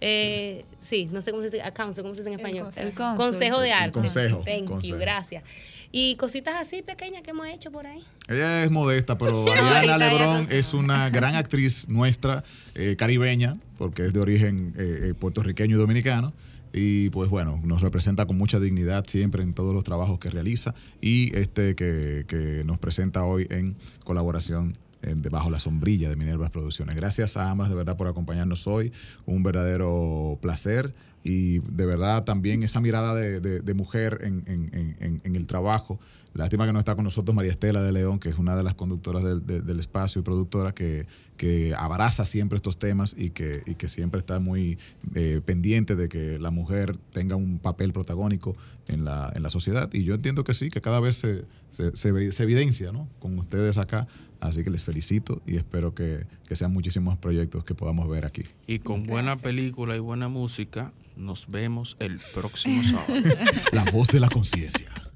Eh, 0.00 0.64
sí, 0.78 1.08
no 1.10 1.20
sé 1.22 1.30
cómo 1.30 1.42
se 1.42 1.50
dice, 1.50 1.62
a 1.62 1.72
council, 1.72 2.02
¿cómo 2.02 2.14
se 2.14 2.20
dice 2.20 2.30
en 2.32 2.38
español? 2.38 2.64
consejo. 2.66 2.86
El 2.86 2.94
council. 2.94 3.16
Consejo 3.16 3.60
de 3.60 3.68
El 3.68 3.74
Artes. 3.74 4.02
consejo, 4.02 4.42
Thank 4.44 4.82
you, 4.82 4.96
gracias. 4.96 5.42
Y 5.90 6.16
cositas 6.16 6.56
así 6.60 6.82
pequeñas 6.82 7.22
que 7.22 7.30
hemos 7.30 7.46
hecho 7.46 7.72
por 7.72 7.86
ahí. 7.86 8.04
Ella 8.28 8.62
es 8.62 8.70
modesta, 8.70 9.16
pero 9.16 9.46
Ariana 9.52 9.96
Lebrón 9.96 10.46
no 10.48 10.50
es 10.50 10.74
una 10.74 11.08
gran 11.08 11.34
actriz 11.34 11.88
nuestra, 11.88 12.44
eh, 12.74 12.94
caribeña, 12.96 13.54
porque 13.78 14.02
es 14.02 14.12
de 14.12 14.20
origen 14.20 14.74
eh, 14.76 15.08
eh, 15.10 15.14
puertorriqueño 15.14 15.76
y 15.76 15.78
dominicano. 15.78 16.34
Y 16.74 17.08
pues 17.10 17.30
bueno, 17.30 17.58
nos 17.64 17.80
representa 17.80 18.26
con 18.26 18.36
mucha 18.36 18.60
dignidad 18.60 19.06
siempre 19.06 19.42
en 19.42 19.54
todos 19.54 19.74
los 19.74 19.84
trabajos 19.84 20.20
que 20.20 20.28
realiza 20.28 20.74
y 21.00 21.34
este 21.34 21.74
que, 21.74 22.26
que 22.28 22.62
nos 22.66 22.78
presenta 22.78 23.24
hoy 23.24 23.46
en 23.48 23.74
colaboración 24.04 24.76
eh, 25.02 25.14
de 25.16 25.28
Bajo 25.28 25.50
la 25.50 25.60
sombrilla 25.60 26.08
de 26.08 26.16
Minervas 26.16 26.50
Producciones. 26.50 26.96
Gracias 26.96 27.36
a 27.36 27.50
ambas 27.50 27.68
de 27.68 27.74
verdad 27.74 27.96
por 27.96 28.08
acompañarnos 28.08 28.66
hoy, 28.66 28.92
un 29.26 29.42
verdadero 29.42 30.38
placer 30.42 30.94
y 31.22 31.58
de 31.58 31.86
verdad 31.86 32.24
también 32.24 32.62
esa 32.62 32.80
mirada 32.80 33.14
de, 33.14 33.74
mujer 33.74 34.20
en, 34.22 35.34
el 35.34 35.46
trabajo. 35.46 36.00
Lástima 36.34 36.66
que 36.66 36.72
no 36.72 36.78
está 36.78 36.94
con 36.94 37.04
nosotros 37.04 37.34
María 37.34 37.50
Estela 37.50 37.82
de 37.82 37.92
León, 37.92 38.18
que 38.18 38.28
es 38.28 38.38
una 38.38 38.56
de 38.56 38.62
las 38.62 38.74
conductoras 38.74 39.24
del, 39.24 39.80
espacio 39.80 40.20
y 40.20 40.24
productora 40.24 40.72
que, 40.72 41.06
que 41.36 41.74
abraza 41.76 42.24
siempre 42.24 42.56
estos 42.56 42.78
temas 42.78 43.14
y 43.18 43.30
que, 43.30 43.88
siempre 43.88 44.18
está 44.18 44.38
muy 44.38 44.78
eh, 45.14 45.40
pendiente 45.44 45.96
de 45.96 46.08
que 46.08 46.38
la 46.38 46.50
mujer 46.50 46.96
tenga 47.12 47.36
un 47.36 47.58
papel 47.58 47.92
protagónico 47.92 48.56
en 48.86 49.04
la, 49.04 49.50
sociedad. 49.50 49.90
Y 49.92 50.04
yo 50.04 50.14
entiendo 50.14 50.44
que 50.44 50.54
sí, 50.54 50.70
que 50.70 50.80
cada 50.80 51.00
vez 51.00 51.16
se, 51.16 51.44
se, 51.70 51.96
se 51.96 52.32
se 52.32 52.42
evidencia 52.42 52.92
¿no? 52.92 53.08
con 53.18 53.38
ustedes 53.38 53.78
acá. 53.78 54.06
Así 54.40 54.62
que 54.62 54.70
les 54.70 54.84
felicito 54.84 55.42
y 55.46 55.56
espero 55.56 55.94
que, 55.94 56.24
que 56.46 56.56
sean 56.56 56.72
muchísimos 56.72 57.18
proyectos 57.18 57.64
que 57.64 57.74
podamos 57.74 58.08
ver 58.08 58.24
aquí. 58.24 58.42
Y 58.66 58.78
con 58.78 59.04
buena 59.04 59.36
película 59.36 59.96
y 59.96 59.98
buena 59.98 60.28
música, 60.28 60.92
nos 61.16 61.48
vemos 61.48 61.96
el 61.98 62.20
próximo 62.32 62.82
sábado. 62.82 63.14
La 63.72 63.84
voz 63.90 64.08
de 64.08 64.20
la 64.20 64.28
conciencia. 64.28 64.88